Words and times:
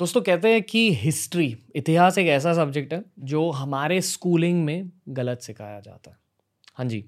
दोस्तों, 0.00 0.20
कहते 0.20 0.48
हैं 0.48 0.62
कि 0.62 0.92
हिस्ट्री 0.94 1.46
इतिहास 1.76 2.18
एक 2.18 2.26
ऐसा 2.26 2.52
सब्जेक्ट 2.54 2.92
है 2.92 3.02
जो 3.18 3.50
हमारे 3.50 4.00
स्कूलिंग 4.00 4.62
में 4.64 4.90
गलत 5.08 5.40
सिखाया 5.40 5.80
जाता 5.80 6.10
है। 6.10 6.16
हाँ 6.74 6.86
जी, 6.86 7.04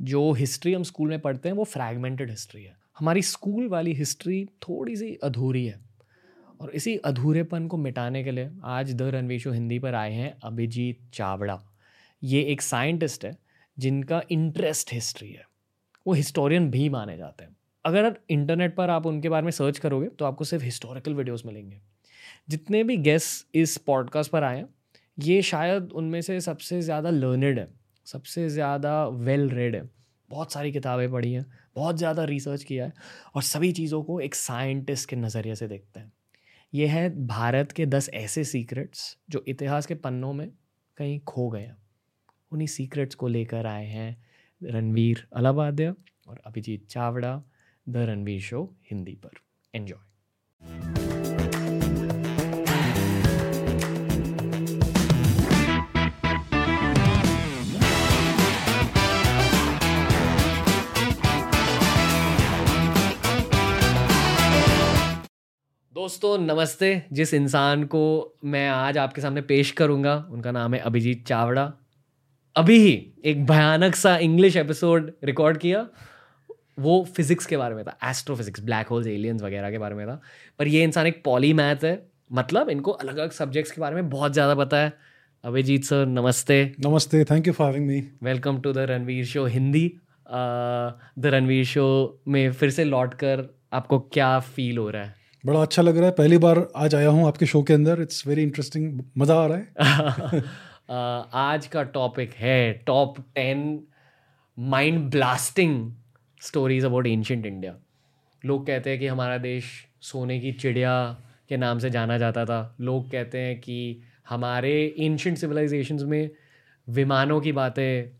जो 0.00 0.32
हिस्ट्री 0.32 0.74
हम 0.74 0.82
स्कूल 0.82 1.08
में 1.08 1.20
पढ़ते 1.20 1.48
हैं 1.48 1.56
वो 1.56 1.64
फ्रैगमेंटेड 1.64 2.30
हिस्ट्री 2.30 2.62
है। 2.62 2.76
हमारी 2.98 3.22
स्कूल 3.22 3.66
वाली 3.68 3.92
हिस्ट्री 3.92 4.44
थोड़ी 4.62 4.94
सी 4.96 5.12
अधूरी 5.14 5.64
है 5.66 5.80
और 6.60 6.70
इसी 6.70 6.96
अधूरेपन 6.96 7.66
को 7.66 7.76
मिटाने 7.76 8.22
के 8.24 8.30
लिए 8.30 8.50
आज 8.64 8.94
द 8.94 9.10
रणवीशो 9.14 9.52
हिंदी 9.52 9.78
पर 9.78 9.94
आए 9.94 10.12
हैं 10.12 10.32
अभिजीत 10.42 11.00
चावड़ा। 11.14 11.60
ये 12.22 12.42
एक 12.42 12.62
साइंटिस्ट 12.62 13.24
है 13.24 13.36
जिनका 13.76 14.22
इंटरेस्ट 14.30 14.92
हिस्ट्री 14.92 15.32
है। 15.32 15.44
वो 16.06 16.14
हिस्टोरियन 16.14 16.70
भी 16.70 16.88
माने 16.88 17.16
जाते 17.16 17.44
हैं। 17.44 17.56
अगर 17.84 18.14
इंटरनेट 18.30 18.76
पर 18.76 18.90
आप 18.90 19.06
उनके 19.06 19.28
बारे 19.28 19.44
में 19.44 19.52
सर्च 19.52 19.78
करोगे 19.78 20.08
तो 20.08 20.24
आपको 20.24 20.44
सिर्फ़ 20.44 20.64
हिस्टोरिकल 20.64 21.14
वीडियोस 21.14 21.46
मिलेंगे। 21.46 21.80
जितने 22.48 22.82
भी 22.84 22.96
गेस्ट 22.96 23.56
इस 23.56 23.76
पॉडकास्ट 23.76 24.30
पर 24.30 24.44
आए, 24.44 24.64
ये 25.18 25.42
शायद 25.42 25.92
उनमें 25.92 26.20
से 26.20 26.40
सबसे 26.40 26.80
ज़्यादा 26.82 27.10
लर्नड 27.10 27.58
है, 27.58 27.68
सबसे 28.06 28.48
ज़्यादा 28.48 29.06
वेल 29.06 29.48
रेड 29.50 29.76
है। 29.76 29.88
बहुत 30.30 30.52
सारी 30.52 30.72
किताबें 30.72 31.10
पढ़ी 31.12 31.32
हैं, 31.32 31.46
बहुत 31.76 31.96
ज़्यादा 31.96 32.24
रिसर्च 32.24 32.62
किया 32.64 32.84
है 32.84 32.92
और 33.34 33.42
सभी 33.42 33.72
चीज़ों 33.72 34.02
को 34.02 34.20
एक 34.20 34.34
साइंटिस्ट 34.34 35.08
के 35.08 35.16
नज़रिए 35.16 35.54
से 35.54 35.68
देखते 35.68 36.00
हैं। 36.00 36.12
ये 36.72 36.86
है 36.86 37.26
भारत 37.26 37.72
के 37.72 37.86
दस 37.86 38.08
ऐसे 38.14 38.44
सीक्रेट्स 38.44 39.16
जो 39.30 39.44
इतिहास 39.48 39.86
के 39.86 39.94
पन्नों 39.94 40.32
में 40.32 40.48
कहीं 40.96 41.18
खो 41.20 41.48
गए 41.50 41.60
हैं। 41.60 41.76
उन्हीं 42.52 42.66
सीक्रेट्स 42.68 43.14
को 43.14 43.28
लेकर 43.28 43.66
आए 43.66 43.86
हैं 43.86 44.16
रणवीर 44.60 45.26
अलाबाद्या 45.32 45.94
और 46.28 46.40
अभिजीत 46.46 46.86
चावड़ा, 46.86 47.42
द 47.86 47.96
रणवीर 47.96 48.40
शो 48.40 48.64
हिंदी 48.90 49.14
पर। 49.14 49.40
एन्जॉय 49.74 49.98
दोस्तों 66.06 66.36
नमस्ते। 66.38 66.88
जिस 67.12 67.32
इंसान 67.34 67.82
को 67.84 68.00
मैं 68.44 68.68
आज 68.68 68.98
आपके 68.98 69.20
सामने 69.20 69.40
पेश 69.42 69.70
करूँगा 69.70 70.14
उनका 70.32 70.50
नाम 70.52 70.74
है 70.74 70.80
अभिजीत 70.80 71.24
चावड़ा। 71.26 71.64
अभी 72.56 72.76
ही 72.78 72.92
एक 73.24 73.44
भयानक 73.46 73.94
सा 73.94 74.16
इंग्लिश 74.18 74.56
एपिसोड 74.56 75.10
रिकॉर्ड 75.24 75.58
किया। 75.58 75.80
वो 76.78 77.02
फिजिक्स 77.16 77.46
के 77.46 77.56
बारे 77.56 77.74
में 77.74 77.82
था 77.84 77.96
एस्ट्रोफिजिक्स 78.10 78.62
ब्लैक 78.64 78.88
होल्स 78.88 79.06
एलियंस 79.06 79.42
वगैरह 79.42 79.70
के 79.70 79.78
बारे 79.78 79.94
में 79.94 80.06
था। 80.06 80.20
पर 80.58 80.68
ये 80.68 80.82
इंसान 80.84 81.06
एक 81.06 81.20
पॉली 81.24 81.52
मैथ 81.54 81.84
है। 81.84 81.94
मतलब 82.32 82.70
इनको 82.70 82.90
अलग 82.92 83.16
अलग 83.16 83.32
सब्जेक्ट्स 83.32 83.72
के 83.72 83.80
बारे 83.80 83.94
में 83.94 84.10
बहुत 84.10 84.32
ज़्यादा 84.32 84.54
पता 84.54 84.82
है। 84.82 84.92
अभिजीत 85.44 85.84
सर 85.84 86.06
नमस्ते। 86.06 86.62
नमस्ते 86.86 87.24
thank 87.24 87.46
you 87.46 87.52
for 87.52 87.66
having 87.66 87.86
me 87.86 88.02
welcome 88.22 88.60
to 88.60 88.72
the 88.72 88.86
Ranveer 88.90 89.24
show 89.26 89.46
Hindi 89.48 89.86
the 90.28 91.34
Ranveer 91.34 91.64
show 91.66 91.90
में 92.28 92.52
फिर 92.52 92.70
से 92.70 92.84
लौट 92.84 93.14
कर 93.16 93.46
आपको 93.72 93.98
क्या 94.12 94.38
फील 94.40 94.78
हो 94.78 94.90
रहा 94.90 95.02
है? 95.02 95.15
बड़ा 95.46 95.60
अच्छा 95.62 95.82
लग 95.82 95.96
रहा 95.96 96.06
है। 96.06 96.12
पहली 96.12 96.38
बार 96.38 96.58
आज 96.76 96.94
आया 96.94 97.08
हूँ 97.08 97.26
आपके 97.26 97.46
शो 97.46 97.62
के 97.62 97.74
अंदर। 97.74 98.00
इट्स 98.02 98.26
वेरी 98.26 98.42
इंटरेस्टिंग 98.42 99.00
मज़ा 99.18 99.34
आ 99.34 99.46
रहा 99.46 99.58
है। 99.58 100.42
आज 101.34 101.66
का 101.66 101.82
टॉपिक 101.82 102.32
है 102.34 102.72
top 102.86 103.18
ten 103.34 103.62
mind 104.58 105.10
blasting 105.10 105.92
stories 106.40 106.84
about 106.84 107.06
ancient 107.06 107.46
India 107.46 107.74
लोग 108.44 108.66
कहते 108.66 108.90
हैं 108.90 108.98
कि 108.98 109.06
हमारा 109.06 109.38
देश 109.38 109.64
सोने 110.00 110.38
की 110.40 110.52
चिड़िया 110.52 110.92
के 111.48 111.56
नाम 111.56 111.78
से 111.78 111.90
जाना 111.90 112.18
जाता 112.18 112.44
था। 112.44 112.76
लोग 112.80 113.10
कहते 113.10 113.38
हैं 113.38 113.60
कि 113.60 113.78
हमारे 114.28 114.72
एंशंट 114.98 115.38
सिविलाइजेशंस 115.38 116.02
में 116.02 116.30
विमानों 116.88 117.40
की 117.40 117.52
बातें 117.52 118.10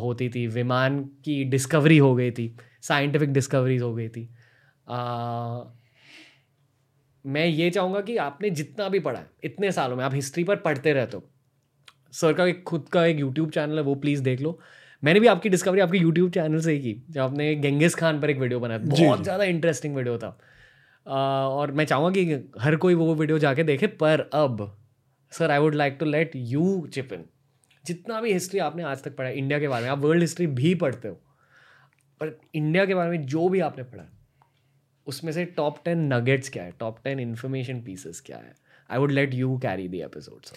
होती 0.00 0.28
थी। 0.28 0.46
विमान 0.46 1.00
की 1.24 1.42
डिस्कवरी 1.44 1.98
हो 1.98 2.14
गई 2.14 2.30
थी। 2.30 2.54
साइंटिफिक 2.82 3.32
डिस्कवरीज 3.32 3.82
हो 3.82 3.94
गई 3.94 4.08
थी। 4.08 4.28
मैं 7.24 7.44
ये 7.46 7.70
चाहूँगा 7.70 8.00
कि 8.00 8.16
आपने 8.16 8.50
जितना 8.50 8.88
भी 8.88 9.00
पढ़ा 9.00 9.18
है 9.18 9.26
इतने 9.44 9.72
सालों 9.72 9.96
में 9.96 10.04
आप 10.04 10.14
हिस्ट्री 10.14 10.44
पर 10.44 10.56
पढ़ते 10.58 10.92
रहते 10.92 11.16
हो 11.16 11.24
सर 12.12 12.32
का 12.32 12.46
एक 12.46 12.62
खुद 12.62 12.88
का 12.92 13.04
एक 13.06 13.20
यूट्यूब 13.20 13.50
चैनल 13.50 13.76
है 13.76 13.82
वो 13.82 13.94
प्लीज़ 13.96 14.22
देख 14.22 14.40
लो। 14.40 14.58
मैंने 15.02 15.20
भी 15.20 15.26
आपकी 15.26 15.48
डिस्कवरी 15.48 15.80
आपके 15.80 15.98
यूट्यूब 15.98 16.30
चैनल 16.30 16.60
से 16.60 16.72
ही 16.72 16.78
की 16.80 17.02
जब 17.10 17.20
आपने 17.20 17.54
गेंगिस 17.56 17.94
खान 17.94 18.20
पर 18.20 18.30
एक 18.30 18.38
वीडियो 18.38 18.60
बनाया 18.60 18.78
बहुत 18.80 19.22
ज़्यादा 19.22 19.44
इंटरेस्टिंग 19.44 19.96
वीडियो 19.96 20.18
था। 20.18 20.38
और 21.06 21.72
मैं 21.72 21.84
चाहूँगा 21.84 22.10
कि 22.14 22.50
हर 22.60 22.76
कोई 22.76 22.94
वो 22.94 23.14
वीडियो 23.14 23.38
जाके 23.38 23.64
देखे 23.64 23.86
पर 24.02 24.28
अब 24.34 24.60
sir 25.32 25.50
I 25.50 25.58
would 25.58 25.74
like 25.74 25.96
to 26.00 26.06
let 26.06 26.32
you 26.36 26.86
chip 26.94 27.12
in 27.12 27.24
जितना 27.84 28.20
भी 28.20 28.32
हिस्ट्री 28.32 28.60
आपने 28.60 28.82
आज 28.82 29.02
तक 29.04 29.16
पढ़ा 29.16 29.28
इंडिया 29.30 29.58
के 29.58 29.68
बारे 29.68 29.84
में 29.84 29.90
आप 29.92 29.98
वर्ल्ड 29.98 30.20
हिस्ट्री 30.20 30.46
भी 30.48 30.74
पढ़ते 30.74 31.08
हो 31.08 31.14
पर 32.20 32.38
इंडिया 32.54 32.84
के 32.86 32.94
बारे 32.94 33.10
में 33.10 33.26
जो 33.26 33.48
भी 33.48 33.60
आपने 33.60 33.84
पढ़ा 33.84 34.02
उसमें 35.06 35.32
से 35.32 35.44
टॉप 35.44 35.76
टेन 35.84 36.12
नगेट्स 36.12 36.48
क्या 36.48 36.62
है? 36.62 36.72
टॉप 36.80 36.98
टेन 37.04 37.20
इन्फॉर्मेशन 37.20 37.80
पीसेस 37.80 38.22
क्या 38.26 38.36
है? 38.36 38.54
I 38.90 38.98
would 38.98 39.12
let 39.12 39.34
you 39.34 39.56
carry 39.58 39.88
the 39.88 40.00
episode 40.00 40.56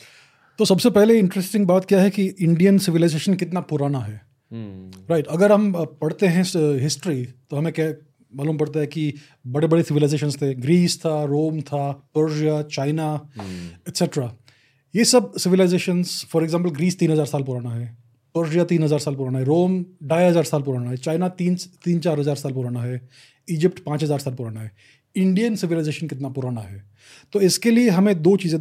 तो 0.60 0.66
सबसे 0.66 0.90
पहले 0.90 1.20
इंटरेस्टिंग 1.20 1.66
बात 1.68 1.86
क्या 1.86 2.02
है 2.02 2.10
कि 2.10 2.26
इंडियन 2.40 2.78
सिविलाइजेशन 2.78 3.34
कितना 3.34 3.62
पुराना 3.62 4.00
है? 4.00 4.22
Right 4.52 4.96
hmm. 4.96 5.12
right, 5.12 5.28
अगर 5.28 5.52
हम 5.52 5.72
पढ़ते 6.02 6.28
हैं 6.28 6.44
हिस्ट्री 6.80 7.26
तो 7.26 7.56
हमें 7.56 7.74
क्या 7.74 7.94
मालूम 8.36 8.58
पड़ता 8.58 8.80
है 8.80 8.88
कि 8.88 9.14
बड़े 9.48 9.68
बड़े 9.68 9.84
सिविलाइजेशन 9.84 10.32
थे 10.32 10.54
ग्रीस 10.54 11.00
था 11.00 11.24
रोम 11.24 11.62
था 11.62 11.92
पर्शिया 11.92 12.62
चाइना 12.62 13.30
एक्सेट्रा 13.90 14.36
ये 14.96 15.06
सब 15.06 15.36
सिविलाइजेशंस 15.36 16.26
फॉर 16.30 16.44
एग्जांपल 16.44 16.70
ग्रीस 16.70 17.00
तीन 17.00 17.12
हज़ार 17.12 17.26
साल 17.26 17.44
पुराना 17.44 17.70
है। 17.70 18.05
पर्शिया 18.36 18.64
तीन 18.66 18.84
हज़ार 18.84 19.00
साल 19.00 19.16
पुराना 19.16 19.40
है 19.40 19.46
रोम 19.46 19.84
ढाई 20.04 20.26
हज़ार 20.26 20.44
साल 20.44 20.62
पुराना 20.62 20.90
है 20.90 20.98
चाइना 21.00 21.28
तीन 21.40 21.56
तीन 21.84 22.00
चार 22.00 22.20
हज़ार 22.20 22.36
साल 22.36 22.54
पुराना 22.54 22.82
है 22.82 23.02
इजिप्ट 23.48 23.80
पाँच 23.84 24.04
हज़ार 24.04 24.20
साल 24.20 24.34
पुराना 24.34 24.62
है 24.62 24.72
इंडियन 25.16 25.56
सिविलाइजेशन 25.56 26.08
कितना 26.08 26.30
पुराना 26.30 26.62
है। 26.62 26.84
तो 27.34 27.42
इसके 27.42 27.72
लिए 27.72 27.90
हमें 27.92 28.22
दो 28.22 28.36
चीज़ें 28.38 28.60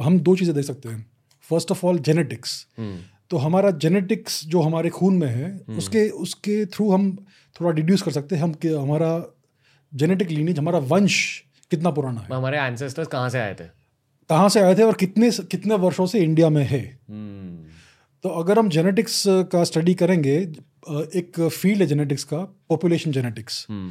हम 0.00 0.18
दो 0.20 0.36
चीज़ें 0.36 0.54
देख 0.54 0.64
सकते 0.64 0.88
हैं। 0.88 1.06
फ़र्स्ट 1.50 1.70
ऑफ़ 1.70 1.86
ऑल 1.86 1.98
जेनेटिक्स 2.00 2.66
तो 3.30 3.36
हमारा 3.38 3.70
जेनेटिक्स 3.78 4.44
जो 4.46 4.60
हमारे 4.60 4.90
खून 4.90 5.16
में 5.16 5.28
है 5.28 5.48
hmm. 5.58 5.78
उसके 5.78 6.08
उसके 6.20 6.64
थ्रू 6.66 6.90
हम 6.92 7.10
थोड़ा 7.56 7.70
डिड्यूस 7.72 8.02
कर 8.02 8.10
सकते 8.10 8.36
हैं 8.36 8.42
हम 8.42 8.54
हमारा 8.80 9.10
जेनेटिक 9.92 10.30
लीनेज 10.30 10.58
हमारा 10.58 10.78
वंश 10.86 11.16
कितना 11.70 11.90
पुराना 11.90 12.20
है। 12.20 12.34
हमारे 12.34 12.58
एंसेस्टर्स 12.58 13.08
कहाँ 13.08 13.28
से 13.30 13.38
आए 13.40 13.54
थे? 13.54 13.64
कहाँ 14.30 14.48
से 14.48 14.60
आए 14.60 14.74
थे 14.74 14.82
और 14.82 14.94
कितने 14.94 15.30
कितने 15.50 15.74
वर्षों 15.78 16.06
से 16.06 16.18
इंडिया 16.20 16.48
में 16.50 16.64
है। 16.64 16.82
hmm. 17.10 17.79
तो 18.24 18.28
अगर 18.28 18.58
हम 18.58 18.68
जेनेटिक्स 18.68 19.22
का 19.28 19.64
स्टडी 19.64 19.94
करेंगे 19.94 20.36
एक 21.16 21.40
फ़ील्ड 21.40 21.80
है 21.80 21.86
जेनेटिक्स 21.86 22.24
का 22.24 22.36
पॉपुलेशन 22.68 23.12
जेनेटिक्स 23.12 23.66
hmm. 23.70 23.90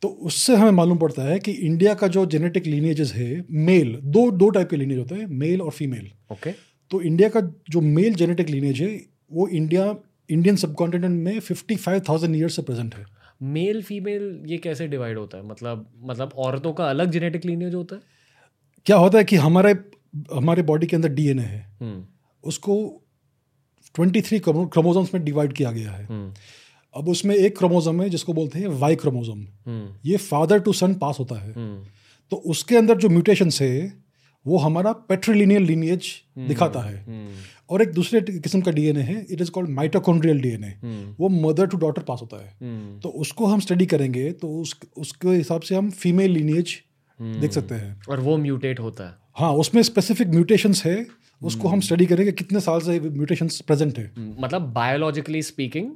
तो 0.00 0.08
उससे 0.08 0.56
हमें 0.56 0.70
मालूम 0.70 0.98
पड़ता 0.98 1.22
है 1.22 1.38
कि 1.38 1.52
इंडिया 1.52 1.94
का 1.94 2.06
जो 2.06 2.26
जेनेटिक 2.26 2.66
लीनेजेस 2.66 3.12
है 3.12 3.44
मेल 3.50 3.96
दो 3.96 4.30
दो 4.30 4.50
टाइप 4.50 4.70
के 4.70 4.76
लीनेज 4.76 4.98
होते 4.98 5.14
हैं 5.14 5.26
मेल 5.26 5.62
और 5.62 5.70
फीमेल 5.70 6.10
ओके 6.32 6.50
okay. 6.50 6.60
तो 6.90 7.02
इंडिया 7.02 7.28
का 7.28 7.40
जो 7.70 7.80
मेल 7.80 8.14
जेनेटिक 8.14 8.48
लीनेज 8.48 8.82
है 8.82 9.00
वो 9.32 9.48
इंडिया 9.48 9.94
इंडियन 10.30 10.56
सब 10.56 10.76
में 11.02 11.40
फिफ्टी 11.40 11.76
फाइव 11.76 12.02
थाउज़ेंड 12.08 12.36
ईयर 12.36 12.48
से 12.48 12.62
प्रेजेंट 12.62 12.94
है 12.94 13.04
मेल 13.42 13.82
फीमेल 13.82 14.42
ये 14.46 14.58
कैसे 14.58 14.86
डिवाइड 14.88 15.18
होता 15.18 15.38
है 15.38 15.46
मतलब 15.46 15.86
मतलब 16.02 16.32
औरतों 16.36 16.72
का 16.72 16.90
अलग 16.90 17.10
जेनेटिक 17.10 17.44
लीनेज 17.44 17.74
होता 17.74 17.96
है 17.96 18.02
क्या 18.86 18.96
होता 18.96 19.18
है 19.18 19.24
कि 19.24 19.36
हमारे 19.36 19.74
हमारे 20.32 20.62
बॉडी 20.62 20.86
के 20.86 20.96
अंदर 20.96 21.08
डीएनए 21.08 21.42
है 21.42 21.76
हम्म। 21.80 22.04
उसको 22.44 23.01
ट्वेंटी 23.94 24.22
थ्री 24.22 24.38
क्रोमोजोम्स 24.38 25.14
में 25.14 25.24
डिवाइड 25.24 25.52
किया 25.52 25.70
गया 25.70 25.92
है 25.92 26.04
हम्म। 26.04 26.32
अब 26.94 27.08
उसमें 27.08 27.34
एक 27.34 27.58
क्रोमोजोम 27.58 28.02
है 28.02 28.08
जिसको 28.10 28.32
बोलते 28.32 28.58
हैं 28.58 28.68
वाई 28.78 28.96
क्रोमोजोम 28.96 29.46
हम्म। 29.66 29.88
ये 30.04 30.16
फादर 30.16 30.58
टू 30.58 30.72
सन 30.72 30.94
पास 30.94 31.16
होता 31.18 31.40
है 31.40 31.52
तो 32.32 32.36
उसके 32.36 32.76
अंदर 32.76 32.96
जो 32.96 33.08
म्यूटेशन 33.08 33.50
है 33.60 34.02
वो 34.46 34.58
हमारा 34.58 34.92
पेट्रिलिनियल 34.92 35.62
लीनियज. 35.62 36.06
दिखाता 36.38 36.80
है. 36.80 37.04
और 37.70 37.82
एक 37.82 37.92
दूसरे 37.92 38.20
किस्म 38.20 38.60
का 38.60 38.70
डीएनए 38.70 39.00
है 39.00 39.26
it 39.30 39.40
is 39.40 39.50
called 39.50 39.70
mitochondrial 39.70 40.40
DNA 40.40 40.74
वो 41.20 41.28
मदर 41.28 41.66
टू 41.66 41.76
डॉटर 41.76 42.02
पास 42.02 42.20
होता 42.22 42.36
है. 42.36 43.00
तो 43.00 43.08
उसको 43.08 43.46
हम 43.46 43.60
स्टडी 43.60 43.86
करेंगे 43.86 44.32
तो 44.32 44.48
उस 44.60 44.74
उसके 44.98 45.28
हिसाब 45.28 45.60
से 45.60 45.74
हम 45.74 45.90
फीमेल 45.90 46.30
लीनियज. 46.30 46.76
देख 47.20 47.52
सकते 47.52 47.74
हैं 47.74 48.00
और 48.08 48.20
वो 48.20 48.36
म्यूटेट 48.36 48.80
होता 48.80 49.08
है 49.08 49.21
हाँ 49.36 49.52
उसमें 49.54 49.82
स्पेसिफिक 49.82 50.28
म्यूटेशंस 50.28 50.84
है 50.86 51.04
उसको 51.42 51.68
हम 51.68 51.80
स्टडी 51.80 52.06
करेंगे 52.06 52.32
कितने 52.32 52.60
साल 52.60 52.80
से 52.80 52.98
म्यूटेशन 53.00 53.48
प्रेजेंट 53.66 53.98
है। 53.98 54.12
मतलब 54.40 54.62
बायोलॉजिकली 54.72 55.42
स्पीकिंग 55.42 55.90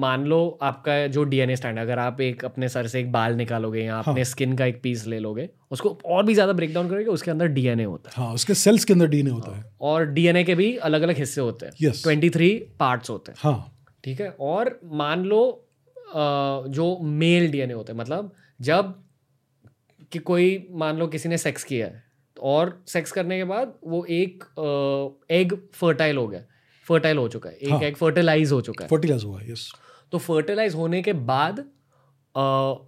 मान 0.00 0.24
लो 0.24 0.38
आपका 0.62 1.06
जो 1.06 1.24
डीएनए 1.24 1.56
स्टैंड 1.56 1.78
अगर 1.78 1.98
आप 1.98 2.20
एक 2.20 2.44
अपने 2.44 2.68
सर 2.68 2.86
से 2.86 3.00
एक 3.00 3.10
बाल 3.12 3.34
निकालोगे 3.34 3.82
या 3.82 3.98
अपने 3.98 4.14
हाँ. 4.14 4.24
स्किन 4.24 4.56
का 4.56 4.66
एक 4.66 4.80
पीस 4.82 5.06
ले 5.06 5.18
लोगे 5.18 5.48
उसको 5.70 5.96
और 6.06 6.24
भी 6.26 6.34
ज़्यादा 6.34 6.52
ब्रेक 6.52 6.74
डाउन 6.74 6.88
करोगे 6.88 7.04
उसके 7.06 7.30
अंदर 7.30 7.46
डीएनए 7.48 7.84
होता 7.84 8.10
है। 8.10 8.24
हाँ 8.24 8.34
उसके 8.34 8.54
सेल्स 8.54 8.84
के 8.84 8.92
अंदर 8.92 9.08
डीएनए 9.08 9.30
होता 9.30 9.56
है 9.56 9.64
और 9.82 10.06
डीएनए 10.08 10.44
के 10.44 10.54
भी 10.54 10.74
अलग 10.78 11.02
अलग 11.02 11.18
हिस्से 11.18 11.40
होते 11.40 11.66
हैं। 11.66 11.92
ट्वेंटी 11.94 12.30
थ्री 12.30 12.50
पार्ट्स 12.80 13.10
होते 13.10 13.32
हैं। 13.32 13.38
हाँ। 13.40 13.72
ठीक 14.04 14.20
है? 14.20 14.28
और 14.30 14.78
मान 14.94 15.24
लो 15.24 15.42
जो 16.16 16.98
मेल 17.02 17.50
डीएनए 17.50 17.74
होते 17.74 17.92
हैं 17.92 17.98
मतलब 18.00 18.32
जब 18.60 18.94
कि 20.12 20.18
कोई 20.20 20.66
मान 20.72 20.98
लो 20.98 21.06
किसी 21.08 21.28
ने 21.28 21.38
सेक्स 21.38 21.64
किया 21.64 21.86
है 21.86 22.04
और 22.42 22.82
सेक्स 22.88 23.12
करने 23.12 23.38
के 23.38 23.44
बाद 23.44 23.72
वो 23.86 24.04
एक 24.04 24.44
एग 25.30 25.58
फर्टाइल 25.74 26.16
हो 26.16 26.26
गया। 26.28 26.40
फर्टाइल 26.86 27.18
हो 27.18 27.28
चुका 27.28 27.50
है। 27.50 27.56
एक 27.56 27.70
हाँ। 27.70 27.80
एग 27.82 27.94
फर्टिलाइज 27.96 28.52
हो 28.52 28.60
चुका 28.60 28.84
है। 28.84 28.88
फर्टिलाइज 28.88 29.24
हुआ 29.24 29.40
यस 29.42 29.70
तो 30.12 30.18
फर्टिलाइज 30.18 30.74
होने 30.74 31.02
के 31.02 31.12
बाद 31.12 31.64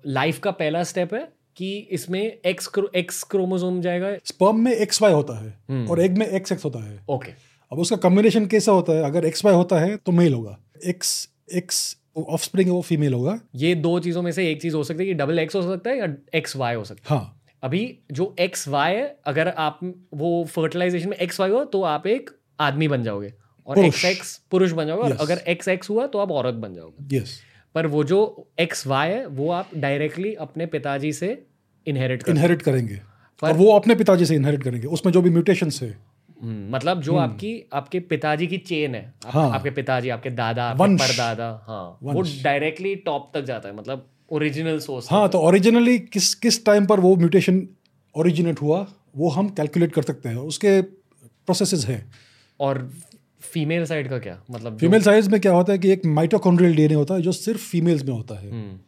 लाइफ 0.07 0.39
का 0.39 0.51
पहला 0.51 0.83
स्टेप 0.85 1.15
है 1.15 1.29
कि 1.57 1.77
इसमें 1.93 2.21
एक्स 2.23 2.71
एक्स 2.97 3.23
क्रोमोसोम 3.23 3.81
जाएगा। 3.81 4.15
स्पर्म 4.25 4.57
में 4.57 4.73
एक्स 4.73 5.03
वाई 5.03 5.13
होता 5.13 5.39
है 5.39 5.59
हम्म। 5.71 5.91
और 5.91 6.01
एग 6.01 6.19
में 6.19 6.27
एक्स 6.27 6.53
एक्स 6.53 6.65
होता 6.65 6.85
है। 6.85 6.99
ओके 7.11 7.33
अब 7.73 7.79
उसका 7.79 7.97
कॉम्बिनेशन 7.97 8.47
कैसा 8.47 8.73
होता 8.73 8.93
है? 8.93 9.03
अगर 9.05 9.25
एक्स 9.25 9.45
वाई 9.45 9.55
होता 9.55 9.79
है 9.81 9.97
तो 9.97 10.13
मेल 10.13 10.35
होगा। 10.35 10.59
एक्स 10.87 11.29
एक्स 11.55 11.97
ऑफ़ 12.19 12.43
स्प्रिंग 12.43 12.71
वो 12.71 12.81
फीमेल 12.83 13.15
होगा। 13.15 13.39
ये 13.55 13.75
दो 13.75 13.99
चीज़ों 14.01 14.23
में 14.23 14.31
से 14.33 14.51
एक 14.51 14.63
चीज़ 14.63 14.77
हो 14.77 14.83
सकती 14.85 14.99
है 15.01 15.07
कि 15.07 15.15
डबल 15.15 15.39
एक्स 15.39 15.57
हो 15.57 15.63
सकता 15.63 15.91
है 15.91 15.99
या 15.99 16.07
एक्स 16.35 16.57
वाई 16.57 16.75
हो 16.75 16.85
सकता 16.85 17.15
है। 17.15 17.21
हाँ। 17.21 17.38
अभी 17.63 17.99
जो 18.13 18.37
एक्स 18.41 18.69
वाई 18.69 18.97
अगर 19.25 19.49
आप 19.49 19.95
वो 20.15 20.45
फर्टिलाइजेशन 20.45 21.09
में 21.09 21.17
एक्स 21.17 21.41
वाई 21.41 21.51
हो 21.51 21.65
तो 21.65 21.83
आप 21.83 22.07
एक 22.07 22.31
आदमी 22.61 22.89
बन 22.89 23.03
जाओगे। 23.03 23.35
और 23.67 23.79
एक्स 23.79 24.05
एक्स 24.05 24.37
पुरुष 24.51 24.73
बन 24.73 24.87
जाओगे। 24.87 25.03
और 25.03 25.11
Yes. 25.11 25.21
अगर 25.21 25.39
एक्स 25.39 25.69
एक्स 25.69 25.91
हुआ 25.91 26.07
तो 26.07 26.19
आप 26.19 26.31
औरत 26.31 26.55
बन 26.55 26.75
जाओगे। 26.75 27.17
यस 27.17 27.41
पर 27.75 27.87
वो 27.87 28.05
जो 28.05 28.49
एक्स 28.59 28.87
वाई 28.87 29.09
है 29.09 29.27
वो 29.27 29.51
आप 29.51 29.71
डायरेक्टली 29.77 30.35
अपने 30.35 30.67
पिताजी 30.67 31.13
से 31.13 31.47
इनहेरिट 31.87 32.23
कर 32.23 32.33
इनहेरिट 32.33 32.63
करेंगे। 32.63 33.01
पर- 33.43 33.51
और 33.51 33.57
वो 33.57 33.73
अपने 33.73 33.95
पिताजी 33.95 34.27
से 34.27 34.35
इनहेरिट 34.35 34.63
करेंगे। 34.63 34.87
उसमें 34.87 35.13
जो 35.13 35.23
भी 35.23 35.31
म्यूटेशन 35.31 35.71
है। 35.83 35.99
हम्म, 36.43 36.77
मतलब 36.77 37.01
जो 37.01 37.17
आपकी 37.17 37.69
आपके 37.73 38.01
पिताजी 38.01 38.47
की 38.47 38.59
चेन 38.59 38.95
है। 38.95 39.15
आप, 39.27 39.37
हाँ। 39.37 39.51
आपके 39.51 39.71
पिताजी 39.71 40.09
आपके 40.09 40.31
दादा 40.31 40.65
आपके। 40.65 40.95
परदादा 40.95 41.65
हाँ। 41.69 41.99
वो 42.03 42.23
डायरेक्टली 42.43 42.97
टॉप 42.97 43.31
तक 43.35 43.43
जाता 43.43 43.69
है। 43.69 43.77
मतलब 43.77 44.11
ओरिजिनल 44.33 44.79
सोर्स 44.79 45.07
हाँ 45.11 45.29
तो 45.29 45.39
ओरिजिनली 45.39 45.99
किस 45.99 46.35
किस 46.35 46.65
टाइम 46.65 46.87
पर 46.87 47.01
वो 47.01 47.17
म्यूटेशन 47.17 47.69
ओरिजिनेट 48.17 48.61
हुआ 48.63 48.87
वो 49.17 49.29
हम 49.29 49.49
कैलकुलेट 49.49 49.93
कर 49.93 50.03
सकते 50.03 50.29
हैं। 50.29 50.37
उसके 50.37 50.83
प्रोसेसेस 50.83 51.87
हैं। 51.87 52.13
और 52.61 52.93
फीमेल 53.41 53.85
साइड 53.85 54.09
का 54.11 54.19
क्या? 54.19 54.43
मतलब 54.51 54.79
फीमेल 54.79 55.03
साइड 55.03 55.25
में 55.25 55.41
क्या 55.41 55.53
होता 55.53 55.73
है 55.73 55.79
कि 55.79 55.91
एक 55.91 56.07
माइटोकॉन्ड्रियल 56.07 56.77
डीएनए 56.77 56.95
होता 56.95 57.15
है 57.15 57.23
जो 57.23 57.33
सिर्फ़ 57.33 57.61
फीमेल्स 57.61 58.05
में 58.05 58.13
होता 58.13 58.35
है। 58.35 58.51
हम्म, 58.51 58.79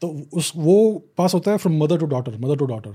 तो 0.00 0.26
उस 0.32 0.52
वो 0.56 1.04
पास 1.18 1.34
होता 1.34 1.50
है 1.50 1.56
from 1.56 1.84
mother 1.84 1.98
to 1.98 2.06
daughter 2.06 2.36
mother 2.38 2.56
to 2.56 2.66
daughter 2.66 2.90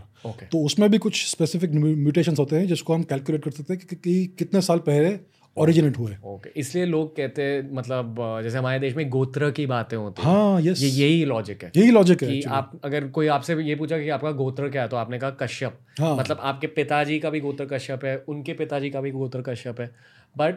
तो 0.51 0.65
उसमें 0.65 0.91
भी 0.91 0.97
कुछ 0.97 1.25
स्पेसिफिक 1.25 1.71
म्यूटेशंस 1.71 2.39
होते 2.39 2.55
हैं 2.55 2.67
जिसको 2.67 2.93
हम 2.93 3.03
कैलकुलेट 3.03 3.43
कर 3.43 3.51
सकते 3.51 3.73
हैं 3.73 3.85
कि, 3.87 3.95
कि, 3.95 3.95
कि 3.95 4.35
कितने 4.39 4.61
साल 4.61 4.79
पहले 4.79 5.09
ओरिजिनेट 5.57 5.97
हुए। 5.97 6.11
Okay 6.11 6.27
okay. 6.39 6.57
इसलिए 6.57 6.85
लोग 6.85 7.15
कहते 7.15 7.43
हैं 7.43 7.69
मतलब 7.73 8.15
जैसे 8.43 8.57
हमारे 8.57 8.79
देश 8.79 8.95
में 8.95 9.09
गोत्र 9.09 9.49
की 9.51 9.65
बातें 9.65 9.97
होती 9.97 10.21
हैं। 10.21 10.29
हाँ 10.29 10.61
यस 10.61 10.81
ये 10.81 10.89
यही 10.89 11.25
लॉजिक 11.25 11.63
है। 11.63 11.71
यही 11.77 11.91
लॉजिक 11.91 12.23
है 12.23 12.29
कि 12.29 12.41
आप 12.51 12.79
अगर 12.83 13.07
कोई 13.09 13.27
आपसे 13.27 13.55
ये 13.63 13.75
पूछा 13.75 13.97
कि 13.97 14.09
आपका 14.09 14.31
गोत्र 14.37 14.69
क्या 14.69 14.81
है 14.81 14.87
तो 14.87 14.97
आपने 14.97 15.19
कहा 15.19 15.29
कश्यप। 15.41 15.79
हाँ। 15.99 16.15
मतलब 16.17 16.39
आपके 16.41 16.67
पिताजी 16.67 17.19
का 17.19 17.29
भी 17.29 17.39
गोत्र 17.39 17.65
कश्यप 17.65 18.05
है 18.05 18.17
उनके 18.27 18.53
पिताजी 18.53 18.89
का 18.89 19.01
भी 19.01 19.11
गोत्र 19.11 19.41
कश्यप 19.41 19.81
है। 19.81 19.89
बट 20.35 20.55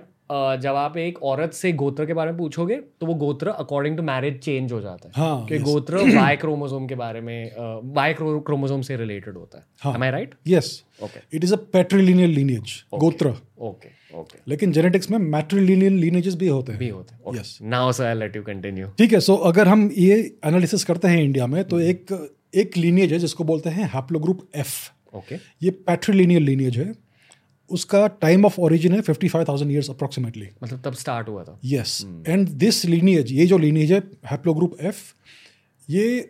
जब 0.63 0.75
आप 0.77 0.97
एक 0.99 1.23
औरत 1.23 1.53
से 1.53 1.73
गोत्र 1.75 2.07
के 2.07 2.15
बारे 2.15 2.31
में 2.31 2.39
पूछोगे 2.39 2.77
तो 3.01 3.07
वो 3.07 3.15
गोत्र 3.17 3.49
अकॉर्डिंग 3.61 3.97
टू 3.97 4.03
मैरिज 4.03 4.39
चेंज 4.43 4.73
हो 4.73 4.81
जाता 4.81 5.09
है। 5.09 5.13
हाँ 5.17 5.47
कि 5.47 5.55
yes. 5.55 5.65
गोत्र 5.65 5.97
वाई 6.17 6.37
क्रोमोसोम 6.37 6.87
के 6.87 6.95
बारे 6.95 7.21
में 7.21 7.53
वाई 7.95 8.15
क्रोमोसोम 8.15 8.83
से 8.83 8.97
रिलेटेड 8.97 9.37
होता 9.37 9.59
है। 9.59 9.65
हाँ। 9.83 9.95
M 9.95 10.03
I 10.03 10.11
right 10.11 10.35
yes 10.49 10.83
okay 11.03 11.21
it 11.37 11.45
is 11.45 11.55
a 11.55 11.57
patrilineal 11.73 12.31
lineage 12.31 12.83
gotra. 13.01 13.35
Okay 13.61 13.89
okay 14.19 14.39
लेकिन 14.49 14.73
जेनेटिक्स 14.73 15.11
में 15.11 15.19
मैट्रीलिनियल 15.19 15.93
लीनेजेस 16.01 16.35
भी 16.35 16.49
होते 16.49 16.73
हैं। 16.73 16.79
भी 16.79 16.89
होते 16.89 17.15
हैं। 17.15 17.35
Yes. 17.35 17.57
Now 17.63 17.93
sir 17.93 18.05
I 18.05 18.15
let 18.15 18.37
you 18.37 18.43
continue 18.43 18.89
ठीक 18.99 19.13
है 19.13 19.21
सो 19.21 19.35
अगर 19.53 19.69
हम 19.69 19.91
ये 19.99 20.17
एनालिसिस 20.47 20.85
करते 20.85 21.09
हैं 21.09 21.23
इंडिया 21.23 21.47
में 21.47 21.63
तो 21.65 21.81
एक 21.83 22.19
एक 22.55 22.77
लीनेज 22.77 23.13
है 23.13 23.19
जिसको 23.19 23.45
बोलते 23.45 23.71
हैं 23.71 23.91
हैप्लोग्रुप 23.95 24.49
एफ़ 24.57 24.75
ओके 25.17 25.37
ये 25.63 25.71
पैट्रीलिनियल 25.87 26.43
लीनेज 26.43 26.79
है। 26.79 26.93
उसका 27.71 28.07
टाइम 28.21 28.45
ऑफ़ 28.45 28.61
ओरिजिन 28.61 28.93
है 28.93 29.01
fifty 29.03 29.29
five 29.29 29.45
thousand 29.49 29.71
years 29.73 29.91
approximately 29.91 30.49
मतलब 30.63 30.83
तब 30.85 30.95
स्टार्ट 30.95 31.29
हुआ 31.29 31.45
था। 31.45 31.59
यस 31.65 32.01
एंड 32.29 32.49
दिस 32.59 32.85
लीनिएज 32.85 33.33
ये 33.33 33.47
जो 33.47 33.59
लीनिएज 33.59 33.93
है 33.93 34.03
हैप्लोग्रुप 34.31 34.77
एफ़ 34.81 35.03
ये 35.89 36.21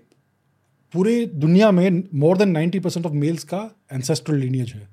पूरे 0.94 1.24
दुनिया 1.36 1.70
में 1.70 2.02
more 2.14 2.38
than 2.38 2.50
ninety 2.50 2.78
percent 2.80 3.06
of 3.06 3.12
males 3.14 3.44
का 3.44 3.58
एंसेस्ट्रल 3.92 4.36
लीनिएज 4.36 4.72
है। 4.72 4.88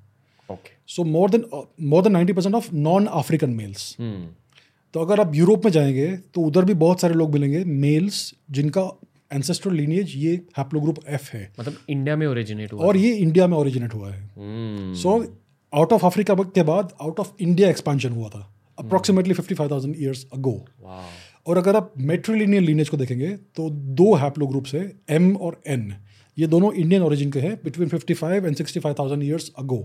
Okay 0.50 0.72
so 0.88 1.04
more 1.06 1.30
than 1.30 1.44
more 1.84 2.04
than 2.04 2.12
ninety 2.12 2.34
percent 2.34 2.56
of 2.56 2.74
non 2.76 3.06
African 3.16 3.50
males 3.54 3.96
तो 4.94 5.00
अगर 5.00 5.20
आप 5.20 5.36
यूरोप 5.36 5.66
में 5.66 5.72
जाएँगे 5.72 6.08
तो 6.36 6.42
उधर 6.42 6.66
भी 6.66 6.74
बहुत 6.76 7.02
सारे 7.02 7.14
लोग 7.14 7.34
मिलेंगे 7.34 7.64
मेल्स 7.66 8.34
जिनका 8.52 8.90
एंसेस्ट्रल 9.34 9.74
लीनिएज 9.76 10.14
ये 10.16 10.34
हैप्लोग्रुप 10.58 11.00
एफ़ 11.08 11.30
है। 11.32 11.42
मतलब 11.60 11.78
इंडिया 11.90 12.16
में 12.16 12.26
ओरिजिनेट 12.28 12.74
हुआ 12.74 12.86
और 12.86 12.98
ये 12.98 13.14
इंडिया 13.16 13.48
में 13.48 13.58
ओरिजिनेट 13.58 13.94
हुआ 13.94 14.12
है। 14.12 14.94
सो 14.96 15.18
आउट 15.74 15.94
ऑफ़ 15.94 16.06
अफ्रीका 16.06 16.34
के 16.56 16.64
बाद 16.64 16.94
आउट 17.02 17.20
ऑफ़ 17.20 17.32
इंडिया 17.40 17.70
एक्सपांशन 17.70 18.12
हुआ 18.12 18.30
था 18.30 18.42
approximately 18.78 19.34
fifty 19.34 19.56
five 19.56 19.72
thousand 19.72 19.96
years 20.00 20.26
ago 20.34 20.54
और 21.48 21.58
अगर 21.58 21.76
आप 21.76 21.94
मेट्रीलिनियल 22.10 22.64
लीनेज 22.64 22.90
को 22.90 22.98
देखेंगे 22.98 23.30
तो 23.56 23.70
दो 24.00 24.14
हैप्लो 24.16 24.48
ग्रुप्स 24.48 24.74
है 24.76 24.92
एम 25.10 25.36
और 25.38 25.62
एन 25.68 25.94
ये 26.38 26.48
दोनों 26.48 26.72
इंडियन 26.74 27.04
ओरिजिन 27.04 27.32
के 27.32 27.40
हैं 27.40 27.56
between 27.64 27.90
55 27.90 28.46
and 28.46 28.56
65,000 28.56 29.24
years 29.24 29.52
ago 29.60 29.80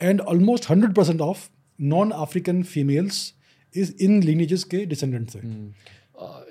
and 0.00 0.20
almost 0.20 0.64
100 0.64 0.94
percent 0.96 1.20
of 1.20 1.48
non 1.78 2.10
African 2.18 2.62
females 2.64 3.20
is 3.74 3.92
in 4.00 4.22
lineages 4.22 4.64
के 4.64 4.84
डिसेंडेंट्स 4.86 5.36
हैं. 5.36 5.74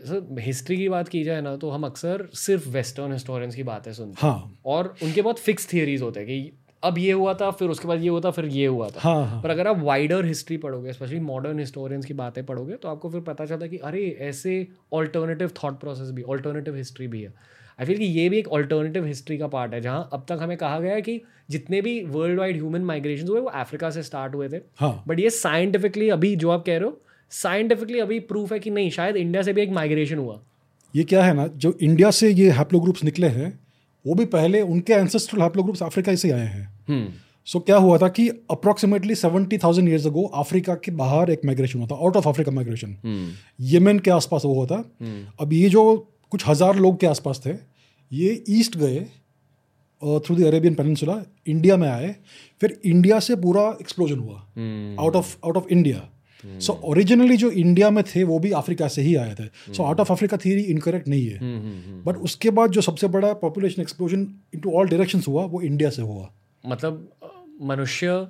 सर 0.06 0.36
हिस्ट्री 0.42 0.78
की 0.78 0.90
बात 0.90 1.08
की 1.08 1.24
जाए 1.24 1.42
ना 1.42 1.56
तो 1.56 1.70
हम 1.70 1.86
अक्सर 1.86 2.28
सिर्फ़ 2.36 2.70
वेस्टर्न 2.70 3.14
हिस्टोरियंस 3.14 3.56
की 3.56 3.64
बातें 3.64 3.92
सुनते 3.94 4.26
हैं। 4.26 4.32
हाँ। 4.32 4.60
और 4.66 4.94
उनके 5.04 5.22
बहुत 5.22 5.40
फिक्स 5.40 5.72
थियरीज 5.74 6.02
होते 6.02 6.20
हैं 6.20 6.30
कि 6.30 6.52
अब 6.84 6.98
ये 6.98 7.12
हुआ 7.12 7.34
था 7.34 7.50
फिर 7.52 7.70
उसके 7.70 7.88
बाद 7.88 8.02
ये 8.02 8.10
हुआ 8.10 8.20
था 8.22 8.32
फिर 8.32 8.46
ये 8.46 8.66
हुआ 8.66 8.88
था। 8.90 9.00
हाँ 9.00 9.26
हाँ। 9.28 9.42
पर 9.44 9.50
अगर 9.50 9.68
आप 9.68 9.80
वाइडर 9.80 10.26
हिस्ट्री 10.26 10.58
पढ़ोगे 10.58 10.94
स्पेशली 10.94 11.20
मॉडर्न 11.20 11.60
हिस्टोरियंस 11.60 12.06
की 12.06 12.14
बातें 12.14 12.46
पढ़ोगे 12.46 12.74
तो 12.74 12.90
आपको 12.90 13.10
फिर 13.10 13.22
पता 13.22 13.46
चलता 13.46 13.64
है 13.66 13.70
कि 13.70 13.78
अरे 13.78 14.06
ऐसे 14.22 14.68
ऑल्टरनेटिव 14.94 15.52
थॉट 15.64 15.80
प्रोसेस 15.80 16.12
भी 16.12 16.22
ऑल्टरनेटिव 16.24 16.76
हिस्ट्री 16.76 17.08
भी 17.08 17.22
है। 17.22 17.34
आई 17.80 17.86
फील 17.86 17.98
कि 17.98 18.06
ये 18.06 18.28
भी 18.30 18.38
एक 18.38 18.48
ऑल्टरनेटिव 18.48 19.06
हिस्ट्री 19.06 19.38
का 19.38 19.48
पार्ट 19.48 19.74
है 19.74 19.82
जहाँ 19.82 20.10
अब 20.14 20.26
तक 20.30 20.38
हमें 20.42 20.56
कहा 20.58 20.80
गया 20.80 20.94
है 20.94 21.02
कि 21.02 21.22
जितने 21.50 21.82
भी 21.82 22.00
वर्ल्ड 22.06 22.40
वाइड 22.40 22.56
ह्यूमन 22.56 22.82
माइग्रेशन 22.84 23.28
हुए 23.28 23.40
वो 23.40 23.50
अफ्रीका 23.50 23.90
से 23.90 24.04
स्टार्ट 24.04 24.36
हुए 24.36 24.50
थे। 24.50 24.62
हाँ। 24.80 25.04
बट 25.08 25.20
ये 25.20 25.30
साइंटिफिकली 25.32 26.10
अभी 26.10 26.36
जो 26.36 26.50
आप 26.50 26.66
कह 26.66 26.78
रहे 26.78 26.90
हो 26.90 27.00
साइंटिफिकली 27.32 28.00
अभी 28.00 28.20
प्रूफ 28.26 28.54
है 28.54 28.60
कि 28.60 28.70
नहीं 28.70 28.90
शायद 28.90 29.16
इंडिया 29.16 29.42
से 29.44 29.54
भी 29.54 29.62
एक 29.62 29.72
माइग्रेशन 29.72 30.18
हुआ। 30.18 30.40
ये 30.94 31.04
क्या 31.04 31.24
है 31.24 31.34
ना 31.34 31.48
जो 31.48 31.78
इंडिया 31.82 32.12
से 32.12 32.30
ये 32.30 32.50
हैप्लो 32.52 32.80
ग्रुप्स 32.80 33.04
निकले 33.04 33.28
हैं 33.30 33.58
वो 34.08 34.16
भी 34.16 34.26
पहले 34.34 34.62
उनके 34.64 34.94
एंसेस्ट्रल 34.96 35.42
हैप्लो 35.42 35.64
ग्रुप्स 35.64 35.84
अफ्रीका 35.84 36.16
से 36.16 36.32
आए 36.32 36.48
हैं। 36.48 36.68
हम्म। 36.90 37.08
सो 37.48 37.60
क्या 37.62 37.78
हुआ 37.78 37.98
था 37.98 38.08
कि 38.10 38.28
approximately 38.52 39.16
seventy 39.16 39.58
thousand 39.58 39.90
years 39.90 40.06
ago 40.08 40.24
Africa 40.38 40.74
के 40.86 40.92
बाहर 40.94 41.30
एक 41.32 41.46
माइग्रेशन 41.46 41.80
हुआ 41.80 41.88
था 41.88 41.96
आउट 41.98 42.18
ऑफ़ 42.18 42.28
अफ्रीका 42.30 42.52
माइग्रेशन 42.52 42.96
हम्म। 43.04 43.32
यमन 43.68 44.00
के 44.00 44.12
आसपास 44.12 44.46
वो 44.46 44.54
हुआ 44.54 44.66
था। 44.66 44.84
अब 45.40 45.54
ये 45.54 45.70
जो 45.70 45.84
कुछ 46.32 46.48
हज़ार 46.48 46.76
लोग 46.78 47.00
के 47.00 47.08
आसपास 47.08 47.42
थे 47.46 47.54
ये 48.12 48.44
ईस्ट 48.50 48.78
गए 48.78 49.00
through 50.02 50.36
the 50.36 50.44
Arabian 50.46 50.74
peninsula 50.76 51.22
India 51.48 51.78
में 51.78 51.88
आए। 51.90 52.16
फिर 52.62 52.80
इंडिया 52.86 53.20
से 53.20 53.36
पूरा 53.38 53.64
एक्सप्लोजन 53.82 54.20
हुआ। 54.20 54.36
हम्म। 54.56 55.00
Out 55.00 55.16
of 55.16 55.36
out 55.46 55.58
of 55.58 55.68
India 55.70 56.08
so 56.44 56.74
originally 56.84 57.38
जो 57.38 57.50
इंडिया 57.52 57.90
में 57.90 58.04
थे 58.06 58.24
वो 58.24 58.40
भी 58.40 58.52
अफ्रीका 58.54 58.88
से 58.88 59.02
ही 59.02 59.16
आए 59.16 59.36
थे। 59.36 59.74
So 59.74 59.84
out 59.84 60.00
of 60.00 60.12
Africa 60.14 60.38
theory 60.38 60.62
incorrect 60.64 61.08
नहीं 61.08 61.28
है। 61.28 61.38
हम्म, 61.38 61.60
हम्म 61.60 62.04
बट 62.04 62.18
उसके 62.20 62.50
बाद 62.50 62.72
जो 62.72 62.82
सबसे 62.82 63.08
बड़ा 63.08 63.34
population 63.34 63.82
explosion 63.82 64.28
into 64.54 64.72
all 64.72 64.88
directions 64.88 65.28
हुआ 65.28 65.46
वो 65.46 65.62
इंडिया 65.62 65.90
से 65.90 66.02
हुआ। 66.02 66.30
मतलब 66.64 67.10
मनुष्य 67.62 68.28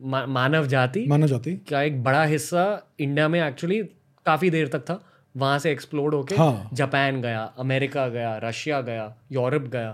मा, 0.00 0.24
मानव 0.26 0.66
जाति 0.66 1.04
माना 1.08 1.26
जाती। 1.26 1.52
का 1.68 1.82
एक 1.82 2.02
बड़ा 2.02 2.24
हिस्सा 2.24 2.64
इंडिया 3.00 3.28
में 3.28 3.40
एक्चुअली 3.42 3.82
काफ़ी 4.26 4.50
देर 4.50 4.68
तक 4.68 4.80
था। 4.80 5.00
वहाँ 5.34 5.58
से 5.58 5.70
एक्सप्लोड 5.72 6.14
होके 6.14 6.34
हाँ। 6.36 6.70
जापान 6.72 7.20
गया 7.22 7.42
अमेरिका 7.58 8.08
गया 8.08 8.36
रशिया 8.44 8.80
गया 8.80 9.14
यूरोप 9.32 9.62
गया। 9.62 9.90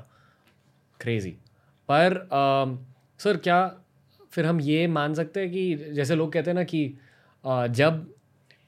क्रेजी 1.00 1.30
पर 1.88 2.26
सर 3.20 3.36
क्या 3.36 3.60
फिर 4.32 4.46
हम 4.46 4.60
ये 4.60 4.86
मान 4.86 5.14
सकते 5.14 5.40
हैं 5.40 5.50
कि 5.50 5.92
जैसे 5.92 6.14
लोग 6.14 6.32
कहते 6.32 6.50
हैं 6.50 6.54
ना 6.54 6.64
कि 6.64 6.82
जब 7.44 8.06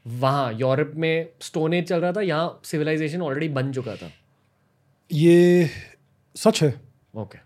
वहाँ 0.06 0.52
यूरोप 0.52 0.92
में 0.96 1.28
स्टोन 1.40 1.74
एज 1.74 1.84
चल 1.88 2.00
रहा 2.00 2.12
था 2.12 2.20
यहाँ 2.22 2.60
सिविलाइजेशन 2.64 3.22
ऑलरेडी 3.22 3.48
बन 3.50 3.72
चुका 3.72 3.94
था। 3.96 4.10
ये 5.10 5.68
सच 6.36 6.62
है। 6.62 6.74
ओके 7.14 7.38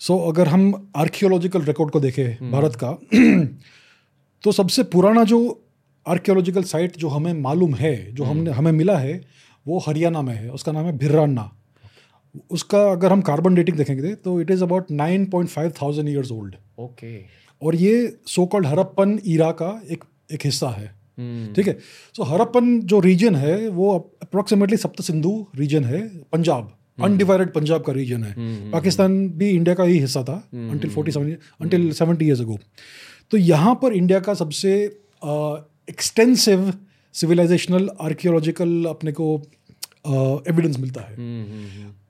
सो 0.00 0.16
अगर 0.28 0.48
हम 0.48 0.90
आर्कियोलॉजिकल 0.96 1.62
रिकॉर्ड 1.62 1.90
को 1.92 2.00
देखें 2.00 2.50
भारत 2.52 2.76
का 2.82 2.90
तो 4.44 4.52
सबसे 4.52 4.82
पुराना 4.92 5.24
जो 5.24 5.38
आर्कियोलॉजिकल 6.06 6.62
साइट 6.64 6.96
जो 6.96 7.08
हमें 7.08 7.32
मालूम 7.40 7.74
है 7.74 7.94
जो 8.12 8.24
हमने 8.24 8.50
हमें 8.50 8.72
मिला 8.72 8.96
है 8.98 9.20
वो 9.66 9.78
हरियाणा 9.78 10.22
में 10.22 10.34
है। 10.34 10.48
उसका 10.50 10.72
नाम 10.72 10.86
है 10.86 10.96
भिर्रान्ना। 10.98 11.50
उसका 12.50 12.80
अगर 12.90 13.12
हम 13.12 13.20
कार्बन 13.22 13.54
डेटिंग 13.54 13.76
देखेंगे 13.76 14.14
तो 14.16 14.40
it 14.40 14.50
is 14.50 14.62
about 14.64 14.90
nine 14.90 15.24
point 15.30 15.50
five 15.50 15.72
thousand 15.82 16.08
years 16.08 16.32
old 16.32 16.54
okay 16.80 17.16
और 17.62 17.74
ये 17.76 17.92
सो 18.26 18.46
कॉल्ड 18.46 18.66
हरप्पन 18.66 19.18
ईरा 19.26 19.50
का 19.60 19.70
एक 19.90 20.04
एक 20.32 20.44
हिस्सा 20.44 20.68
है। 20.70 20.86
ठीक 21.54 21.66
है? 21.66 21.76
सो 22.14 22.22
हरप्पन 22.24 22.78
जो 22.82 23.00
रीजन 23.00 23.34
है 23.36 23.56
वो 23.70 23.90
अप्रोक्सीमेटली 24.22 24.76
सप्त 24.78 25.02
सिंधु 25.02 25.34
रीजन 25.56 25.84
है 25.84 26.00
पंजाब। 26.32 26.72
अनडिवाइडेड 26.98 27.52
पंजाब 27.52 27.82
का 27.82 27.92
रीजन 27.92 28.24
है। 28.24 28.34
पाकिस्तान 28.70 29.28
भी 29.30 29.48
इंडिया 29.50 29.74
का 29.74 29.84
ही 29.84 29.98
हिस्सा 29.98 30.22
था 30.24 30.34
until 30.54 30.90
forty 30.90 31.12
seven 31.12 31.36
until 31.60 31.90
seventy 31.94 32.24
years 32.26 32.40
ago 32.40 32.58
तो 33.30 33.36
यहाँ 33.38 33.74
पर 33.82 33.92
इंडिया 33.94 34.20
का 34.20 34.34
सबसे 34.34 34.72
एक्सटेंसिव 35.90 36.72
सिविलाइजेशनल 37.14 37.88
आर्कियोलॉजिकल 38.00 38.84
अपने 38.88 39.12
को 39.12 39.26
एविडेंस 40.48 40.78
मिलता 40.78 41.00
है। 41.00 41.16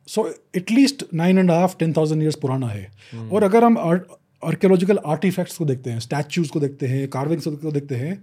So 0.08 0.28
at least 0.56 1.04
nine 1.14 1.38
and 1.38 1.50
half 1.50 1.76
ten 1.78 1.92
thousand 1.92 2.22
years 2.22 2.36
पुराना 2.36 2.68
है। 2.68 2.90
और 3.32 3.44
अगर 3.44 3.64
हम 3.64 3.78
आर्कियोलॉजिकल 4.42 4.98
आर्टिफैक्ट्स 5.06 5.56
को 5.58 5.64
देखते 5.64 5.90
हैं 5.90 6.00
स्टैचूज 6.00 6.48
को 6.48 6.60
देखते 6.60 6.86
हैं 6.86 7.08
कार्विंग्स 7.08 7.46
को 7.46 7.72
देखते 7.72 7.94
हैं 7.96 8.22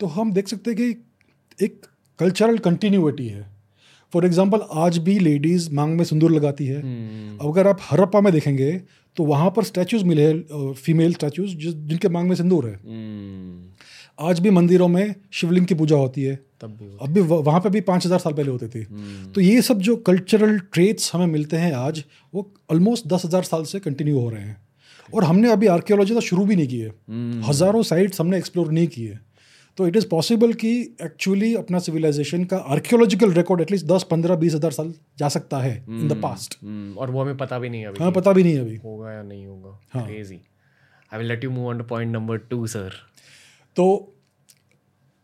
तो 0.00 0.06
हम 0.08 0.32
देख 0.32 0.48
सकते 0.48 0.70
हैं 0.70 0.76
कि 0.76 1.64
एक 1.64 1.86
कल्चरल 2.18 2.58
कंटिन्यूटी 2.60 3.26
है। 3.28 3.48
फॉर 4.12 4.24
एग्ज़ाम्पल 4.26 4.60
आज 4.74 4.98
भी 4.98 5.18
लेडीज़ 5.18 5.70
मांग 5.74 5.96
में 5.96 6.04
सिंदूर 6.04 6.30
लगाती 6.30 6.66
है। 6.66 6.76
hmm. 6.76 7.48
अगर 7.48 7.66
आप 7.66 7.78
हरप्पा 7.82 8.20
में 8.20 8.32
देखेंगे 8.32 8.72
तो 9.16 9.24
वहाँ 9.24 9.50
पर 9.50 9.64
स्टैचूज 9.64 10.02
मिले 10.04 10.22
हैं 10.24 10.72
फीमेल 10.74 11.12
स्टैचूज 11.14 11.54
जिनके 11.56 12.08
मांग 12.08 12.28
में 12.28 12.34
सिंदूर 12.36 12.66
है। 12.66 12.74
hmm. 12.74 14.26
आज 14.28 14.40
भी 14.40 14.50
मंदिरों 14.50 14.88
में 14.88 15.14
शिवलिंग 15.32 15.66
की 15.66 15.74
पूजा 15.74 15.96
होती 15.96 16.22
है। 16.22 16.34
तब 16.60 16.70
भी 16.70 16.88
अब 17.02 17.10
भी 17.10 17.20
वहाँ 17.20 17.60
पे 17.60 17.70
भी 17.70 17.80
पाँच 17.82 18.06
हज़ार 18.06 18.18
साल 18.18 18.32
पहले 18.32 18.50
होते 18.50 18.68
थे। 18.68 18.84
तो 19.32 19.40
ये 19.40 19.62
सब 19.62 19.78
जो 19.80 19.96
कल्चरल 20.06 20.58
ट्रेट्स 20.72 21.14
हमें 21.14 21.26
मिलते 21.26 21.56
हैं 21.56 21.72
आज 21.74 22.02
वो 22.34 22.50
ऑलमोस्ट 22.70 23.06
दस 23.06 23.24
हज़ार 23.24 23.42
साल 23.44 23.64
से 23.64 23.80
कंटिन्यू 23.80 24.18
हो 24.18 24.28
रहे 24.30 24.42
हैं। 24.42 24.56
और 25.10 25.24
हमने 25.24 25.50
अभी 25.52 25.66
आर्कियोलॉजी 25.68 26.14
तो 26.14 26.20
शुरू 26.22 26.44
भी 26.46 26.56
नहीं 26.56 26.68
की 26.68 26.78
है। 26.80 26.92
हज़ारों 27.48 27.82
साइट्स 27.84 28.20
हमने 28.20 28.38
एक्सप्लोर 28.38 28.70
नहीं 28.72 28.86
किए 28.88 29.18
तो 29.78 29.86
इट 29.86 29.96
इज़ 29.96 30.06
पॉसिबल 30.08 30.52
कि 30.54 30.70
एक्चुअली 31.02 31.54
अपना 31.54 31.78
सिविलाइजेशन 31.80 32.44
का 32.44 32.56
आर्कियोलॉजिकल 32.70 33.32
रिकॉर्ड 33.32 33.60
एटलीस्ट 33.60 33.86
दस 33.86 34.06
पंद्रह 34.10 34.36
बीस 34.36 34.54
हज़ार 34.54 34.70
साल 34.72 34.92
जा 35.18 35.28
सकता 35.30 35.58
है 35.60 35.74
इन 35.90 36.08
द 36.08 36.20
पास्ट 36.22 36.56
और 36.98 37.10
वो 37.10 37.22
हमें 37.22 37.36
पता 37.36 37.58
भी 37.58 37.68
नहीं 37.68 37.84
अभी 37.86 38.02
हाँ 38.02 38.12
पता 38.12 38.32
भी 38.32 38.42
नहीं 38.42 38.58
अभी। 38.58 38.76
होगा 38.76 39.12
या 39.12 39.22
नहीं 39.24 39.46
होगा। 39.46 39.78
हाँ। 39.90 40.04
I 40.04 41.18
will 41.18 41.26
let 41.28 41.44
you 41.44 41.50
move 41.50 41.68
on 41.68 41.78
to 41.78 41.84
point 41.86 42.12
number 42.12 42.38
two 42.50 42.66
sir 42.66 42.94
तो 43.76 43.86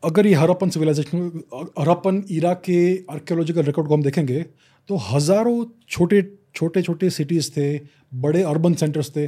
अगर 0.02 0.26
ये 0.26 0.34
हरप्पन 0.34 0.70
सिविलाइजेशन 0.70 1.42
हरप्पन 1.78 2.22
इरा 2.30 2.52
के 2.64 2.80
आर्कियोलॉजिकल 3.10 3.62
रिकॉर्ड 3.62 3.88
को 3.88 3.94
हम 3.94 4.02
देखेंगे 4.02 4.42
तो 4.88 4.96
हज़ारों 5.04 5.64
छोटे 5.88 6.20
छोटे 6.56 6.82
छोटे 6.82 7.10
सिटीज़ 7.10 7.50
थे 7.50 7.80
बड़े 8.14 8.42
अर्बन 8.42 8.75
सेंटर्स 8.75 9.10
थे 9.16 9.25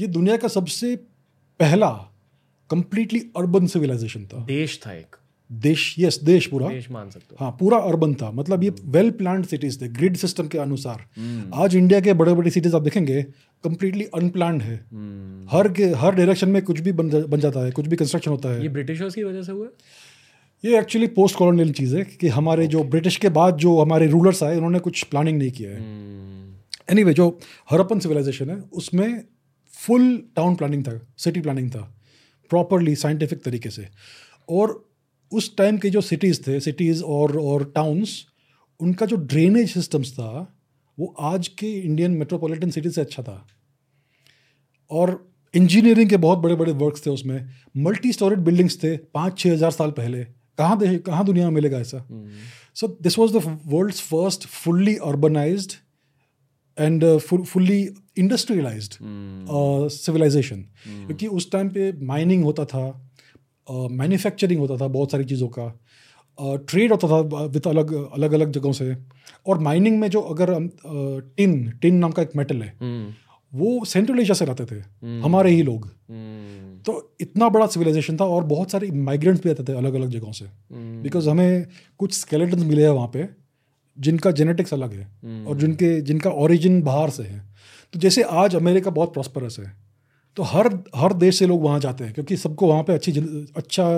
ये 0.00 0.06
दुनिया 0.06 0.36
का 0.36 0.48
सबसे 0.48 0.96
पहला 1.60 1.90
कंप्लीटली 2.70 3.20
अर्बन 3.36 3.66
सिविलाइजेशन 3.66 4.24
था। 4.26 4.44
देश 4.44 4.80
था 4.86 4.92
एक। 4.92 5.16
देश 5.52 5.94
यस 5.98 6.18
देश 6.24 6.46
पूरा। 6.46 6.68
देश 6.68 6.90
मान 6.90 7.10
सकते 7.10 7.36
हाँ। 7.40 7.56
पूरा 7.60 7.78
अर्बन 7.78 8.14
था 8.14 8.30
मतलब 8.30 8.64
ये 8.64 8.72
वेल 8.84 9.10
प्लान 9.10 9.42
सिटीज़ 9.42 9.80
थे 9.80 9.88
ग्रिड 9.88 10.16
सिस्टम 10.16 10.48
के 10.48 10.58
अनुसार। 10.58 10.96
hmm. 10.96 11.54
आज 11.54 11.76
इंडिया 11.76 12.00
के 12.00 12.12
बड़े 12.12 12.34
बड़े 12.34 12.50
सिटीज़ 12.50 12.76
आप 12.76 12.82
देखेंगे 12.82 13.22
कंप्लीटली 13.64 14.04
अनप्लान 14.04 14.60
है। 14.60 14.78
hmm. 14.78 15.52
हर 15.52 15.72
के 15.72 15.84
हर 15.84 16.14
डायरेक्शन 16.14 16.48
में 16.48 16.62
कुछ 16.62 16.80
भी 16.80 16.92
बन, 16.92 17.10
जा, 17.10 17.18
बन 17.18 17.40
जाता 17.40 17.64
है 17.64 17.70
कुछ 17.70 17.86
भी 17.86 17.96
कंस्ट्रक्शन 17.96 18.30
होता 18.30 18.48
है। 18.48 18.62
ये 18.62 18.68
ब्रिटिशर्स 18.68 19.14
की 19.14 19.22
वजह 19.22 19.42
से 19.42 19.52
हुआ? 19.52 19.66
ये 20.64 20.78
एक्चुअली 20.78 21.06
पोस्ट 21.06 21.36
कॉलोनियल 21.36 21.72
चीज़ 21.72 21.96
है 21.96 22.04
कि 22.04 22.28
हमारे 22.28 22.66
जो 22.66 22.84
ब्रिटिश 22.84 23.16
के 23.16 23.28
बाद 23.28 23.56
जो 23.56 23.80
हमारे 23.80 24.06
रूलर्स 24.06 24.42
आए 24.42 24.56
उन्होंने 24.56 24.78
कुछ 24.78 25.02
प्लानिंग 25.02 25.38
नहीं 25.38 25.50
किया 25.50 25.70
है। 25.70 25.80
एनी 26.88 27.00
anyway, 27.00 27.16
जो 27.16 27.38
हरप्पन 27.70 27.98
सिविलाइजेशन 27.98 28.50
है 28.50 28.56
उसमें 28.72 29.22
फुल 29.74 30.16
टाउन 30.36 30.54
प्लानिंग 30.54 30.84
था 30.84 31.00
सिटी 31.18 31.40
प्लानिंग 31.40 31.70
था 31.70 31.80
प्रॉपरली 32.50 32.94
साइंटिफिक 32.96 33.42
तरीके 33.44 33.70
से। 33.70 33.88
और 34.48 34.72
उस 35.32 35.56
टाइम 35.56 35.78
के 35.78 35.90
जो 35.90 36.00
सिटीज़ 36.00 36.40
थे 36.46 36.58
सिटीज़ 36.60 37.02
और 37.04 37.36
और 37.38 37.64
टाउन्स 37.74 38.24
उनका 38.80 39.06
जो 39.06 39.16
ड्रेनेज 39.16 39.72
सिस्टम्स 39.72 40.12
था 40.12 40.30
वो 40.98 41.14
आज 41.20 41.48
के 41.48 41.72
इंडियन 41.80 42.10
मेट्रोपॉलिटन 42.12 42.70
सिटी 42.70 42.90
से 42.90 43.00
अच्छा 43.00 43.22
था। 43.22 43.46
और 44.90 45.12
इंजीनियरिंग 45.54 46.10
के 46.10 46.16
बहुत 46.16 46.38
बड़े 46.38 46.54
बड़े 46.54 46.72
वर्क्स 46.74 47.06
थे 47.06 47.10
उसमें। 47.10 47.48
मल्टी 47.76 48.12
स्टोरेड 48.12 48.38
बिल्डिंग्स 48.40 48.76
थे 48.82 48.96
पाँच 48.96 49.38
छः 49.38 49.52
हज़ार 49.52 49.70
साल 49.70 49.90
पहले। 49.90 50.24
कहाँ 50.58 50.78
कहाँ 50.98 51.24
दुनिया 51.24 51.44
में 51.46 51.54
मिलेगा 51.54 51.78
ऐसा? 51.78 52.04
So 52.74 52.86
this 53.02 53.18
was 53.18 53.36
the 53.36 53.58
world's 53.66 54.00
first 54.02 54.46
fully 54.46 54.96
urbanised 55.04 55.72
and 56.78 57.18
fully 57.18 57.88
industrialise 58.18 58.98
civilisation 59.92 60.64
क्योंकि 60.88 61.26
उस 61.26 61.50
टाइम 61.52 61.68
पे 61.68 61.92
माइनिंग 62.06 62.44
होता 62.44 62.64
था 62.64 63.08
मैन्युफैक्चरिंग 63.70 64.62
uh, 64.62 64.70
होता 64.70 64.84
था 64.84 64.88
बहुत 64.88 65.10
सारी 65.10 65.24
चीज़ों 65.24 65.48
का 65.48 65.80
ट्रेड 66.40 66.92
uh, 66.92 67.02
होता 67.02 67.08
था 67.08 67.42
विद 67.44 67.66
अलग 67.66 68.12
अलग 68.12 68.32
अलग 68.32 68.52
जगहों 68.52 68.72
से। 68.72 68.96
और 69.46 69.58
माइनिंग 69.58 70.00
में 70.00 70.08
जो 70.08 70.20
अगर 70.20 70.54
टिन 71.36 71.70
टिन 71.70 71.94
uh, 71.94 72.00
नाम 72.00 72.12
का 72.12 72.22
एक 72.22 72.30
मेटल 72.36 72.62
है 72.62 72.72
hmm. 72.72 73.14
वो 73.54 73.84
सेंट्रल 73.84 74.20
एशिया 74.20 74.34
से 74.34 74.46
लाते 74.46 74.64
थे 74.64 74.80
hmm. 74.80 75.24
हमारे 75.24 75.50
ही 75.50 75.62
लोग। 75.62 75.82
Hmm. 75.82 76.86
तो 76.86 77.16
इतना 77.20 77.48
बड़ा 77.48 77.66
सिविलाइजेशन 77.66 78.16
था 78.16 78.24
और 78.24 78.44
बहुत 78.44 78.70
सारे 78.70 78.90
माइग्रेंट्स 78.90 79.44
भी 79.44 79.50
आते 79.50 79.64
थे 79.64 79.76
अलग 79.76 79.94
अलग 79.94 80.10
जगहों 80.10 80.32
से। 80.32 80.46
बिकॉज़ 80.74 81.28
हमें 81.28 81.66
कुछ 81.98 82.12
स्केलेटन 82.12 82.58
मिले 82.58 82.82
हैं 82.82 82.90
वहाँ 82.90 83.08
पे 83.08 83.41
जिनका 83.98 84.30
जेनेटिक्स 84.32 84.74
अलग 84.74 84.92
है 84.92 85.06
hmm. 85.06 85.48
और 85.48 85.56
जिनके 85.56 86.00
जिनका 86.00 86.30
ओरिजिन 86.32 86.80
बाहर 86.82 87.10
से 87.10 87.22
है। 87.22 87.40
तो 87.94 87.98
जैसे 87.98 88.22
आज 88.22 88.56
अमेरिका 88.56 88.90
बहुत 88.92 89.12
प्रॉस्परस 89.12 89.56
है 89.60 89.72
तो 90.36 90.42
हर 90.44 90.68
हर 90.96 91.12
देश 91.14 91.38
से 91.38 91.46
लोग 91.46 91.62
वहाँ 91.62 91.80
जाते 91.80 92.04
हैं 92.04 92.12
क्योंकि 92.12 92.36
सबको 92.38 92.66
वहाँ 92.66 92.82
पे 92.82 92.92
अच्छी 92.92 93.12
अच्छा 93.56 93.88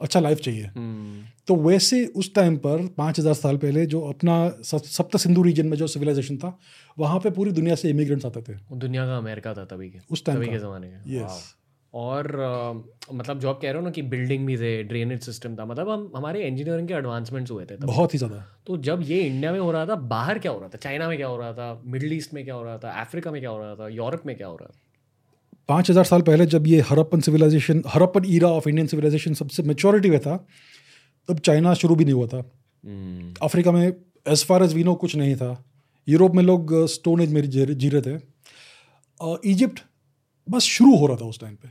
अच्छा 0.00 0.20
लाइफ 0.20 0.40
चाहिए। 0.40 0.66
hmm. 0.66 1.30
तो 1.46 1.56
वैसे 1.58 2.04
उस 2.06 2.34
टाइम 2.34 2.56
पर 2.56 2.86
पाँच 2.98 3.18
हज़ार 3.18 3.34
साल 3.34 3.56
पहले 3.56 3.86
जो 3.86 4.00
अपना 4.08 4.36
सप्त 4.64 5.16
सिंधु 5.16 5.42
रीजन 5.42 5.66
में 5.66 5.76
जो 5.76 5.86
सिविलाइजेशन 5.86 6.36
था 6.36 6.56
वहाँ 6.98 7.18
पे 7.20 7.30
पूरी 7.30 7.52
दुनिया 7.52 7.74
से 7.74 7.90
इमिग्रेंट्स 7.90 8.26
आते 8.26 8.42
थे। 8.42 8.56
दुनिया 8.76 9.06
का 9.06 9.16
अमेरिका 9.18 9.54
था 9.54 9.64
तभी 9.66 9.88
के 9.90 9.98
उस 10.10 10.24
टाइम 10.24 10.44
के 10.44 10.58
ज़माने 10.58 10.88
के। 10.88 11.16
यस 11.16 11.42
और 11.94 12.26
uh, 12.26 13.14
मतलब 13.14 13.38
जो 13.38 13.48
आप 13.50 13.58
कह 13.60 13.68
रहे 13.68 13.78
हो 13.78 13.84
ना 13.84 13.90
कि 13.90 14.02
बिल्डिंग 14.02 14.46
भी 14.46 14.56
थे 14.58 14.82
ड्रेनेज 14.82 15.22
सिस्टम 15.22 15.56
था 15.56 15.64
मतलब 15.64 15.88
हम 15.90 16.10
हमारे 16.16 16.42
इंजीनियरिंग 16.42 16.88
के 16.88 16.94
एडवांसमेंट्स 16.94 17.50
हुए 17.50 17.64
थे 17.64 17.76
बहुत 17.76 18.14
ही 18.14 18.18
ज़्यादा। 18.18 18.36
तो 18.66 18.76
जब 18.86 19.02
ये 19.06 19.20
इंडिया 19.22 19.52
में 19.52 19.58
हो 19.60 19.70
रहा 19.72 19.86
था 19.86 19.94
बाहर 20.14 20.38
क्या 20.38 20.52
हो 20.52 20.60
रहा 20.60 20.68
था? 20.68 20.78
चाइना 20.78 21.08
में 21.08 21.16
क्या 21.16 21.26
हो 21.26 21.36
रहा 21.36 21.52
था? 21.52 21.82
मिडल 21.86 22.12
ईस्ट 22.12 22.34
में 22.34 22.44
क्या 22.44 22.54
हो 22.54 22.62
रहा 22.62 22.78
था? 22.78 22.90
अफ्रीका 23.00 23.30
में 23.30 23.40
क्या 23.40 23.50
हो 23.50 23.58
रहा 23.58 23.74
था? 23.74 23.88
यूरोप 23.88 24.22
में 24.26 24.36
क्या 24.36 24.46
हो 24.46 24.56
रहा 24.56 24.68
था? 24.68 24.78
पाँच 25.68 25.90
हज़ार 25.90 26.04
साल 26.04 26.22
पहले 26.22 26.46
जब 26.46 26.66
ये 26.66 26.80
Harappan 26.88 27.20
civilisation 27.20 27.82
Harappan 27.88 28.24
era 28.28 28.48
of 28.50 28.68
Indian 28.68 28.86
civilisation 28.86 29.34
सबसे 29.34 29.62
मेचोरिटी 29.62 30.10
में 30.10 30.18
था 30.20 30.36
तब 31.28 31.38
चाइना 31.40 31.74
शुरू 31.74 31.94
भी 31.94 32.04
नहीं 32.04 32.14
हुआ 32.14 32.26
था। 32.26 32.38
अफ्रीका 33.42 33.70
हम्म। 33.70 33.80
में 33.80 33.92
एज 34.26 34.44
फार 34.46 34.62
एज 34.62 34.74
वीनो 34.74 34.94
कुछ 34.96 35.16
नहीं 35.16 35.36
था। 35.36 35.54
यूरोप 36.08 36.34
में 36.34 36.42
लोग 36.44 36.74
स्टोन 36.88 37.20
एज 37.20 37.32
में 37.32 37.42
जी 37.50 37.88
रहे 37.88 38.00
थे। 38.02 38.20
इजिप्ट 39.50 39.80
बस 40.48 40.62
शुरू 40.64 40.96
हो 40.96 41.06
रहा 41.06 41.16
था 41.16 41.24
उस 41.26 41.40
टाइम 41.40 41.54
पे। 41.56 41.68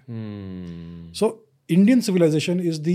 So 1.16 1.28
Indian 1.70 2.02
civilisation 2.02 2.60
is 2.62 2.82
the 2.82 2.90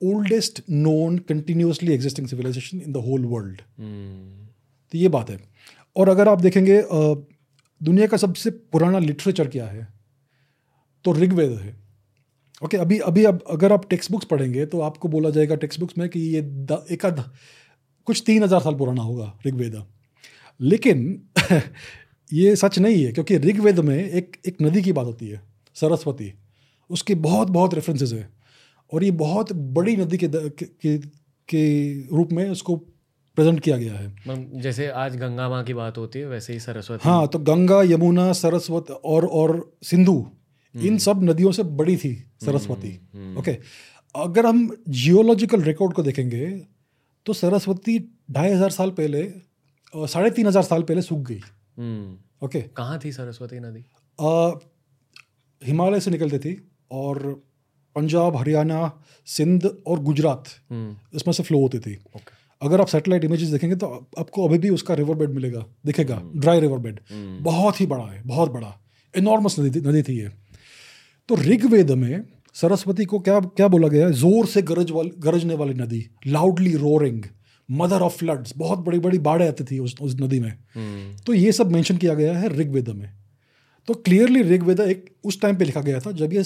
oldest 0.00 0.60
known 0.70 1.18
continuously 1.28 1.92
existing 1.92 2.26
civilisation 2.28 2.80
in 2.80 2.92
the 2.92 3.04
whole 3.06 3.24
world 3.26 3.60
तो 4.92 4.98
ये 4.98 5.08
बात 5.10 5.30
है। 5.30 5.38
और 5.96 6.08
अगर 6.08 6.28
आप 6.28 6.40
देखेंगे 6.40 6.82
दुनिया 7.80 8.06
का 8.06 8.16
सबसे 8.16 8.50
पुराना 8.50 8.98
लिटरेचर 8.98 9.48
क्या 9.48 9.66
है? 9.66 9.86
तो 11.04 11.12
ऋग्वेद 11.14 11.52
है। 11.52 11.74
ओके 12.62 12.76
अभी 12.76 12.98
अभी 13.00 13.24
अब 13.24 13.42
अगर 13.50 13.72
आप 13.72 13.88
टेक्स्ट 13.90 14.10
बुक्स 14.12 14.26
पढ़ेंगे 14.26 14.66
तो 14.66 14.80
आपको 14.82 15.08
बोला 15.08 15.30
जाएगा 15.30 15.54
टेक्स्ट 15.56 15.80
बुक्स 15.80 15.98
में 15.98 16.08
कि 16.08 16.20
ये 16.20 16.40
एक 16.92 17.02
कुछ 18.06 18.22
तीन 18.26 18.42
हज़ार 18.42 18.60
साल 18.60 18.74
पुराना 18.74 19.02
होगा 19.02 19.32
ऋग्वेद। 19.46 19.82
लेकिन 20.60 21.28
ये 22.30 22.54
सच 22.56 22.78
नहीं 22.78 23.04
है 23.04 23.12
क्योंकि 23.12 23.36
ऋग्वेद 23.38 23.80
में 23.80 23.96
एक 23.96 24.36
एक 24.46 24.62
नदी 24.62 24.82
की 24.82 24.92
बात 24.92 25.06
होती 25.06 25.28
है 25.28 25.40
सरस्वती। 25.76 26.32
उसके 26.90 27.14
बहुत 27.22 27.50
बहुत 27.50 27.74
रेफरेंसेस 27.74 28.12
है। 28.12 28.28
और 28.92 29.04
ये 29.04 29.10
बहुत 29.12 29.52
बड़ी 29.52 29.96
नदी 29.96 30.18
के 30.18 30.28
के, 30.28 30.98
के 30.98 31.92
रूप 32.08 32.32
में 32.32 32.48
उसको 32.50 32.76
प्रेजेंट 33.36 33.60
किया 33.60 33.76
गया 33.76 33.94
है। 33.94 34.60
जैसे 34.60 34.88
आज 34.88 35.16
गंगा 35.16 35.48
माँ 35.48 35.62
की 35.64 35.74
बात 35.74 35.98
होती 35.98 36.18
है 36.18 36.26
वैसे 36.26 36.52
ही 36.52 36.60
सरस्वती। 36.60 37.08
हाँ 37.08 37.26
तो 37.28 37.38
गंगा 37.40 37.82
यमुना 37.84 38.32
सरस्वती 38.34 38.92
और 38.92 39.26
और 39.26 39.56
सिंधु 39.82 40.14
इन 40.74 40.82
हम्म। 40.82 40.98
सब 40.98 41.22
नदियों 41.24 41.52
से 41.52 41.62
बड़ी 41.62 41.96
थी 41.96 42.14
सरस्वती। 42.44 42.88
हम्म, 42.88 43.24
हम्म। 43.24 43.38
ओके 43.38 43.56
अगर 44.14 44.46
हम 44.46 44.68
जियोलॉजिकल 44.88 45.62
रिकॉर्ड 45.62 45.92
को 45.92 46.02
देखेंगे 46.02 46.46
तो 47.26 47.32
सरस्वती 47.32 47.98
ढाई 48.30 48.50
हज़ार 48.50 48.70
साल 48.70 48.90
पहले 48.90 49.22
साढ़े 49.94 50.30
तीन 50.30 50.46
हज़ार 50.46 50.62
साल 50.62 50.82
पहले 50.82 51.02
सूख 51.02 51.20
गई। 51.20 51.40
ओके 52.42 52.60
कहाँ 52.76 52.98
थी 53.04 53.12
सरस्वती 53.12 53.60
नदी? 53.60 53.84
हिमालय 55.62 56.00
से 56.00 56.10
निकलती 56.10 56.38
थी 56.38 56.56
और 56.92 57.18
पंजाब 57.96 58.36
हरियाणा 58.36 58.90
सिंध 59.28 59.64
और 59.86 60.00
गुजरात 60.02 60.48
इसमें 61.14 61.32
से 61.32 61.42
फ्लो 61.42 61.60
होती 61.60 61.78
थी। 61.78 61.96
Okay. 62.16 62.32
अगर 62.62 62.80
आप 62.80 62.86
सैटेलाइट 62.86 63.24
इमेजेस 63.24 63.48
देखेंगे 63.48 63.76
तो 63.76 63.86
आपको 64.18 64.46
अभी 64.48 64.58
भी 64.58 64.68
उसका 64.70 64.94
रिवर 64.94 65.14
बेड 65.16 65.30
मिलेगा 65.30 65.64
दिखेगा 65.86 66.20
ड्राई 66.36 66.60
रिवर 66.60 66.78
बेड 66.78 67.00
बहुत 67.42 67.80
ही 67.80 67.86
बड़ा 67.86 68.04
है 68.04 68.22
बहुत 68.26 68.50
बड़ा 68.50 68.72
इनॉर्मस 69.14 69.58
नदी 69.58 69.80
नदी 69.80 70.02
थी 70.02 70.18
ये। 70.18 70.28
तो 71.28 71.36
ऋग्वेद 71.36 71.90
में 71.92 72.24
सरस्वती 72.54 73.04
को 73.04 73.18
क्या 73.20 73.38
क्या 73.40 73.68
बोला 73.68 73.88
गया 73.88 74.06
है? 74.06 74.12
ज़ोर 74.12 74.46
से 74.46 74.62
गरज 74.62 74.90
वाली 74.90 75.10
गरजने 75.18 75.54
वाली 75.54 75.74
नदी 75.74 76.04
loudly 76.26 76.74
roaring 76.76 77.22
mother 77.70 78.00
of 78.00 78.16
floods 78.16 78.52
बहुत 78.56 78.78
बड़ी 78.78 78.98
बड़ी 78.98 79.18
बाढ़ें 79.18 79.48
आती 79.48 79.64
थी 79.64 79.78
उस 79.78 79.94
उस 80.00 80.16
नदी 80.20 80.40
में। 80.40 80.52
हम्म, 80.74 81.16
तो 81.16 81.34
ये 81.34 81.52
सब 81.52 81.70
मेंशन 81.72 81.96
किया 81.96 82.14
गया 82.14 82.38
है 82.38 82.48
ऋग्वेद 82.48 82.88
में। 82.88 83.10
तो 83.86 83.94
क्लियरली 83.94 84.42
ऋग्वेद 84.42 84.80
एक 84.80 85.10
उस 85.24 85.40
टाइम 85.40 85.56
पे 85.56 85.64
लिखा 85.64 85.80
गया 85.80 86.00
था 86.00 86.12
जब 86.12 86.32
ये 86.32 86.42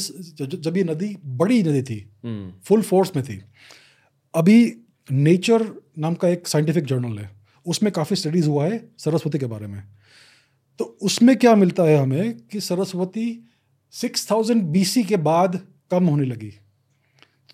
जब 0.57 0.75
ये 0.77 0.85
नदी 0.85 1.17
बड़ी 1.27 1.63
नदी 1.63 1.83
थी 1.83 2.11
हम्म, 2.25 2.53
फुल 2.65 2.83
फोर्स 2.83 3.17
में 3.17 3.25
थी। 3.25 3.41
अभी 4.35 4.75
नेचर 5.11 5.67
नाम 5.99 6.15
का 6.15 6.29
एक 6.29 6.49
साइंटिफिक 6.49 6.85
जर्नल 6.85 7.19
है 7.19 7.31
उसमें 7.67 7.93
काफ़ी 7.93 8.17
स्टडीज़ 8.17 8.49
हुआ 8.49 8.67
है 8.67 8.89
सरस्वती 8.99 9.39
के 9.39 9.47
बारे 9.47 9.67
में। 9.67 9.83
तो 10.79 10.85
उसमें 11.03 11.37
क्या 11.37 11.55
मिलता 11.55 11.83
है 11.83 11.97
हमें 11.97 12.39
कि 12.53 12.61
सरस्वती 12.61 13.49
6000 13.93 14.63
बीसी 14.63 15.03
के 15.03 15.17
बाद 15.17 15.61
कम 15.91 16.05
होने 16.05 16.27
लगी। 16.27 16.53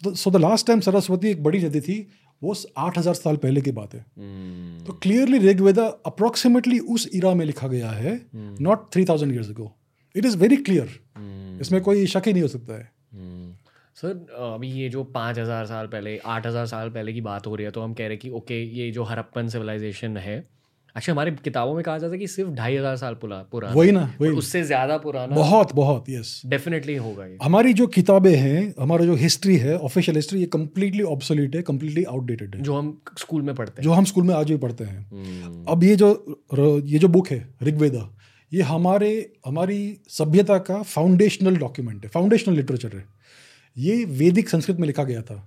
So 0.07 0.31
the 0.31 0.37
last 0.37 0.67
time 0.67 0.81
Saraswati 0.81 1.29
एक 1.29 1.43
बड़ी 1.43 1.59
नदी 1.59 1.81
थी 1.81 2.07
वो 2.45 2.55
8000 2.79 3.15
साल 3.15 3.37
पहले 3.37 3.61
की 3.61 3.73
बात 3.73 3.95
है 3.95 4.01
hmm. 4.01 4.87
तो 4.87 4.93
क्लियरली 5.03 5.39
ऋग्वेदा 5.49 5.87
अप्रोक्सीमेटली 6.07 6.79
उस 6.95 7.09
इरा 7.15 7.35
में 7.35 7.45
लिखा 7.47 7.69
गया 7.69 7.91
है 7.93 8.15
not 8.37 8.89
three 8.93 9.05
thousand 9.05 9.33
years 9.33 9.51
ago 9.51 9.71
it 10.17 10.25
is 10.25 10.37
very 10.37 10.57
clear 10.63 10.99
इसमें 11.61 11.81
कोई 11.83 12.07
शक 12.07 12.23
ही 12.27 12.33
नहीं 12.33 12.43
हो 12.43 12.49
सकता 12.49 12.75
है। 12.75 12.93
सर, 13.97 14.27
अभी 14.55 14.69
ये 14.69 14.89
जो 14.89 15.03
पाँच 15.05 15.39
हज़ार 15.39 15.67
साल 15.67 15.87
पहले, 15.87 16.17
आठ 16.19 16.47
हज़ार 16.47 16.67
साल 16.67 16.91
पहले 16.91 17.13
की 17.13 17.21
बात 17.21 17.47
हो 17.47 17.55
रही 17.55 17.65
है 17.65 17.71
तो 17.71 17.81
हम 17.81 17.93
कह 17.95 18.05
रहे 18.05 18.13
हैं 18.13 18.19
कि 18.19 18.31
ओके 18.31 18.63
ये 18.79 18.91
जो 18.91 19.05
हरप्पन 19.05 19.49
सिविलाइजेशन 19.49 20.17
है 20.17 20.37
अच्छा 20.97 21.13
हमारे 21.13 21.31
किताबों 21.45 21.75
में 21.75 21.83
कहा 21.85 21.99
जाता 21.99 22.13
है 22.13 22.19
कि 22.19 22.27
सिर्फ़ 22.29 22.51
ढाई 22.53 22.77
हज़ार 22.77 22.97
साल 22.97 23.15
पुरा 23.23 23.37
पुराना 23.53 23.75
वही 23.75 23.93
ना 23.93 24.03
वही। 24.21 24.31
उससे 24.33 24.63
ज़्यादा 24.65 24.99
पुराना 24.99 25.35
बहुत 25.35 25.73
बहुत 25.75 26.11
यस 26.11 26.41
डेफिनेटली 26.47 26.97
होगा 26.97 27.25
ये। 27.27 27.39
हमारी 27.43 27.73
जो 27.73 27.87
किताबें 27.89 28.35
हैं 28.35 28.75
हमारा 28.81 29.05
जो 29.05 29.15
हिस्ट्री 29.17 29.57
है 29.59 29.77
ऑफिशियल 29.81 30.17
हिस्ट्री 30.17 30.41
ये 30.41 30.47
कम्प्लीटली 30.53 31.03
ऑब्सोलीट 31.05 31.57
है 31.57 31.63
कम्प्लीटली 31.63 32.05
आउटडेटेड 32.05 32.55
है। 32.55 32.63
जो 32.63 32.75
हम 32.75 32.97
स्कूल 33.19 33.43
में 33.43 33.55
पढ़ते 33.55 33.81
हैं। 33.81 33.85
जो 33.85 33.93
हम 33.93 34.05
स्कूल 34.05 34.25
में 34.25 34.35
आज 34.35 34.51
भी 34.51 34.57
पढ़ते 34.59 34.85
हैं। 34.85 34.99
हम्म, 35.11 35.65
अब 35.69 35.85
ये 35.85 35.97
जो 35.97 36.83
ये 36.87 36.99
जो 36.99 37.09
बुक 37.09 37.29
है 37.29 37.49
ऋग्वेदा 37.63 38.09
ये 38.53 38.63
हमारे 38.63 39.11
हमारी 39.47 39.81
सभ्यता 40.11 40.59
का 40.61 40.81
फाउंडेशनल 40.85 41.57
डॉक्यूमेंट 41.57 42.05
है 42.05 42.11
फाउंडेशनल 42.11 42.55
लिटरेचर 42.57 42.97
है। 42.97 43.05
ये 43.77 44.05
वैदिक 44.17 44.49
संस्कृत 44.49 44.77
में 44.79 44.87
लिखा 44.87 45.05
गया 45.05 45.23
था। 45.23 45.45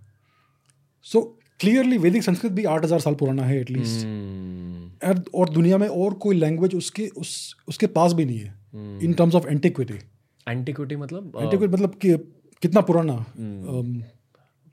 सो 1.05 1.36
क्लियरली 1.59 1.97
वैदिक 1.97 2.23
संस्कृत 2.23 2.51
भी 2.51 2.63
आठ 2.63 2.83
हज़ार 2.83 2.99
साल 2.99 3.13
पुराना 3.15 3.43
है 3.43 3.59
एटलीस्ट 3.59 4.05
हम्म, 4.05 5.23
और 5.33 5.49
दुनिया 5.49 5.77
में 5.77 5.87
और 5.87 6.13
कोई 6.13 6.35
लैंग्वेज 6.35 6.75
उसके 6.75 7.07
उस 7.07 7.55
उसके 7.67 7.87
पास 7.87 8.13
भी 8.13 8.25
नहीं 8.25 8.39
है 8.39 8.55
in 9.03 9.13
terms 9.13 9.35
of 9.35 9.47
antiquity 9.47 9.99
antiquity 10.47 10.95
मतलब 10.95 11.31
एंटिक्विटी 11.41 11.73
मतलब 11.73 11.95
कि 11.95 12.17
कितना 12.61 12.81
पुराना 12.81 13.25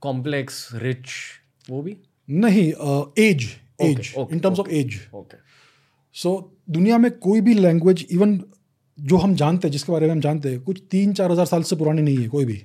कॉम्प्लेक्स 0.03 0.69
रिच 0.75 1.07
वो 1.71 1.83
भी? 1.83 1.97
नहीं 2.31 2.67
age 3.19 3.49
age 3.83 4.15
in 4.33 4.39
terms 4.39 4.59
of 4.59 4.69
age 4.71 5.01
so 6.15 6.53
दुनिया 6.71 6.99
में 6.99 7.11
कोई 7.11 7.41
भी 7.41 7.55
लैंग्वेज 7.55 8.07
इवन 8.11 8.41
जो 8.99 9.17
हम 9.17 9.35
जानते 9.35 9.69
हैं 9.69 9.73
जिसके 9.73 9.93
बारे 9.93 10.07
में 10.07 10.13
हम 10.13 10.21
जानते 10.21 10.49
हैं 10.49 10.61
कुछ 10.61 10.83
तीन 10.91 11.13
चार 11.13 11.31
हज़ार 11.33 11.47
साल 11.47 11.63
से 11.63 11.77
पुरानी 11.77 12.03
नहीं 12.03 12.19
है 12.19 12.29
कोई 12.29 12.45
भी। 12.45 12.63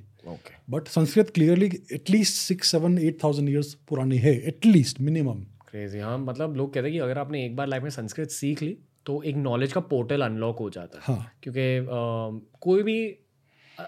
But 0.69 0.87
Sanskrit 0.87 1.29
clearly 1.29 1.69
at least 1.93 2.35
six 2.37 2.71
seven 2.71 2.97
eight 2.97 3.23
thousand 3.23 3.49
years 3.49 3.73
पुरानी 3.89 4.17
है 4.17 4.33
एटलीस्ट 4.47 4.99
मिनिमम 5.01 5.39
क्रेजी 5.69 5.99
हाँ 5.99 6.17
मतलब 6.17 6.55
लोग 6.57 6.73
कहते 6.73 6.87
हैं 6.87 6.93
कि 6.93 6.99
अगर 6.99 7.17
आपने 7.17 7.45
एक 7.45 7.55
बार 7.55 7.67
लाइफ 7.67 7.83
में 7.83 7.89
संस्कृत 7.89 8.29
सीख 8.31 8.61
ली 8.61 8.77
तो 9.05 9.21
एक 9.23 9.35
नॉलेज 9.35 9.73
का 9.73 9.81
पोर्टल 9.81 10.21
अनलॉक 10.21 10.59
हो 10.59 10.69
जाता 10.69 10.99
है। 10.99 11.03
हाँ। 11.05 11.31
क्योंकि 11.43 11.61
कोई 12.61 12.83
भी 12.83 12.99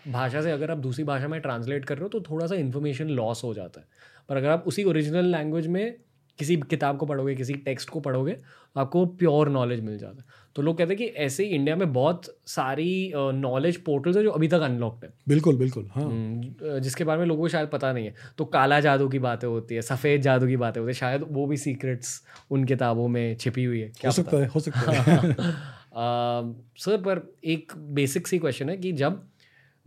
भाषा 0.08 0.42
से 0.42 0.52
अगर 0.52 0.72
आप 0.72 0.78
दूसरी 0.78 1.04
भाषा 1.04 1.28
में 1.28 1.40
ट्रांसलेट 1.42 1.86
कर 1.86 1.96
रहे 1.96 2.04
हो 2.04 2.10
तो 2.10 2.22
थोड़ा 2.22 2.48
सा 2.48 2.56
इन्फॉर्मेशन 2.56 3.10
लॉस 3.10 3.44
हो 3.44 3.54
जाता 3.54 3.82
है। 3.82 3.88
पर 4.30 4.38
अगर 4.38 4.50
आप 4.50 4.64
उसी 4.68 4.84
ओरिजिनल 4.84 5.26
लैंग्वेज 5.26 5.68
में 5.68 5.96
किसी 6.40 6.56
किताब 6.70 6.98
को 6.98 7.06
पढ़ोगे 7.06 7.36
किसी 7.36 7.54
टेक्स्ट 7.56 7.90
को 7.90 8.00
पढ़ोगे 8.00 8.38
आपको 8.76 9.06
प्योर 9.06 9.50
नॉलेज 9.50 9.80
मिल 9.80 9.98
जाता 9.98 10.22
है। 10.22 10.41
तो 10.56 10.62
लोग 10.62 10.78
कहते 10.78 10.90
हैं 10.90 10.98
कि 10.98 11.06
ऐसे 11.06 11.44
ही 11.44 11.50
इंडिया 11.50 11.76
में 11.76 11.94
बहुत 11.94 12.38
सारी 12.46 13.14
नॉलेज 13.16 13.78
पोर्टल्स 13.78 14.18
है 14.18 14.24
जो 14.24 14.32
अभी 14.32 14.48
तक 14.48 14.60
अनलॉक्ड 14.60 15.06
है। 15.06 15.14
बिल्कुल 15.28 15.58
बिल्कुल 15.58 15.90
हाँ। 15.96 16.04
हम्म, 16.04 16.80
जिसके 16.80 17.04
बारे 17.04 17.20
में 17.20 17.26
लोगों 17.26 17.42
को 17.42 17.48
शायद 17.48 17.68
पता 17.68 17.94
नहीं 17.94 18.06
है। 18.06 18.16
तो 18.38 18.46
काला 18.46 18.80
जादू 18.80 19.10
की 19.10 19.20
बातें 19.20 19.48
होती 19.48 19.76
है 19.76 19.82
सफ़ेद 19.82 20.22
जादू 20.22 20.48
की 20.48 20.58
बातें 20.58 20.82
होती 20.82 20.90
है 20.90 20.94
शायद 20.94 21.26
वो 21.30 21.46
भी 21.46 21.58
सीक्रेट्स 21.58 22.24
उन 22.52 22.64
किताबों 22.64 23.08
में 23.08 23.36
छिपी 23.36 23.64
हुई 23.64 23.80
है 23.80 23.88
क्या 23.88 24.10
हो 24.10 24.12
सकता 24.12 24.38
है 24.38 24.48
हो 24.48 24.60
सकता 24.60 24.92
है। 24.92 25.36
सर 26.78 26.98
पर 26.98 27.36
एक 27.44 27.72
बेसिक 27.78 28.28
सी 28.28 28.40
क्वेश्चन 28.40 28.70
है 28.70 28.78
कि 28.78 28.92
जब 28.92 29.28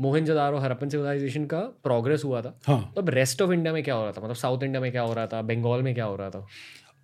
मोहन 0.01 0.13
मोहनजोदारो 0.13 0.59
हरप्पन 0.59 0.89
सिविलाइजेशन 0.89 1.47
का 1.47 1.61
प्रोग्रेस 1.61 2.25
हुआ 2.25 2.43
था 2.43 2.61
हाँ। 2.67 2.93
तब 2.97 3.09
रेस्ट 3.09 3.43
ऑफ़ 3.43 3.53
इंडिया 3.53 3.73
में 3.73 3.83
क्या 3.83 3.95
हो 3.95 4.03
रहा 4.03 4.13
था? 4.13 4.21
मतलब 4.23 4.35
साउथ 4.35 4.63
इंडिया 4.63 4.81
में 4.81 4.93
क्या 4.93 5.03
हो 5.03 5.15
रहा 5.15 5.27
था? 5.27 5.43
बंगाल 5.43 5.83
में 5.83 5.95
क्या 5.95 6.05
हो 6.05 6.17
रहा 6.17 6.31
था? 6.31 6.47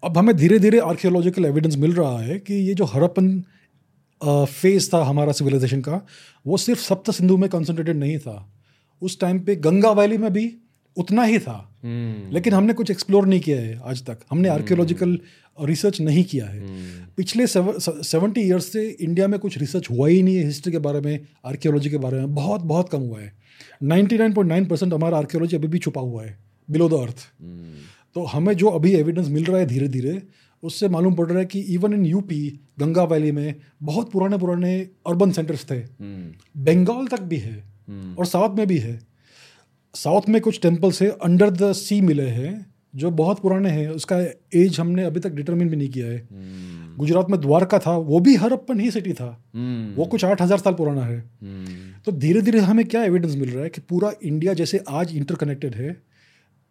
अब 0.04 0.18
हमें 0.18 0.36
धीरे 0.36 0.58
धीरे 0.58 0.78
आर्कियोलॉजिकल 0.78 1.44
एविडेंस 1.44 1.76
मिल 1.76 1.92
रहा 1.92 2.18
है 2.18 2.38
कि 2.38 2.54
ये 2.54 2.74
जो 2.74 2.84
हरप्पन 2.84 3.44
फ़ेज़ 4.44 4.90
था 4.94 5.04
हमारा 5.04 5.32
सिविलाइजेशन 5.32 5.80
का 5.80 6.06
वो 6.46 6.56
सिर्फ़ 6.56 6.80
सप्त 6.80 7.10
सिंधु 7.10 7.36
में 7.36 7.50
कंसनट्रेटेड 7.50 7.96
नहीं 7.96 8.18
था। 8.18 8.52
उस 9.02 9.20
टाइम 9.20 9.40
पे 9.40 9.56
गंगा 9.56 9.90
वैली 9.90 10.18
में 10.18 10.32
भी 10.32 10.56
उतना 10.96 11.22
ही 11.24 11.38
था। 11.38 11.78
हम्म। 11.84 12.34
लेकिन 12.34 12.52
हमने 12.52 12.72
कुछ 12.72 12.90
एक्सप्लोर 12.90 13.26
नहीं 13.26 13.40
किया 13.40 13.60
है 13.60 13.80
आज 13.84 14.06
तक। 14.06 14.18
हमने 14.30 14.48
आर्कियोलॉजिकल 14.48 15.18
रिसर्च 15.62 16.00
नहीं 16.00 16.24
किया 16.24 16.46
है। 16.46 16.60
पिछले 17.16 17.44
सेवेंटी 17.46 18.40
ईयर्स 18.40 18.72
से 18.72 18.96
इंडिया 19.00 19.28
में 19.28 19.40
कुछ 19.40 19.58
रिसर्च 19.58 19.90
हुआ 19.90 20.08
ही 20.08 20.22
नहीं 20.22 20.36
है 20.36 20.44
हिस्ट्री 20.44 20.72
के 20.72 20.78
बारे 20.78 21.00
में 21.00 21.20
आर्कियोलॉजी 21.46 21.90
के 21.90 21.98
बारे 21.98 22.18
में। 22.18 22.34
बहुत 22.34 22.60
बहुत 22.60 22.88
कम 22.88 23.00
हुआ 23.00 23.20
है। 23.20 23.32
99.9 23.82 24.68
परसेंट 24.70 24.94
हमारा 24.94 25.18
आर्कियोलॉजी 25.18 25.56
अभी 25.56 25.68
भी 25.68 25.78
छुपा 25.78 26.00
हुआ 26.00 26.24
है। 26.24 26.38
बिलो 26.70 26.88
द 26.88 26.92
अर्थ 26.92 27.16
तो 28.16 28.24
हमें 28.24 28.52
जो 28.54 28.68
अभी 28.68 28.92
एविडेंस 28.94 29.28
मिल 29.28 29.44
रहा 29.44 29.58
है 29.58 29.66
धीरे 29.66 29.88
धीरे 29.88 30.20
उससे 30.62 30.88
मालूम 30.88 31.14
पड़ 31.14 31.26
रहा 31.28 31.38
है 31.38 31.44
कि 31.44 31.60
even 31.74 31.92
in 31.94 32.04
UP 32.06 32.40
Ganga 32.80 33.04
valley 33.04 33.30
में 33.32 33.54
बहुत 33.82 34.10
पुराने 34.12 34.38
पुराने 34.38 34.78
अर्बन 35.06 35.30
सेंटर्स 35.32 35.64
थे 35.70 35.78
बंगाल 36.64 37.06
तक 37.06 37.20
भी 37.22 37.36
है 37.38 37.56
और 38.18 38.26
साउथ 38.26 38.56
में 38.56 38.66
भी 38.66 38.78
है। 38.78 38.98
साउथ 39.94 40.28
में 40.28 40.40
कुछ 40.40 40.60
टेम्पल्स 40.62 41.00
है 41.02 41.08
अंडर 41.24 41.50
द 41.52 41.72
सी 41.74 42.00
मिले 42.00 42.26
हैं 42.30 42.66
जो 42.94 43.10
बहुत 43.12 43.40
पुराने 43.40 43.70
हैं 43.70 43.88
उसका 43.88 44.18
एज 44.56 44.78
हमने 44.80 45.04
अभी 45.04 45.20
तक 45.20 45.30
डिटरमिन 45.30 45.68
भी 45.68 45.76
नहीं 45.76 45.88
किया 45.88 46.06
है। 46.06 46.28
गुजरात 46.96 47.30
में 47.30 47.40
द्वारका 47.40 47.78
था 47.78 47.96
वो 47.96 48.20
भी 48.20 48.34
हरप्पन 48.36 48.80
ही 48.80 48.90
सिटी 48.90 49.12
था। 49.12 49.28
वो 49.96 50.04
कुछ 50.04 50.24
आठ 50.24 50.42
हज़ार 50.42 50.58
साल 50.58 50.74
पुराना 50.74 51.04
है। 51.04 51.20
तो 52.04 52.12
धीरे 52.12 52.42
धीरे 52.42 52.60
हमें 52.60 52.84
क्या 52.86 53.04
एविडेंस 53.04 53.36
मिल 53.36 53.50
रहा 53.50 53.64
है 53.64 53.70
कि 53.70 53.80
पूरा 53.80 54.12
इंडिया 54.22 54.54
जैसे 54.54 54.82
आज 54.90 55.16
इंटरकनेक्टेड 55.16 55.74
है 55.74 55.96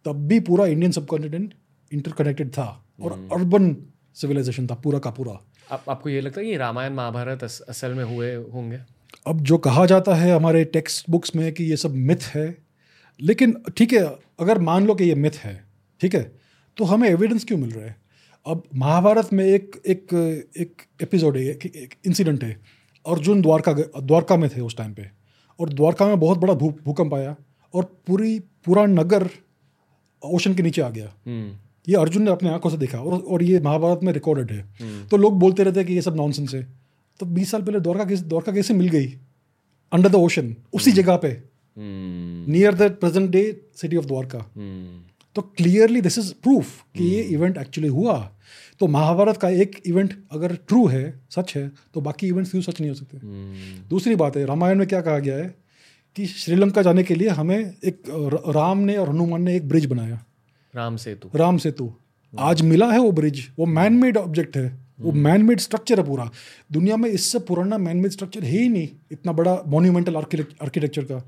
तब 0.04 0.26
भी 0.28 0.40
पूरा 0.40 0.66
इंडियन 0.66 0.92
सबकॉन्टिनेंट 0.92 1.54
इंटरकनेक्टेड 1.92 2.50
था 2.50 2.66
और 3.02 3.12
अर्बन 3.32 3.76
सिविलाइजेशन 4.14 4.66
था 4.66 4.74
पूरा 4.74 4.98
का 4.98 5.10
पूरा। 5.10 5.38
आप 5.70 5.84
आपको 5.88 6.08
ये 6.08 6.20
लगता 6.20 6.40
है 6.40 6.46
कि 6.46 6.56
रामायण 6.56 6.92
महाभारत 6.94 7.44
अस, 7.44 7.60
असल 7.60 7.94
में 7.94 8.04
हुए 8.04 8.34
होंगे? 8.34 8.78
अब 9.26 9.40
जो 9.40 9.58
कहा 9.58 9.86
जाता 9.86 10.14
है 10.14 10.34
हमारे 10.34 10.64
टेक्स्ट 10.64 11.10
बुक्स 11.10 11.34
में 11.36 11.52
कि 11.52 11.64
ये 11.64 11.76
सब 11.76 11.94
मिथ 11.94 12.22
है 12.34 12.56
लेकिन 13.20 13.54
ठीक 13.76 13.92
है 13.92 14.04
अगर 14.40 14.58
मान 14.58 14.86
लो 14.86 14.94
कि 14.94 15.04
ये 15.04 15.14
मिथ 15.14 15.30
है 15.36 15.64
ठीक 16.00 16.14
है 16.14 16.22
तो 16.76 16.84
हमें 16.84 17.08
एविडेंस 17.08 17.44
क्यों 17.44 17.58
मिल 17.58 17.70
रहा 17.70 17.84
है? 17.84 17.96
अब 18.46 18.62
महाभारत 18.74 19.28
में 19.32 19.44
एक 19.44 19.82
एक 19.86 20.14
एक 20.56 20.82
एपिसोड 21.02 21.36
है 21.36 21.44
एक, 21.44 21.66
एक 21.66 21.94
इंसिडेंट 22.06 22.44
है 22.44 22.52
अर्जुन 23.06 23.42
द्वारका 23.42 23.72
द्वारका 24.00 24.36
में 24.36 24.48
थे 24.50 24.60
उस 24.60 24.76
टाइम 24.76 24.94
पे 24.94 25.10
और 25.60 25.68
द्वारका 25.68 26.06
में 26.06 26.20
बहुत 26.20 26.38
बड़ा 26.38 26.54
भू 26.54 26.70
भूकंप 26.84 27.14
आया 27.14 27.36
और 27.74 27.84
पूरी 28.06 28.38
पूरा 28.64 28.86
नगर 28.86 29.28
ओशन 30.24 30.54
के 30.54 30.62
नीचे 30.62 30.82
आ 30.82 30.88
गया। 30.90 31.12
हम्म। 31.26 31.56
ये 31.88 31.96
अर्जुन 31.96 32.22
ने 32.22 32.30
अपने 32.30 32.48
आँखों 32.48 32.70
से 32.70 32.76
देखा 32.76 32.98
और 32.98 33.18
और 33.18 33.42
ये 33.42 33.60
महाभारत 33.60 34.00
में 34.02 34.12
रिकॉर्डेड 34.12 34.50
है। 34.50 34.68
तो 35.08 35.16
लोग 35.16 35.38
बोलते 35.38 35.62
रहते 35.62 35.80
हैं 35.80 35.86
कि 35.86 35.94
ये 35.94 36.02
सब 36.02 36.16
नॉनसेंस 36.16 36.54
है। 36.54 36.66
तो 37.20 37.26
बीस 37.26 37.50
साल 37.50 37.62
पहले 37.62 37.80
द्वारका 37.80 38.04
कैसे 38.04 38.22
द्वारका 38.22 38.52
कैसे 38.52 38.74
मिल 38.74 38.88
गई? 38.88 39.06
अंडर 39.92 40.08
द 40.08 40.14
ओशन 40.14 40.54
उसी 40.72 40.92
जगह 40.92 41.16
पे। 41.16 41.28
हम्म। 41.28 42.52
Near 42.52 42.74
the 42.74 42.82
present 42.82 43.30
day 43.30 43.60
city 43.76 43.96
of 43.96 44.04
Dwarka. 44.04 44.38
Hmm. 44.56 45.10
तो 45.34 45.42
क्लियरली 45.42 46.00
दिस 46.00 46.18
इज़ 46.18 46.32
प्रूफ 46.42 46.82
कि 46.96 47.04
ये 47.04 47.22
इवेंट 47.22 47.56
एक्चुअली 47.56 47.88
हुआ। 47.88 48.32
तो 48.78 48.86
महाभारत 48.86 49.36
का 49.36 49.48
एक 49.48 49.82
इवेंट 49.86 50.14
अगर 50.32 50.54
ट्रू 50.68 50.86
है 50.86 51.20
सच 51.30 51.56
है 51.56 51.70
तो 51.94 52.00
बाकी 52.00 52.26
इवेंट्स 52.26 52.50
क्यों 52.50 52.62
सच 52.62 52.80
नहीं 52.80 52.90
हो 52.90 52.94
सकते। 52.94 53.16
हम्म। 53.16 53.88
दूसरी 53.88 54.14
बात 54.14 54.36
है 54.36 54.44
रामायण 54.46 54.78
में 54.78 54.86
क्या 54.86 55.00
कहा 55.00 55.18
गया 55.18 55.36
है? 55.36 55.54
कि 56.16 56.26
श्रीलंका 56.26 56.82
जाने 56.82 57.02
के 57.02 57.14
लिए 57.14 57.28
हमें 57.28 57.74
एक 57.84 58.02
राम 58.48 58.78
ने 58.78 58.96
और 58.96 59.08
हनुमान 59.08 59.42
ने 59.42 59.56
एक 59.56 59.68
ब्रिज 59.68 59.86
बनाया। 59.86 60.24
राम 60.76 60.96
सेतु। 60.96 61.30
राम 61.34 61.58
सेतु। 61.58 61.92
आज 62.38 62.62
मिला 62.62 62.92
है 62.92 62.98
वो 62.98 63.12
ब्रिज 63.12 63.50
वो 63.58 63.66
मैन 63.66 63.92
मेड 63.92 64.16
ऑब्जेक्ट 64.16 64.56
है। 64.56 64.78
वो 65.00 65.12
मैन 65.12 65.42
मेड 65.42 65.60
स्ट्रक्चर 65.60 66.00
है 66.00 66.06
पूरा। 66.06 66.30
दुनिया 66.72 66.96
में 66.96 67.10
इससे 67.10 67.38
पुराना 67.38 67.78
मैन 67.78 67.96
मेड 67.96 68.10
स्ट्रक्चर 68.10 68.44
है 68.44 68.58
ही 68.58 68.68
नहीं। 68.68 68.88
इतना 69.12 69.32
बड़ा 69.32 69.62
मोन्यूमेंटल 69.66 70.16
आर्किटेक्चर 70.16 71.06
का। 71.10 71.22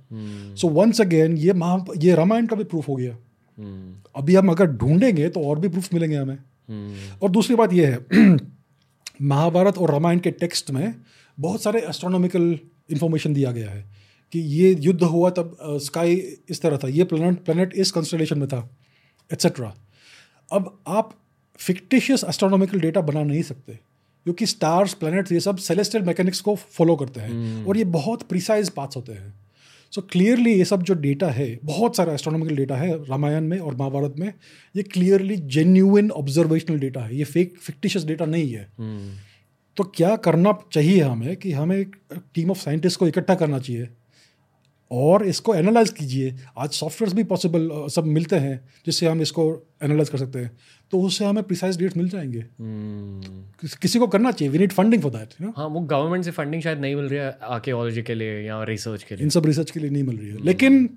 सो 0.54 0.68
वंस 0.68 1.00
अगेन 1.00 1.36
ये 1.36 1.52
महा 1.52 1.84
ये 1.98 2.14
रामायण 2.14 2.46
का 2.46 2.56
भी 2.56 2.64
प्रूफ 2.64 2.88
हो 2.88 2.96
गया। 2.96 3.16
हम्म। 3.58 3.94
अभी 4.16 4.34
हम 4.34 4.48
अगर 4.48 4.66
ढूंढेंगे 4.66 5.28
तो 5.28 5.40
और 5.40 5.58
भी 5.58 5.68
प्रूफ 5.68 5.94
मिलेंगे 5.94 6.16
हमें। 6.16 6.38
हम्म। 6.68 7.16
और 7.22 7.30
दूसरी 7.30 7.56
बात 7.56 7.72
यह 7.72 7.88
है 7.88 8.36
महाभारत 9.22 9.78
और 9.78 9.90
रामायण 9.90 10.18
के 10.18 10.30
टेक्स्ट 10.30 10.70
में 10.70 10.94
बहुत 11.40 11.62
सारे 11.62 11.80
एस्ट्रोनॉमिकल 11.80 12.58
इंफॉर्मेशन 12.90 13.34
दिया 13.34 13.52
गया 13.52 13.70
है। 13.70 14.01
कि 14.32 14.38
ये 14.38 14.74
युद्ध 14.80 15.02
हुआ 15.02 15.30
तब 15.30 15.56
स्काई 15.82 16.14
इस 16.48 16.62
तरह 16.62 16.76
था 16.76 16.88
ये 16.88 17.04
प्लेनेट 17.04 17.44
प्लेनेट 17.44 17.74
इस 17.74 17.90
कंस्टलेशन 17.90 18.38
में 18.38 18.48
था 18.48 18.68
एट्सेट्रा 19.30 19.74
अब 20.52 20.78
आप 20.88 21.14
फिक्टिशियस 21.58 22.24
एस्ट्रोनॉमिकल 22.28 22.80
डेटा 22.80 23.00
बना 23.00 23.22
नहीं 23.22 23.42
सकते 23.42 23.72
क्योंकि 23.72 24.46
स्टार्स 24.46 24.94
प्लैनेट्स 24.94 25.32
ये 25.32 25.40
सब 25.40 25.56
सेलेस्टियल 25.56 26.04
मैकेनिक्स 26.04 26.40
को 26.40 26.54
फॉलो 26.56 26.96
करते 26.96 27.20
हैं 27.20 27.30
hmm. 27.30 27.68
और 27.68 27.76
ये 27.76 27.84
बहुत 27.84 28.22
प्रिसाइज 28.22 28.68
पाथ्स 28.68 28.96
होते 28.96 29.12
हैं 29.12 29.34
सो 29.92 30.00
so, 30.00 30.10
क्लियरली 30.10 30.52
ये 30.52 30.64
सब 30.64 30.82
जो 30.82 30.94
डेटा 30.94 31.28
है 31.30 31.58
बहुत 31.64 31.96
सारा 31.96 32.12
एस्ट्रोनॉमिकल 32.12 32.56
डेटा 32.56 32.76
है 32.76 32.92
रामायण 33.04 33.44
में 33.44 33.58
और 33.58 33.74
महाभारत 33.74 34.14
में 34.18 34.32
ये 34.74 34.82
क्लियरली 34.82 35.36
जेन्यून 35.36 36.10
ऑब्जर्वेशनल 36.10 36.78
डेटा 36.78 37.00
है 37.00 37.16
ये 37.16 37.24
फेक 37.24 37.56
फिक्टिशियस 37.58 38.04
डेटा 38.04 38.24
नहीं 38.24 38.52
है 38.52 38.66
hmm. 38.80 39.18
तो 39.76 39.84
क्या 39.84 40.16
करना 40.16 40.58
चाहिए 40.72 41.00
हमें 41.00 41.36
कि 41.36 41.52
हमें 41.52 41.84
टीम 42.34 42.50
ऑफ़ 42.50 42.58
साइंटिस्ट 42.58 42.98
को 42.98 43.06
इकट्ठा 43.08 43.34
करना 43.34 43.58
चाहिए 43.58 43.88
और 44.92 45.26
इसको 45.26 45.54
एनालाइज 45.54 45.90
कीजिए। 45.90 46.34
आज 46.58 46.70
सॉफ्टवेयर 46.70 47.14
भी 47.14 47.24
पॉसिबल 47.24 47.70
सब 47.90 48.04
मिलते 48.06 48.36
हैं 48.36 48.56
जिससे 48.86 49.06
हम 49.06 49.20
इसको 49.22 49.44
एनालाइज 49.82 50.08
कर 50.08 50.18
सकते 50.18 50.38
हैं। 50.38 50.50
तो 50.92 51.00
उससे 51.00 51.24
हमें 51.24 51.42
प्रिसाइज 51.44 51.78
डेट 51.78 51.96
मिल 51.96 52.08
जाएँगे। 52.08 52.40
hmm. 52.40 53.74
किसी 53.76 53.98
को 53.98 54.06
करना 54.06 54.30
चाहिए। 54.30 54.52
We 54.52 54.58
need 54.58 54.72
funding 54.72 55.02
for 55.02 55.10
that 55.10 55.34
हाँ 55.56 55.66
वो 55.66 55.80
गवर्नमेंट 55.80 56.24
से 56.24 56.30
फंडिंग 56.30 56.62
शायद 56.62 56.78
नहीं 56.78 56.96
मिल 56.96 57.04
रही 57.04 57.18
है 57.18 57.38
आर्कियोलॉजी 57.42 58.02
के 58.02 58.14
लिए 58.14 58.40
या 58.40 58.62
रिसर्च 58.64 59.02
के 59.02 59.16
लिए। 59.16 59.24
इन 59.24 59.30
सब 59.30 59.46
रिसर्च 59.46 59.70
के 59.70 59.80
लिए 59.80 59.90
नहीं 59.90 60.02
मिल 60.02 60.16
रही 60.16 60.28
है। 60.28 60.36
hmm. 60.36 60.46
लेकिन 60.46 60.88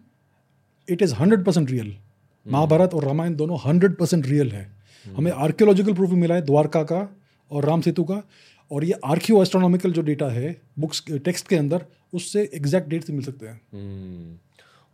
it 0.90 1.02
is 1.02 1.14
hundred 1.14 1.46
percent 1.46 1.72
real 1.72 1.96
Mahabharata 2.46 2.94
और 2.94 3.06
रामायण 3.06 3.36
दोनों 3.36 3.60
हंड्रेड 3.66 3.96
परसेंट 3.96 4.28
रियल 4.28 4.52
है। 4.52 4.68
hmm. 4.70 5.18
हमें 5.18 5.32
आर्कियोलॉजिकल 5.32 5.94
प्रूफ 5.94 6.10
भी 6.10 6.16
मिला 6.16 6.36
है 6.36 6.42
द्वारका 6.42 6.84
का 6.84 7.18
और 7.52 7.66
राम 7.66 7.82
सेतु 7.82 8.04
का। 8.04 8.22
और 8.72 8.84
ये 8.86 9.00
आर्कियो 9.06 9.42
एस्ट्रोनॉमिकल 9.42 9.92
जो 9.92 10.02
डेटा 10.04 10.28
है 10.30 10.56
बुक्स 10.80 11.04
टेक्स्ट 11.26 11.48
के 11.48 11.56
अंदर 11.56 11.86
उससे 12.14 12.50
एग्जैक्ट 12.56 12.90
डेट 12.90 13.04
से 13.04 13.14
मिल 13.14 13.24
सकते 13.24 13.48
हैं। 13.48 13.60
हम्म। 13.74 14.38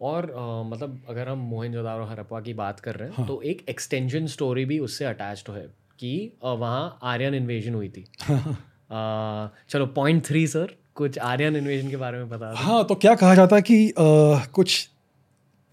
और 0.01 0.31
आ, 0.31 0.63
मतलब 0.63 1.01
अगर 1.10 1.29
हम 1.29 1.39
मोहनजोदारो 1.49 2.05
हरप्पा 2.05 2.39
की 2.41 2.53
बात 2.55 2.79
कर 2.79 2.95
रहे 2.95 3.10
हैं 3.10 3.15
हाँ. 3.15 3.27
तो 3.27 3.41
एक 3.43 3.65
एक्सटेंशन 3.69 4.27
स्टोरी 4.27 4.65
भी 4.65 4.79
उससे 4.81 5.05
अटैच्ड 5.05 5.51
है 5.51 5.65
कि 5.99 6.31
वहाँ 6.43 6.99
आर्यन 7.05 7.34
इन्वेजन 7.36 7.73
हुई 7.73 7.89
थी। 7.89 8.05
आ, 8.31 9.47
चलो 9.69 9.86
पॉइंट 9.95 10.25
थ्री 10.25 10.45
सर 10.47 10.75
कुछ 10.95 11.17
आर्यन 11.25 11.55
इन्वेजन 11.55 11.89
के 11.89 11.97
बारे 11.97 12.17
में 12.17 12.29
बता 12.29 12.53
हाँ 12.57 12.84
तो 12.86 12.95
क्या 12.95 13.13
कहा 13.15 13.36
जाता 13.36 13.55
है 13.55 13.62
कि 13.62 13.89
आ, 13.89 14.45
कुछ 14.53 14.88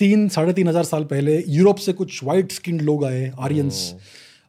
तीन 0.00 0.28
साढ़े 0.28 0.52
तीन 0.52 0.68
हज़ार 0.68 0.84
साल 0.84 1.04
पहले 1.04 1.42
यूरोप 1.48 1.76
से 1.78 1.92
कुछ 1.94 2.22
वाइट 2.24 2.52
स्किन 2.52 2.80
लोग 2.80 3.04
आए 3.04 3.30
आर्यंस 3.40 3.94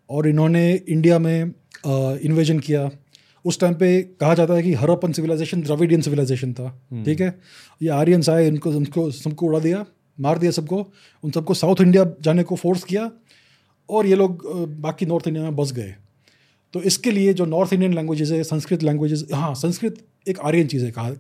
और 0.10 0.28
इन्होंने 0.28 0.72
इंडिया 0.74 1.20
में 1.20 1.54
इन्वेजन 1.86 2.60
किया। 2.60 2.90
उस 3.46 3.60
टाइम 3.60 3.74
पे 3.74 4.02
कहा 4.20 4.34
जाता 4.34 4.54
है 4.54 4.64
कि 4.64 4.74
हरप्पन 4.74 5.12
सिविलाइजेशन 5.12 5.62
द्रविडियन 5.62 6.02
सिविलाइजेशन 6.02 6.54
था। 6.54 6.66
हम्म। 6.92 7.04
ठीक 7.04 7.22
है? 7.22 7.40
ये 7.82 7.90
आर्यंस 7.90 8.30
आए 8.30 8.48
इनको 8.48 8.72
उनको 8.72 9.10
सबको 9.12 9.46
उड़ा 9.46 9.60
दिया 9.60 9.86
मार 10.18 10.38
दिया 10.38 10.52
सबको 10.52 10.86
उन 11.24 11.32
सबको 11.32 11.54
साउथ 11.54 11.82
इंडिया 11.82 12.06
जाने 12.22 12.44
को 12.44 12.56
फोर्स 12.56 12.84
किया 12.84 13.10
और 13.90 14.06
ये 14.06 14.16
लोग 14.16 14.46
बाकी 14.82 15.06
नॉर्थ 15.06 15.28
इंडिया 15.28 15.44
में 15.44 15.56
बस 15.56 15.72
गए। 15.72 15.96
तो 16.74 16.82
इसके 16.82 17.12
लिए 17.12 17.34
जो 17.34 17.46
नॉर्थ 17.46 17.74
इंडियन 17.74 17.94
लैंग्वेजेज 17.94 18.32
है 18.32 18.44
संस्कृत 18.44 18.84
लैंग्वेजेज 18.84 19.28
हाँ 19.34 19.54
संस्कृत 19.56 20.06
एक 20.28 20.40
आर्यन 20.40 20.68
चीज़ 20.68 20.86
है 20.86 20.92
कहा 20.92 21.12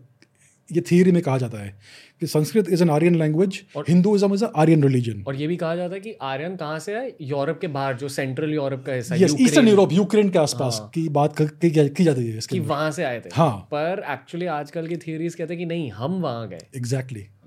ये 0.71 0.81
थियरी 0.81 1.11
में 1.11 1.21
कहा 1.21 1.37
जाता 1.37 1.57
है 1.57 1.77
कि 2.21 2.27
Sanskrit 2.27 2.69
is 2.69 2.83
an 2.83 2.89
Aryan 2.89 3.15
language 3.15 3.61
और 3.75 3.85
हिंदुइज्म 3.89 4.33
इज़ 4.33 4.43
आर्यन 4.45 4.83
रिलीजन 4.83 5.23
और 5.27 5.35
ये 5.35 5.47
भी 5.47 5.55
कहा 5.57 5.75
जाता 5.75 5.93
है 5.93 5.99
कि 5.99 6.13
आर्यन 6.21 6.55
कहाँ 6.55 6.79
से 6.79 6.95
है? 6.95 7.15
यूरोप 7.21 7.59
के 7.59 7.67
बाहर 7.67 7.95
जो 7.97 8.07
सेंट्रल 8.09 8.53
यूरोप 8.53 8.83
का 8.85 8.93
हिस्सा 8.93 9.15
यस 9.15 9.35
ईस्टर्न 9.39 9.67
यूरोप 9.67 9.91
यूक्रेन 9.91 10.29
के 10.29 10.39
आसपास 10.39 10.77
हाँ. 10.81 10.89
की 10.93 11.09
बात 11.09 11.35
की, 11.41 11.69
की 11.89 12.03
जाती 12.03 12.27
है 12.27 12.39
कि 12.49 12.59
वहाँ 12.59 12.91
से 12.91 13.03
आए 13.03 13.19
थे। 13.19 13.29
हाँ। 13.33 13.51
पर 13.71 14.03
एक्चुअली 14.09 14.45
आजकल 14.45 14.87
की 14.87 14.97
थियरीज 14.97 15.35
कहते 15.35 15.53
हैं 15.53 15.59
कि 15.59 15.65
नहीं 15.65 15.91
हम 15.91 16.21
वहाँ 16.21 16.47
गए। 16.49 16.65
Exactly 16.75 17.19
exactly. 17.19 17.37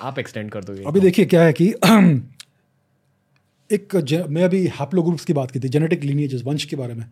आप 0.00 0.18
एक्सटेंड 0.18 0.50
कर 0.50 0.64
दोगे 0.64 0.84
अभी 0.84 1.00
देखिए 1.00 1.24
क्या 1.24 1.42
है 1.42 1.52
कि 1.52 1.68
एक 3.72 3.94
मैं 4.30 4.42
अभी 4.44 4.66
हैप्लो 4.66 5.02
ग्रुप्स 5.02 5.24
की 5.24 5.32
बात 5.32 5.50
की 5.50 5.60
थी 5.60 5.68
जेनेटिक 5.68 6.02
लीनिएजेस 6.04 6.42
वंश 6.44 6.64
के 6.64 6.76
बारे 6.76 6.94
में। 6.94 7.04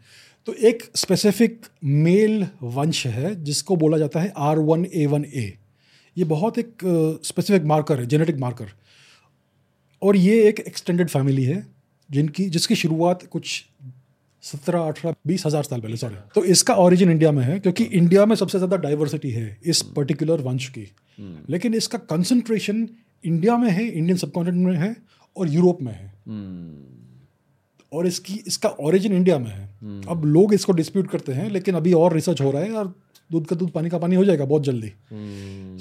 तो 0.46 0.52
एक 0.52 0.82
स्पेसिफिक 0.94 1.66
मेल 1.84 2.46
वंश 2.62 3.06
है 3.06 3.34
जिसको 3.44 3.76
बोला 3.76 3.98
जाता 3.98 4.20
है 4.20 4.32
R 4.36 4.58
one 4.58 4.86
A 4.94 5.06
one 5.06 5.24
A 5.24 5.58
ये 6.16 6.24
बहुत 6.24 6.58
एक 6.58 6.76
स्पेसिफिक 7.24 7.64
मार्कर 7.64 8.00
है 8.00 8.06
जेनेटिक 8.06 8.36
मार्कर 8.36 8.72
और 10.02 10.16
ये 10.16 10.42
एक 10.48 10.60
एक्सटेंडेड 10.60 11.08
फैमिली 11.08 11.44
है 11.44 11.66
जिनकी 12.10 12.48
जिसकी 12.48 12.74
शुरुआत 12.74 13.26
कुछ 13.26 13.64
सत्रह 14.42 14.80
अठारह 14.80 15.14
बीस 15.26 15.46
हज़ार 15.46 15.62
साल 15.62 15.80
पहले 15.80 15.96
सॉरी 15.96 16.14
तो 16.34 16.44
इसका 16.44 16.74
ओरिजिन 16.74 17.10
इंडिया 17.10 17.32
में 17.32 17.42
है 17.44 17.58
क्योंकि 17.60 17.84
इंडिया 17.84 18.24
में 18.26 18.34
सबसे 18.36 18.58
ज़्यादा 18.58 18.76
डाइवर्सिटी 18.76 19.30
है 19.30 19.58
इस 19.64 19.82
पर्टिकुलर 19.96 20.40
वंश 20.40 20.68
की। 20.68 20.86
हम्म। 21.18 21.44
लेकिन 21.48 21.74
इसका 21.74 21.98
कंसंट्रेशन 21.98 22.88
इंडिया 23.24 23.56
में 23.56 23.70
है 23.70 23.88
इंडियन 23.88 24.18
सबकॉन्टिनेंट 24.18 24.66
में 24.66 24.76
है 24.76 24.96
और 25.36 25.48
यूरोप 25.48 25.82
में 25.82 25.92
है। 25.92 26.12
हम्म। 26.28 26.99
और 27.92 28.06
इसकी 28.06 28.34
इसका 28.46 28.68
ओरिजिन 28.80 29.12
इंडिया 29.12 29.38
में 29.38 29.50
है 29.50 29.68
हम्म। 29.82 30.10
अब 30.10 30.24
लोग 30.24 30.54
इसको 30.54 30.72
डिस्प्यूट 30.72 31.10
करते 31.10 31.32
हैं 31.32 31.48
लेकिन 31.50 31.74
अभी 31.74 31.92
और 31.92 32.14
रिसर्च 32.14 32.40
हो 32.40 32.50
रहा 32.50 32.62
है 32.62 32.72
और 32.72 32.94
दूध 33.30 33.46
का 33.46 33.56
दूध 33.56 33.70
पानी 33.70 33.88
का 33.88 33.98
पानी 33.98 34.16
हो 34.16 34.24
जाएगा 34.24 34.44
बहुत 34.44 34.64
जल्दी 34.64 34.92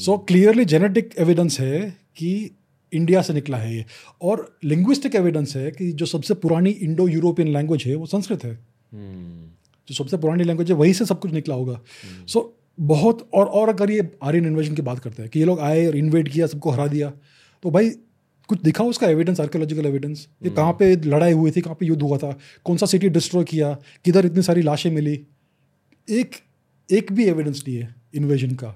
सो 0.04 0.18
क्लियरली 0.18 0.66
जेनेटिक 0.66 1.14
एविडेंस 1.20 1.60
है 1.60 1.82
कि 2.18 2.52
इंडिया 2.94 3.22
से 3.22 3.34
निकला 3.34 3.58
है 3.58 3.76
ये 3.76 3.86
और 4.22 4.60
लिंग्विस्टिक 4.64 5.16
एविडेंस 5.16 5.56
है 5.56 5.72
कि 5.72 5.92
जो 5.92 6.06
सबसे 6.06 6.34
पुरानी 6.34 6.70
इंडो 6.70 7.08
यूरोपियन 7.08 7.48
लैंग्वेज 7.48 7.84
है 7.88 7.96
वो 7.96 8.06
संस्कृत 8.06 8.44
है 8.44 8.54
hmm. 8.54 9.88
जो 9.88 9.96
सबसे 9.96 10.18
पुरानी 10.18 10.44
लैंग्वेज 10.44 10.72
है 10.72 10.78
वहीं 10.78 10.94
से 10.94 11.06
सब 11.06 11.20
कुछ 11.20 11.32
निकला 11.32 11.56
होगा 11.56 11.80
सो 12.28 12.40
hmm. 12.40 12.48
so, 12.48 12.60
बहुत 12.80 13.30
और 13.34 13.46
और 13.46 13.70
अगर 13.70 13.92
ये 13.92 14.10
आर्यन 14.24 14.46
इन्वेजन 14.46 14.76
की 14.76 14.82
बात 14.82 15.00
करते 15.00 15.22
हैं 15.22 15.32
कि 15.32 15.40
ये 15.40 15.46
लोग 15.46 15.60
आए 15.60 15.86
और 15.88 15.96
इन्वेट 15.96 16.28
किया 16.28 16.48
सबको 16.48 16.72
हरा 16.72 16.88
दिया 16.88 17.12
तो 17.64 17.72
भाई 17.72 17.90
कुछ 18.50 18.62
दिखा 18.62 18.84
उसका 18.84 19.08
एविडेंस 19.08 19.40
आर्कोलॉजिकल 19.40 19.86
एविडेंस 19.86 20.28
ये 20.44 20.50
कहाँ 20.52 20.74
पे 20.74 20.96
लड़ाई 21.06 21.34
हुई 21.34 21.52
थी 21.52 21.62
कहाँ 21.62 21.76
पे 21.80 21.86
युद्ध 21.86 22.02
हुआ 22.02 22.18
था? 22.18 22.32
कौन 22.66 22.78
सा 22.78 22.86
सिटी 22.86 23.10
डिस्ट्रॉय 23.10 23.44
किया? 23.44 23.74
किधर 24.06 24.26
इतनी 24.26 24.42
सारी 24.42 24.62
लाशें 24.62 24.90
मिली? 24.92 25.14
एक 26.08 26.36
एक 26.90 27.12
भी 27.12 27.26
एविडेंस 27.26 27.64
नहीं 27.68 27.78
है 27.78 27.96
इन्वेजन 28.16 28.56
का। 28.56 28.76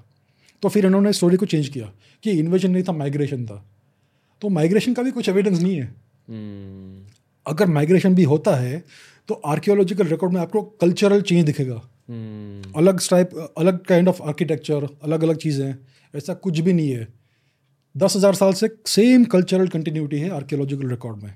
तो 0.62 0.68
फिर 0.68 0.86
इन्होंने 0.86 1.12
स्टोरी 1.12 1.36
को 1.36 1.46
चेंज 1.46 1.68
किया 1.68 1.92
कि 2.24 2.30
इन्वेजन 2.32 2.70
नहीं 2.70 2.82
था 2.82 2.92
माइग्रेशन 2.92 3.44
था। 3.46 3.64
तो 4.42 4.48
माइग्रेशन 4.48 4.94
का 4.94 5.02
भी 5.02 5.10
कुछ 5.10 5.28
एविडेंस 5.28 5.60
नहीं 5.60 5.76
है। 5.76 5.88
hmm. 5.88 7.14
अगर 7.46 7.66
माइग्रेशन 7.68 8.14
भी 8.14 8.24
होता 8.24 8.54
है 8.56 8.82
तो 9.28 9.34
आर्कियोलॉजिकल 9.46 10.06
रिकॉर्ड 10.06 10.34
में 10.34 10.40
आपको 10.40 10.62
कल्चरल 10.80 11.22
चेंज 11.22 11.44
दिखेगा। 11.46 11.74
hmm. 11.74 12.76
अलग 12.76 13.00
टाइप 13.10 13.30
अलग 13.58 13.84
काइंड 13.84 14.08
ऑफ़ 14.08 14.22
आर्किटेक्चर 14.22 14.88
अलग 15.02 15.22
अलग 15.22 15.36
चीज़ें 15.36 15.74
ऐसा 16.14 16.34
कुछ 16.34 16.60
भी 16.60 16.72
नहीं 16.72 16.90
है। 16.90 17.06
दस 17.94 18.16
हज़ार 18.16 18.34
साल 18.34 18.52
से 18.52 18.68
सेम 18.86 19.24
कल्चरल 19.32 19.68
कंटिन्यूटी 19.68 20.18
है 20.18 20.30
आर्कियोलॉजिकल 20.32 20.88
रिकॉर्ड 20.90 21.22
में। 21.22 21.34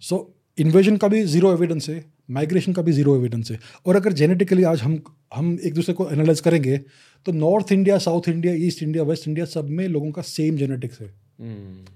सो 0.00 0.16
hmm. 0.16 0.60
इन्वेजन 0.60 0.96
का 0.96 1.08
भी 1.08 1.22
ज़ीरो 1.24 1.52
एविडेंस 1.52 1.88
है 1.88 2.04
माइग्रेशन 2.30 2.72
का 2.72 2.82
भी 2.82 2.92
ज़ीरो 2.92 3.16
एविडेंस 3.16 3.50
है। 3.50 3.58
और 3.86 3.96
अगर 3.96 4.12
जेनेटिकली 4.12 4.62
आज 4.64 4.80
हम 4.80 5.00
हम 5.34 5.58
एक 5.64 5.74
दूसरे 5.74 5.94
को 5.94 6.08
एनालाइज 6.10 6.40
करेंगे 6.40 6.78
तो 7.26 7.32
north 7.32 7.72
India 7.72 7.98
south 7.98 8.28
India 8.28 8.54
east 8.66 8.82
India 8.82 9.04
west 9.04 9.28
India 9.28 9.44
सब 9.46 9.68
में 9.70 9.86
लोगों 9.88 10.10
का 10.10 10.22
सेम 10.22 10.56
जेनेटिक्स 10.56 11.00
है। 11.00 11.08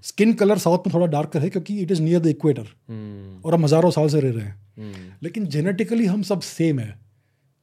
स्किन 0.03 0.33
कलर 0.33 0.57
साउथ 0.57 0.87
में 0.87 0.93
थोड़ा 0.93 1.05
डार्कर 1.07 1.41
है 1.41 1.49
क्योंकि 1.49 1.79
it 1.79 1.91
is 1.91 2.01
near 2.01 2.19
the 2.19 2.27
equator 2.27 2.61
और 3.45 3.53
हम 3.53 3.65
हज़ारों 3.65 3.91
साल 3.91 4.07
से 4.09 4.19
रह 4.19 4.31
रहे 4.31 4.43
हैं। 4.43 4.55
Hmm. 4.75 5.23
लेकिन 5.23 5.45
जेनेटिकली 5.47 6.05
हम 6.05 6.21
सब 6.23 6.41
सेम 6.41 6.79
है। 6.79 6.93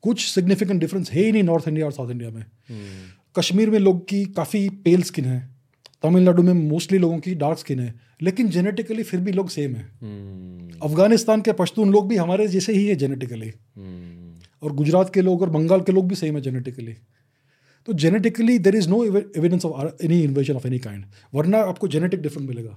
कुछ 0.04 0.26
सिग्निफिकेंट 0.26 0.80
डिफरेंस 0.80 1.10
है 1.10 1.24
ही 1.24 1.32
नहीं 1.32 1.42
नॉर्थ 1.42 1.68
इंडिया 1.68 1.86
और 1.86 1.92
साउथ 1.92 2.10
इंडिया 2.10 2.30
में। 2.30 2.42
Hmm. 2.42 3.38
कश्मीर 3.38 3.70
में 3.70 3.78
लोग 3.78 4.08
की 4.08 4.24
काफ़ी 4.36 4.68
पेल 4.84 5.02
स्किन 5.02 5.24
है। 5.24 5.51
तमिलनाडु 6.02 6.42
में 6.42 6.52
मोस्टली 6.52 6.98
लोगों 6.98 7.18
की 7.18 7.34
डार्क 7.34 7.58
स्किन 7.58 7.80
है 7.80 7.94
लेकिन 8.22 8.48
जेनेटिकली 8.48 9.02
फिर 9.02 9.20
भी 9.20 9.32
लोग 9.32 9.48
सेम 9.48 9.74
है 9.74 9.84
hmm. 9.84 10.82
अफ़गानिस्तान 10.82 11.40
के 11.40 11.52
पश्तून 11.52 11.90
लोग 11.90 12.08
भी 12.08 12.16
हमारे 12.16 12.48
जैसे 12.48 12.72
ही 12.72 12.86
है 12.86 12.94
जेनेटिकली 12.94 13.50
hmm. 13.50 14.62
और 14.62 14.72
गुजरात 14.72 15.14
के 15.14 15.20
लोग 15.20 15.42
और 15.42 15.50
बंगाल 15.50 15.80
के 15.80 15.92
लोग 15.92 16.08
भी 16.08 16.14
सेम 16.14 16.36
है 16.36 16.40
जेनेटिकली 16.42 16.96
तो 17.88 17.92
genetically 17.92 18.58
there 18.58 18.76
is 18.76 18.88
no 18.88 19.04
evidence 19.04 19.64
of 19.64 20.04
any 20.04 20.22
invasion 20.22 20.54
of 20.54 20.66
any 20.66 20.78
kind 20.78 21.04
वरना 21.34 21.58
आपको 21.58 21.88
जेनेटिक 21.88 22.22
डिफरेंट 22.22 22.48
मिलेगा 22.48 22.74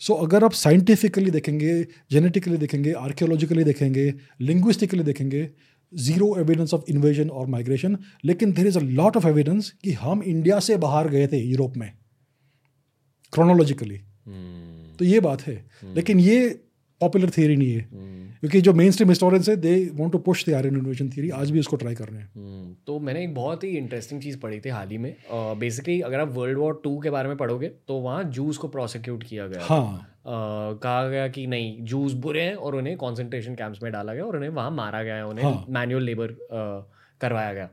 सो 0.00 0.12
hmm. 0.12 0.18
so, 0.18 0.26
अगर 0.26 0.44
आप 0.44 0.52
साइंटिफिकली 0.52 1.30
देखेंगे 1.30 1.82
जेनेटिकली 2.10 2.56
देखेंगे 2.56 2.92
आर्कियोलॉजिकली 2.92 3.64
देखेंगे 3.64 4.14
लिंग्विस्टिकली 4.40 5.02
देखेंगे 5.02 5.50
ज़ीरो 5.94 6.36
एविडेंस 6.38 6.74
ऑफ़ 6.74 6.82
इन्वेजन 6.88 7.30
और 7.30 7.46
माइग्रेशन 7.46 7.98
लेकिन 8.24 8.52
there 8.52 8.66
is 8.66 8.78
a 8.78 8.82
lot 8.82 9.16
of 9.16 9.26
evidence 9.26 9.74
कि 9.84 9.92
हम 9.92 10.22
इंडिया 10.22 10.60
से 10.60 10.76
बाहर 10.76 11.08
गए 11.08 11.26
थे 11.26 11.38
यूरोप 11.38 11.76
में 11.76 11.92
क्रोनोलॉजिकली 13.32 13.98
hmm. 13.98 14.98
तो 14.98 15.04
ये 15.04 15.20
बात 15.20 15.42
है 15.42 15.70
hmm. 15.84 15.94
लेकिन 15.94 16.20
ये 16.20 16.64
पॉपुलर 17.00 17.30
थियरी 17.30 17.56
नहीं 17.56 17.72
है। 17.72 17.84
hmm. 17.84 18.16
क्योंकि 18.40 18.60
जो 18.60 18.72
मेन 18.74 18.90
स्ट्रीम 18.90 19.08
हिस्टोरियंस 19.08 19.48
है 19.48 19.56
they 19.56 19.74
want 19.94 20.12
to 20.12 20.18
push 20.18 20.44
the 20.48 20.52
Aryan 20.54 20.76
invasion 20.76 21.08
theory 21.10 21.30
आज 21.30 21.50
भी 21.50 21.60
उसको 21.60 21.76
ट्राई 21.76 21.94
कर 21.94 22.08
रहे 22.08 22.20
हैं। 22.20 22.76
तो 22.86 22.98
मैंने 22.98 23.22
एक 23.24 23.34
बहुत 23.34 23.64
ही 23.64 23.70
इंटरेस्टिंग 23.78 24.20
चीज़ 24.22 24.38
पढ़ी 24.38 24.60
थी 24.60 24.68
हाल 24.68 24.88
ही 24.88 24.98
में। 24.98 25.14
बेसिकली 25.32 25.98
uh, 26.00 26.04
अगर 26.06 26.20
आप 26.20 26.32
वर्ल्ड 26.34 26.58
वॉर 26.58 26.80
टू 26.84 26.98
के 26.98 27.10
बारे 27.10 27.28
में 27.28 27.36
पढ़ोगे 27.36 27.68
तो 27.88 27.98
वहाँ 28.00 28.22
जूस 28.30 28.56
को 28.56 28.68
प्रोसिक्यूट 28.68 29.22
किया 29.22 29.46
गया। 29.46 29.64
हाँ। 29.64 29.98
Uh, 30.00 30.82
कहा 30.82 31.08
गया 31.08 31.28
कि 31.28 31.46
नहीं 31.46 31.84
जूस 31.84 32.12
बुरे 32.12 32.42
हैं 32.42 32.54
और 32.54 32.76
उन्हें 32.76 32.96
कॉन्सेंट्रेशन 32.96 33.54
कैंप्स 33.54 33.82
में 33.82 33.90
डाला 33.92 34.14
गया 34.14 34.24
और 34.24 34.36
उन्हें 34.36 34.50
वहाँ 34.50 34.70
मारा 34.70 35.02
गया 35.02 35.14
है 35.14 35.26
उन्हें 35.26 35.44
मैनुअल 35.68 36.00
हाँ. 36.00 36.06
लेबर 36.06 36.26
uh, 36.26 37.18
करवाया 37.20 37.52
गया। 37.52 37.68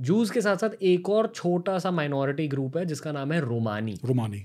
जूस 0.00 0.30
के 0.30 0.40
साथ 0.40 0.56
साथ 0.56 0.82
एक 0.82 1.08
और 1.10 1.32
छोटा 1.34 1.78
सा 1.78 1.90
माइनॉरिटी 1.90 2.48
ग्रुप 2.48 2.76
है 2.76 2.84
जिसका 2.86 3.12
नाम 3.12 3.32
है 3.32 3.40
रोमानी 3.40 3.94
रोमानी 4.04 4.44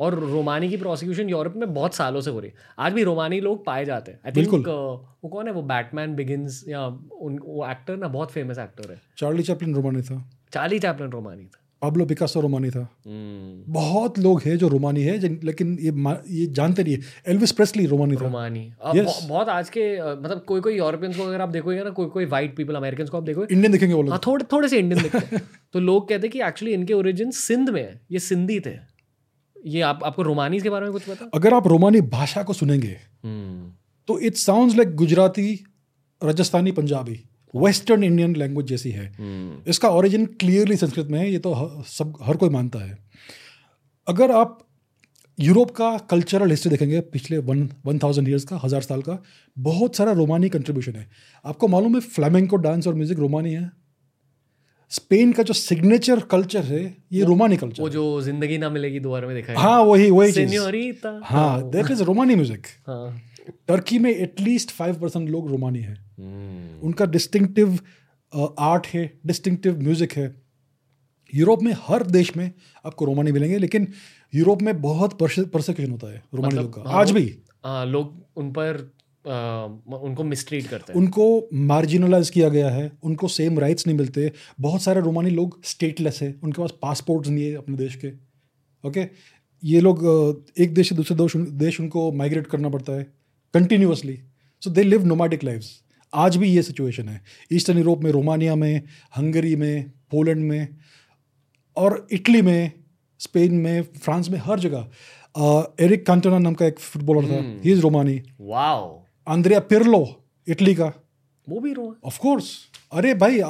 और 0.00 0.14
रोमानी 0.14 0.68
की 0.68 0.76
प्रोसिक्यूशन 0.76 1.28
यूरोप 1.28 1.54
में 1.56 1.74
बहुत 1.74 1.94
सालों 1.94 2.20
से 2.20 2.30
हो 2.30 2.40
रही 2.40 2.48
है। 2.48 2.54
आज 2.78 2.92
भी 2.92 3.02
रोमानी 3.02 3.40
लोग 3.40 3.64
पाए 3.64 3.84
जाते 3.84 4.12
हैं। 4.12 4.20
आई 4.26 4.32
थिंक 4.32 4.68
वो 5.24 5.28
कौन 5.28 5.46
है? 5.46 5.52
वो 5.52 5.62
बैटमैन 5.62 6.14
बिगिंस 6.14 6.64
या 6.68 6.86
उन 7.20 7.38
वो 7.38 7.70
एक्टर 7.70 7.96
ना 7.96 8.08
बहुत 8.08 8.30
फ़ेमस 8.30 8.58
एक्टर 8.58 8.92
है। 8.92 9.02
चार्ली 9.18 9.42
चैपलिन 9.42 9.74
रोमानी 9.74 10.02
था। 10.02 10.30
चार्ली 10.52 10.78
चैपलिन 10.78 11.10
रोमानी 11.10 11.44
था। 11.44 11.60
पाब्लो 11.82 12.06
पिकासो 12.06 12.40
रोमानी 12.40 12.70
था। 12.70 12.96
हम्म, 13.06 13.72
बहुत 13.72 14.18
लोग 14.18 14.42
हैं 14.42 14.56
जो 14.56 14.68
रोमानी 14.68 15.02
है 15.02 15.18
लेकिन 15.44 15.78
ये 15.80 15.92
ये 16.40 16.46
जानते 16.46 16.84
नहीं 16.84 16.94
है। 16.94 17.00
एल्विस 17.28 17.52
प्रेस्ली 17.52 17.86
रोमानी 17.86 18.16
था। 18.16 18.20
रोमानी। 18.20 18.72
अब 18.84 18.94
Yes. 18.94 19.04
बहु- 19.04 19.28
बहुत 19.28 19.48
आज 19.48 19.70
के 19.70 20.12
मतलब 20.20 20.44
कोई 20.44 20.60
कोई 20.60 20.78
यूरोपियंस 20.78 21.16
को 21.16 21.22
अगर 21.22 21.40
आप 21.40 21.48
देखोगे 21.48 21.84
ना 21.84 21.90
कोई 21.90 22.06
कोई 22.06 22.24
वाइट 22.24 22.56
पीपल 22.56 22.74
अमेरिकन 22.74 23.04
को 23.04 23.16
आप 23.16 23.22
देखोगे 23.22 23.54
इंडियन 23.54 23.72
देखेंगे 23.72 23.94
वो 23.94 24.02
लोग। 24.02 24.10
हाँ 24.10 24.20
थोड़े 24.26 24.44
थोड़े 24.52 24.68
से 24.68 24.78
इंडियन 24.78 25.02
दिखते 25.02 25.36
हैं। 25.36 25.42
तो 25.72 25.80
लोग 25.80 26.08
कहते 26.08 26.26
हैं 26.26 26.32
कि 26.32 26.42
एक्चुअली 26.42 26.74
इनके 26.74 26.94
ओरिजिन 26.94 27.30
सिंध 27.30 27.70
में 27.70 27.82
है। 27.82 28.00
ये 28.12 28.18
सिंधी 28.18 28.60
थे। 28.60 28.89
ये 29.66 29.80
आप 29.82 30.00
आपको 30.04 30.22
रोमानीज 30.22 30.62
के 30.62 30.70
बारे 30.70 30.84
में 30.84 30.92
कुछ 30.92 31.02
पता? 31.04 31.30
अगर 31.34 31.54
आप 31.54 31.66
रोमानी 31.68 32.00
भाषा 32.10 32.42
को 32.42 32.52
सुनेंगे 32.52 32.96
हम्म। 33.24 33.72
तो 34.08 34.18
it 34.18 34.36
sound 34.36 34.76
like 34.76 34.94
Gujarati 34.96 35.52
Rajasthani 36.20 36.72
Punjabi 36.72 37.18
western 37.54 38.04
Indian 38.04 38.36
language 38.36 38.66
जैसी 38.66 38.90
है। 38.90 39.06
हम्म। 39.12 39.70
इसका 39.70 39.88
ओरिजिन 39.90 40.26
क्लियरली 40.40 40.76
संस्कृत 40.76 41.06
में 41.06 41.18
है 41.18 41.30
ये 41.30 41.38
तो 41.38 41.54
सब 41.88 42.18
हर 42.22 42.36
कोई 42.36 42.48
मानता 42.48 42.78
है। 42.78 42.98
अगर 44.06 44.30
आप 44.32 44.58
यूरोप 45.38 45.70
का 45.70 45.96
कल्चरल 46.10 46.50
हिस्ट्री 46.50 46.70
देखेंगे 46.70 47.00
पिछले 47.12 47.38
वन 47.40 47.68
वन 47.86 47.98
थाउज़ेंड 47.98 48.28
ईयर्स 48.28 48.44
का 48.44 48.60
हज़ार 48.64 48.82
साल 48.82 49.02
का 49.02 49.18
बहुत 49.56 49.96
सारा 49.96 50.12
रोमानी 50.12 50.48
कंट्रीब्यूशन 50.48 50.96
है। 50.96 51.08
आपको 51.44 51.68
मालूम 51.68 51.94
है 51.94 52.00
फ्लैमेंको 52.08 52.56
डांस 52.58 52.86
और 52.86 52.94
म्यूज़िक 52.94 53.18
रोमानी 53.18 53.52
है? 53.52 53.70
स्पेन 54.90 55.32
का 55.32 55.42
जो 55.42 55.54
सिग्नेचर 55.54 56.20
कल्चर 56.30 56.62
है 56.64 56.82
ये 57.12 57.24
रोमानी 57.24 57.56
कल्चर 57.56 57.82
वो 57.82 57.88
जो 57.88 58.20
ज़िंदगी 58.22 58.58
ना 58.58 58.70
मिलेगी 58.70 59.00
दोबारा 59.00 59.26
में 59.28 59.34
देखा 59.36 59.52
है 59.52 59.58
हाँ 59.58 59.82
वही 59.82 60.10
वही 60.10 60.32
चीज़। 60.32 61.06
हाँ 61.24 61.70
दैट 61.70 61.90
इज़ 61.90 62.02
रोमानी 62.02 62.34
म्यूज़िक 62.34 62.66
हाँ। 62.86 63.20
टर्की 63.68 63.98
में 63.98 64.10
एटलीस्ट 64.10 64.70
फाइव 64.70 65.00
परसेंट 65.00 65.28
लोग 65.28 65.50
रोमानी 65.50 65.80
है। 65.80 65.94
हम्म, 65.94 66.86
उनका 66.86 67.06
डिस्टिंक्टिव 67.06 67.78
आर्ट 68.32 68.86
है 68.86 69.10
डिस्टिंक्टिव 69.26 69.78
म्यूज़िक 69.80 70.12
है। 70.12 70.34
यूरोप 71.32 71.62
में 71.62 71.72
हर 71.80 72.02
देश 72.08 72.36
में 72.36 72.50
आपको 72.84 73.04
रोमानी 73.04 73.32
मिलेंगे 73.32 73.58
लेकिन 73.58 73.86
यूरोप 74.32 74.62
में 74.62 74.80
बहुत 74.82 75.18
परसिक्यूशन 75.20 75.90
होता 75.90 76.12
है 76.12 76.22
रोमानी 76.34 76.54
मतलब, 76.54 76.62
लोग 76.62 76.74
का। 76.74 76.90
हाँ, 76.90 77.00
आज 77.00 77.10
भी। 77.10 77.24
हाँ, 77.64 77.84
लोग 77.86 78.14
उन 78.36 78.50
पर 78.50 78.90
अ, 79.24 79.30
उनको 79.94 80.24
मिसट्रीट 80.24 80.66
करते 80.66 80.92
हैं। 80.92 81.00
उनको 81.00 81.48
मार्जिनलाइज 81.66 82.30
किया 82.30 82.48
गया 82.48 82.70
है 82.70 82.90
उनको 83.02 83.28
सेम 83.28 83.58
राइट्स 83.58 83.86
नहीं 83.86 83.96
मिलते। 83.96 84.30
बहुत 84.60 84.82
सारे 84.82 85.00
रोमानी 85.00 85.30
लोग 85.30 85.64
स्टेटलेस 85.64 86.22
है 86.22 86.34
उनके 86.42 86.62
पास 86.62 86.74
पासपोर्ट्स 86.82 87.28
नहीं 87.28 87.44
है 87.44 87.54
अपने 87.54 87.76
देश 87.76 87.94
के। 87.94 88.12
ओके 88.84 89.06
ये 89.62 89.80
लोग 89.80 90.04
एक 90.58 90.74
देश 90.74 90.88
से 90.88 90.94
दूसरे 90.94 91.16
देश 91.16 91.36
देश 91.36 91.80
उनको 91.80 92.10
माइग्रेट 92.12 92.46
करना 92.46 92.68
पड़ता 92.68 92.92
है 92.92 93.02
continuously 93.54 94.18
so 94.62 94.70
they 94.70 94.82
live 94.82 95.04
nomadic 95.04 95.44
lives 95.44 95.70
आज 96.12 96.36
भी 96.36 96.48
ये 96.48 96.62
सिचुएशन 96.62 97.08
है। 97.08 97.20
ईस्टर्न 97.52 97.78
यूरोप 97.78 98.04
में 98.04 98.10
रोमानिया 98.12 98.54
में 98.54 98.82
हंगरी 99.16 99.54
में 99.56 99.90
पोलैंड 100.10 100.42
में 100.44 100.68
और 101.76 102.06
इटली 102.12 102.42
में 102.42 102.72
स्पेन 103.20 103.54
में 103.54 103.82
फ्रांस 103.82 104.28
में 104.28 104.38
हर 104.38 104.60
जगह। 104.60 104.88
एरिक 105.80 106.06
कांटोना 106.06 106.38
नाम 106.38 106.54
का 106.54 106.66
एक 106.66 106.78
फुटबॉलर 106.78 107.28
था। 107.28 107.42
He 107.64 107.72
is 107.72 107.80
Romani 107.80 108.20
wow 108.40 109.02
Andrea 109.26 109.60
Pirlo 109.70 110.06
Italy 110.46 110.74
का। 110.74 110.92
वो 111.46 111.60
भी 111.60 111.72
रो 111.72 111.94
ऑफ़ 112.04 112.18
कोर्स 112.20 112.50
अरे 112.92 113.14
भाई 113.14 113.40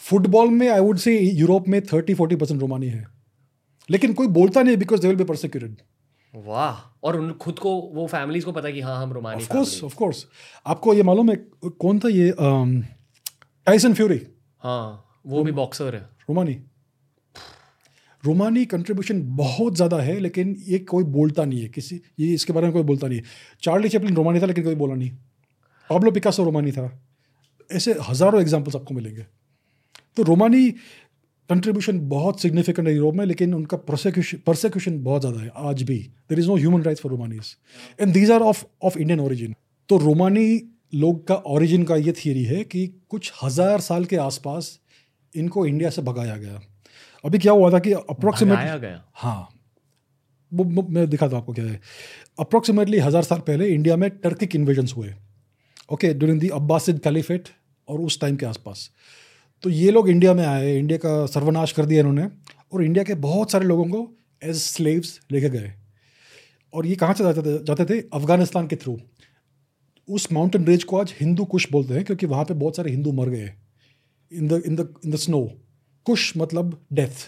फुटबॉल 0.00 0.48
में 0.50 0.68
आई 0.68 0.80
वुड 0.80 0.98
से 0.98 1.18
यूरोप 1.20 1.68
में 1.68 1.80
थर्टी 1.86 2.14
फोर्टी 2.14 2.36
परसेंट 2.36 2.60
रोमानी 2.60 2.86
है। 2.86 3.06
लेकिन 3.88 4.12
कोई 4.12 4.26
बोलता 4.30 4.62
नहीं 4.62 4.76
because 4.76 5.00
they 5.00 5.08
will 5.08 5.16
be 5.16 5.24
persecuted 5.24 5.76
वाह। 6.34 6.76
और 7.02 7.16
उन 7.20 7.32
खुद 7.40 7.58
को 7.58 7.70
वो 7.94 8.06
फैमिलीज़ 8.06 8.44
को 8.44 8.52
पता 8.52 8.68
है 8.68 8.72
कि 8.74 8.80
हाँ 8.80 9.02
हम 9.02 9.12
Romani 9.12 9.42
of 9.42 9.52
course 9.52 9.82
of 9.84 9.94
course 9.96 10.26
आपको 10.66 10.94
ये 10.94 11.02
मालूम 11.02 11.30
है 11.30 11.36
कौन 11.78 11.98
था 11.98 12.08
ये 12.08 12.34
टाइसन 12.38 13.94
फ्यूरी 13.94 14.20
हाँ 14.62 15.04
वो 15.26 15.42
भी 15.44 15.52
बॉक्सर 15.52 15.94
है। 15.94 16.00
रोमानी। 16.00 16.54
रोमानी 18.24 18.64
कंट्रीब्यूशन 18.66 19.22
बहुत 19.36 19.76
ज़्यादा 19.76 19.98
है, 19.98 20.18
लेकिन 20.20 20.56
ये 20.66 20.78
कोई 20.80 21.04
बोलता 21.06 21.44
नहीं 21.44 21.60
है। 21.62 21.68
किसी, 21.68 22.00
ये 22.20 22.32
इसके 22.34 22.52
बारे 22.52 22.66
में 22.66 22.72
कोई 22.72 22.82
बोलता 22.82 23.08
नहीं 23.08 23.18
है। 23.18 23.24
चार्ली 23.62 23.88
चैपलिन 23.88 24.14
रोमानी 24.16 24.40
था, 24.40 24.46
लेकिन 24.46 24.64
कोई 24.64 24.74
बोला 24.74 24.94
नहीं। 24.94 25.10
पाब्लो 25.90 26.10
पिकासो 26.10 26.44
रोमानी 26.44 26.72
था। 26.72 26.90
ऐसे 27.70 27.94
हज़ारों 28.08 28.40
एग्जाम्पल्स 28.40 28.76
आपको 28.76 28.94
मिलेंगे। 28.94 29.26
तो 30.16 30.22
रोमानी 30.22 30.70
कंट्रीब्यूशन 31.50 31.98
बहुत 32.08 32.40
सिग्निफिकेंट 32.40 32.88
है 32.88 32.94
यूरोप 32.94 33.14
में, 33.14 33.24
लेकिन 33.26 33.54
उनका 33.54 33.76
प्रोसिक्यूशन 33.78 34.38
प्रोसिक्यूशन 34.44 35.02
बहुत 35.02 35.20
ज़्यादा 35.20 35.40
है 35.40 35.50
आज 35.70 35.82
भी। 35.82 35.98
There 36.30 36.38
is 36.38 36.48
no 36.48 36.56
human 36.56 36.82
rights 36.82 37.02
for 37.02 37.12
Romanis 37.12 37.56
and 38.00 38.12
these 38.12 38.30
are 38.30 38.40
of 38.42 38.64
of 38.82 38.98
Indian 38.98 39.20
origin 39.20 39.54
तो 39.88 39.98
रोमानी 39.98 40.62
लोग 40.94 41.26
का 41.26 41.34
ओरिजिन 41.48 41.84
का 41.84 41.96
ये 41.96 42.12
थियरी 42.14 42.44
है 42.44 42.62
कि 42.64 42.86
कुछ 43.08 43.32
हज़ार 43.42 43.80
साल 43.80 44.04
के 44.04 44.16
आसपास 44.18 44.78
इनको 45.32 45.66
इंडिया 45.66 45.90
से 45.90 46.02
भगाया 46.02 46.36
गया। 46.36 46.60
अभी 47.24 47.38
क्या 47.38 47.52
हुआ 47.52 47.70
था 47.70 47.78
कि 47.78 47.92
अप्रोक्सीमेट 47.92 48.58
भगाया 48.58 48.76
गया। 48.76 49.02
हाँ। 49.14 49.48
वो, 50.52 50.64
मैं 50.64 51.08
दिखाता 51.10 51.36
आपको 51.36 51.52
क्या 51.52 51.64
है। 51.64 51.80
अप्रोक्सीमेटली 52.40 52.98
हज़ार 52.98 53.22
साल 53.22 53.38
पहले 53.40 53.68
इंडिया 53.68 53.96
में 53.96 54.08
टर्किक 54.12 54.56
इन्वेजन्स 54.56 54.96
हुए। 54.96 55.14
Okay 55.92 56.12
during 56.14 56.40
the 56.40 56.48
Abbasid 56.50 56.98
caliphate 56.98 57.48
और 57.88 58.00
उस 58.00 58.20
टाइम 58.20 58.36
के 58.36 58.46
आसपास। 58.46 58.90
तो 59.64 59.70
ये 59.70 59.90
लोग 59.90 60.08
इंडिया 60.08 60.34
में 60.34 60.44
आए 60.46 60.76
इंडिया 60.78 60.98
का 60.98 61.14
सर्वनाश 61.26 61.72
कर 61.72 61.86
दिया 61.86 62.00
इन्होंने 62.00 62.28
और 62.72 62.82
इंडिया 62.84 63.04
के 63.04 63.14
बहुत 63.20 63.50
सारे 63.50 63.66
लोगों 63.66 63.84
को 63.86 64.08
एज 64.42 64.56
स्लेव्स 64.56 65.20
लेके 65.32 65.48
गए। 65.50 65.72
और 66.72 66.86
ये 66.86 66.94
कहाँ 66.96 67.14
से 67.14 67.24
जाते 67.24 67.42
थे 67.42 67.58
जाते 67.64 67.84
थे? 67.84 68.00
अफ़गानिस्तान 68.12 68.66
के 68.66 68.76
थ्रू 68.76 68.98
उस 70.08 70.30
माउंटेन 70.32 70.64
रेंज 70.66 70.84
को 70.84 70.98
आज 70.98 71.14
हिंदू 71.20 71.44
कुश 71.46 71.70
बोलते 71.72 71.94
हैं 71.94 72.04
क्योंकि 72.04 72.26
वहाँ 72.26 72.44
पे 72.44 72.54
बहुत 72.54 72.76
सारे 72.76 72.90
हिंदू 72.90 73.12
मर 73.12 73.28
गए। 73.28 73.52
In 74.32 74.48
the 74.48 74.62
in 74.66 74.76
the 74.76 74.94
in 75.04 75.10
the 75.10 75.16
snow 75.16 75.40
Kush 76.06 76.32
मतलब 76.36 76.78
डेथ 76.92 77.26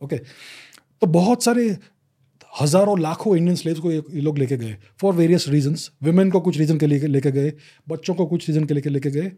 ओके 0.00 0.16
तो 0.16 1.06
बहुत 1.08 1.44
सारे 1.44 1.76
हज़ारों, 2.52 2.98
लाखों 3.00 3.36
इंडियन 3.36 3.56
स्लेव्स 3.56 3.80
को 3.80 3.90
ये 3.90 4.20
लोग 4.20 4.38
लेके 4.38 4.56
गए 4.56 4.76
फॉर 5.00 5.14
वेरियस 5.14 5.48
रीजंस 5.48 5.90
वुमेन 6.04 6.30
को 6.30 6.40
कुछ 6.40 6.58
रीजन 6.58 6.78
के 6.78 6.86
लिए 6.86 7.06
लेके 7.06 7.30
गए, 7.32 7.52
बच्चों 7.86 8.14
को 8.14 8.26
कुछ 8.26 8.48
रीजन 8.48 8.64
के 8.64 8.74
लिए 8.74 8.90
लेके 8.90 9.10
गए 9.10 9.30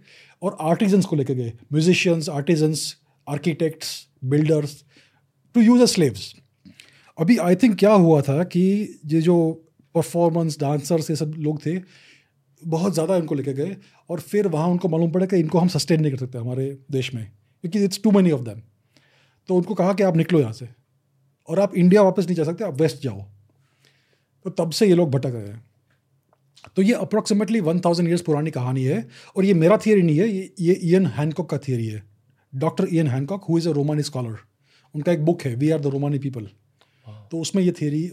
और 0.42 0.56
आर्टिजन्स 0.62 1.04
को 1.04 1.16
लेके 1.16 1.34
गए. 1.34 1.52
Musicians 1.72 2.28
artisans 2.30 2.96
architects 3.26 4.06
builders 4.24 4.82
to 5.54 5.60
use 5.60 5.82
a 5.82 5.86
slaves 5.86 6.34
अभी 7.18 7.36
आई 7.38 7.56
थिंक 7.56 7.78
क्या 7.78 7.92
हुआ 7.92 8.20
था 8.22 8.42
कि 8.46 8.60
ये 9.06 9.20
जो 9.22 9.38
परफॉर्मेंस 9.94 10.58
डांसर्स 10.60 11.10
ये 11.10 11.16
सब 11.16 11.34
लोग 11.38 11.64
थे, 11.66 11.78
बहुत 12.62 12.94
ज़्यादा 12.94 13.16
इनको 13.16 13.34
लेके 13.34 13.52
गए 13.54 13.76
और 14.10 14.20
फिर 14.22 14.48
वहाँ 14.48 14.68
उनको 14.68 14.88
मालूम 14.88 15.10
पड़ा 15.12 15.26
कि 15.26 15.36
इनको 15.38 15.58
हम 15.58 15.68
सस्टेन 15.70 16.00
नहीं 16.00 16.12
कर 16.12 16.18
सकते 16.18 16.38
हमारे 16.38 16.70
देश 16.92 17.12
में. 17.14 17.26
क्योंकि 17.66 17.84
it's 17.84 18.02
too 18.02 18.10
many 18.10 18.30
of 18.30 18.40
them 18.42 18.60
तो 19.48 19.56
उनको 19.56 19.74
कहा 19.74 19.92
कि 19.92 20.02
आप 20.02 20.16
निकलो 20.16 20.40
यहाँ 20.40 20.52
से। 20.52 20.68
और 21.48 21.60
आप 21.60 21.74
इंडिया 21.76 22.02
वापस 22.02 22.26
नहीं 22.26 22.36
जा 22.36 22.44
सकते 22.44 22.64
आप 22.64 22.80
वेस्ट 22.80 23.02
जाओ। 23.02 23.20
तो 24.44 24.50
तब 24.52 24.70
से 24.70 24.86
ये 24.86 24.94
लोग 24.94 25.10
भटक 25.10 25.32
रहे 25.34 25.46
हैं। 25.46 25.64
तो 26.76 26.82
ये 26.82 26.92
अप्रोक्सीमेटली 26.94 27.60
वन 27.62 27.80
थाउज़ेंड 27.80 28.08
ईयर्स 28.08 28.22
पुरानी 28.22 28.50
कहानी 28.50 28.84
है 28.84 29.06
और 29.36 29.44
ये 29.44 29.54
मेरा 29.54 29.76
थियरी 29.76 30.02
नहीं 30.02 30.18
है 30.18 30.28
ये 30.28 30.52
ये 30.60 30.78
ईएन 30.84 31.06
हैंकॉक 31.08 31.50
का 31.50 31.58
थियरी 31.58 31.86
है। 31.86 32.02
Doctor 32.52 32.88
Ian 32.92 33.06
Hancock 33.08 33.44
who 33.44 33.58
is 33.58 33.68
a 33.68 33.72
Romani 33.72 34.02
scholar 34.02 34.36
उनका 34.94 35.12
एक 35.12 35.24
बुक 35.24 35.42
है 35.42 35.54
we 35.54 35.70
are 35.70 35.80
the 35.80 35.86
Romani 35.88 36.18
people 36.18 36.48
तो 37.30 37.40
उसमें 37.40 37.62
ये 37.62 37.72
थियरी 37.72 38.06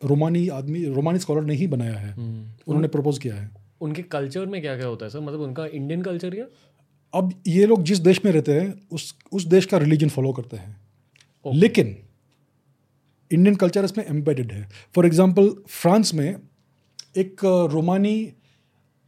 रोमानी 0.00 0.46
आदमी 0.50 0.84
रोमानी 0.90 1.18
स्कॉलर 1.18 1.44
ने 1.44 1.54
ही 1.54 1.66
बनाया 1.66 1.94
है। 1.94 2.12
उन्होंने 2.12 2.88
प्रपोज 2.88 3.18
किया 3.18 3.34
है। 3.34 3.50
उनके 3.80 4.02
कल्चर 4.04 4.46
में 4.46 4.60
क्या 4.60 4.76
क्या 4.76 4.86
होता 4.86 5.04
है 5.06 5.10
सर 5.10 5.20
मतलब 5.20 5.40
उनका 5.40 5.66
इंडियन 5.66 6.02
कल्चर 6.02 6.30
क्या? 6.30 6.44
अब 7.14 7.42
ये 7.46 7.66
लोग 7.66 7.82
जिस 7.82 7.98
देश 7.98 8.24
में 8.24 8.32
रहते 8.32 8.60
हैं 8.60 8.88
उस 8.92 9.16
उस 9.32 9.44
देश 9.44 9.66
का 9.66 9.78
रिलीजन 9.78 10.08
फॉलो 10.08 10.32
करते 10.32 10.56
हैं। 10.56 10.80
लेकिन 11.54 11.98
इंडियन 13.32 13.56
कल्चर 13.56 13.84
इसमें 13.84 14.04
एम्बेडेड 14.06 14.52
है। 14.52 14.68
फॉर 14.94 15.06
एग्जांपल 15.06 15.50
फ्रांस 15.68 16.14
में 16.14 16.36
एक 17.16 17.40
रोमानी 17.44 18.32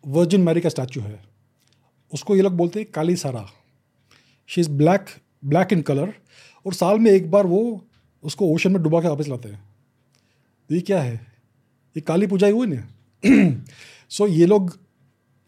वर्जिन 0.06 0.40
मैरी 0.40 0.60
का 0.60 0.68
स्टैचू 0.68 1.00
है। 1.00 1.22
उसको 2.14 2.36
ये 2.36 2.42
लोग 2.42 2.56
बोलते 2.56 2.80
हैं 2.80 2.90
Kali 2.90 3.16
Sara. 3.16 3.48
She 4.46 4.60
is 4.60 4.70
black 4.70 5.06
black 5.44 5.72
in 5.72 5.82
colour 5.82 6.14
और 6.66 6.74
साल 6.74 6.98
में 6.98 7.10
एक 7.10 7.30
बार 7.30 7.46
वो 7.46 7.86
उसको 8.22 8.46
ओशन 8.46 8.72
में 8.72 8.82
डुबा 8.82 9.00
के 9.00 9.08
वापस 9.08 9.28
लाते 9.28 9.48
हैं। 9.48 9.70
ये 10.72 10.80
क्या 10.80 11.02
है? 11.02 11.14
ये 11.96 12.00
काली 12.00 12.26
पूजा 12.26 12.46
ही 12.46 12.52
हुई 12.52 12.66
ना? 12.66 12.88
सो 14.08 14.26
ये 14.26 14.46
लोग 14.46 14.78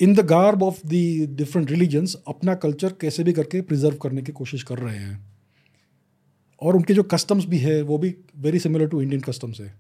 in 0.02 0.14
the 0.14 0.20
garb 0.20 0.62
of 0.62 0.86
the 0.86 0.90
different 1.30 1.70
religions 1.70 2.16
अपना 2.28 2.54
कल्चर 2.54 2.92
कैसे 2.92 3.24
भी 3.24 3.32
करके 3.32 3.60
प्रिजर्व 3.60 3.96
करने 3.96 4.22
की 4.22 4.32
कोशिश 4.32 4.62
कर 4.62 4.78
रहे 4.78 4.96
हैं। 4.96 5.32
और 6.62 6.76
उनके 6.76 6.94
जो 6.94 7.02
कस्टम्स 7.02 7.44
भी 7.44 7.58
है 7.58 7.82
वो 7.82 7.98
भी 7.98 8.14
very 8.36 8.58
similar 8.58 8.86
to 8.86 9.02
Indian 9.02 9.20
customs 9.20 9.60
है। 9.60 9.74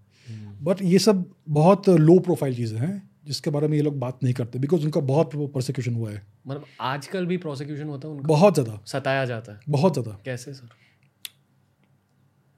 बट 0.62 0.82
ये 0.82 0.98
सब 0.98 1.34
बहुत 1.48 1.88
लो 1.88 2.18
प्रोफ़ाइल 2.18 2.56
चीज़ें 2.56 2.78
हैं 2.78 3.10
जिसके 3.26 3.50
बारे 3.50 3.68
में 3.68 3.76
ये 3.76 3.82
लोग 3.82 3.98
बात 3.98 4.18
नहीं 4.22 4.34
करते 4.34 4.58
बिकॉज़ 4.58 4.84
उनका 4.84 5.00
बहुत 5.00 5.30
प्रोसिक्यूशन 5.34 5.94
हुआ 5.94 6.10
है। 6.10 6.26
मतलब 6.46 6.64
आजकल 6.80 7.26
भी 7.26 7.36
प्रोसिक्यूशन 7.36 7.84
होता 7.84 8.08
है 8.08 8.14
उनका? 8.14 8.28
बहुत 8.28 8.54
ज़्यादा। 8.54 8.80
सताया 8.86 9.24
जाता 9.24 9.52
है? 9.52 9.60
बहुत 9.68 9.92
ज़्यादा। 9.92 10.18
कैसे 10.24 10.54
सर? 10.54 10.68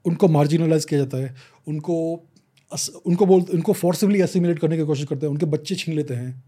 उनको 0.05 0.27
मार्जिनलाइज 0.27 0.85
किया 0.85 0.99
जाता 0.99 1.17
है 1.17 1.35
उनको 1.67 2.23
अस- 2.71 2.95
उनको 2.95 3.25
बोल 3.25 3.41
उनको 3.41 3.73
फोर्सिबली 3.73 4.21
एसिमुलेट 4.21 4.59
करने 4.59 4.77
की 4.77 4.83
कोशिश 4.83 5.05
करते 5.05 5.25
हैं 5.25 5.31
उनके 5.31 5.45
बच्चे 5.45 5.75
छीन 5.75 5.95
लेते 5.95 6.13
हैं। 6.13 6.43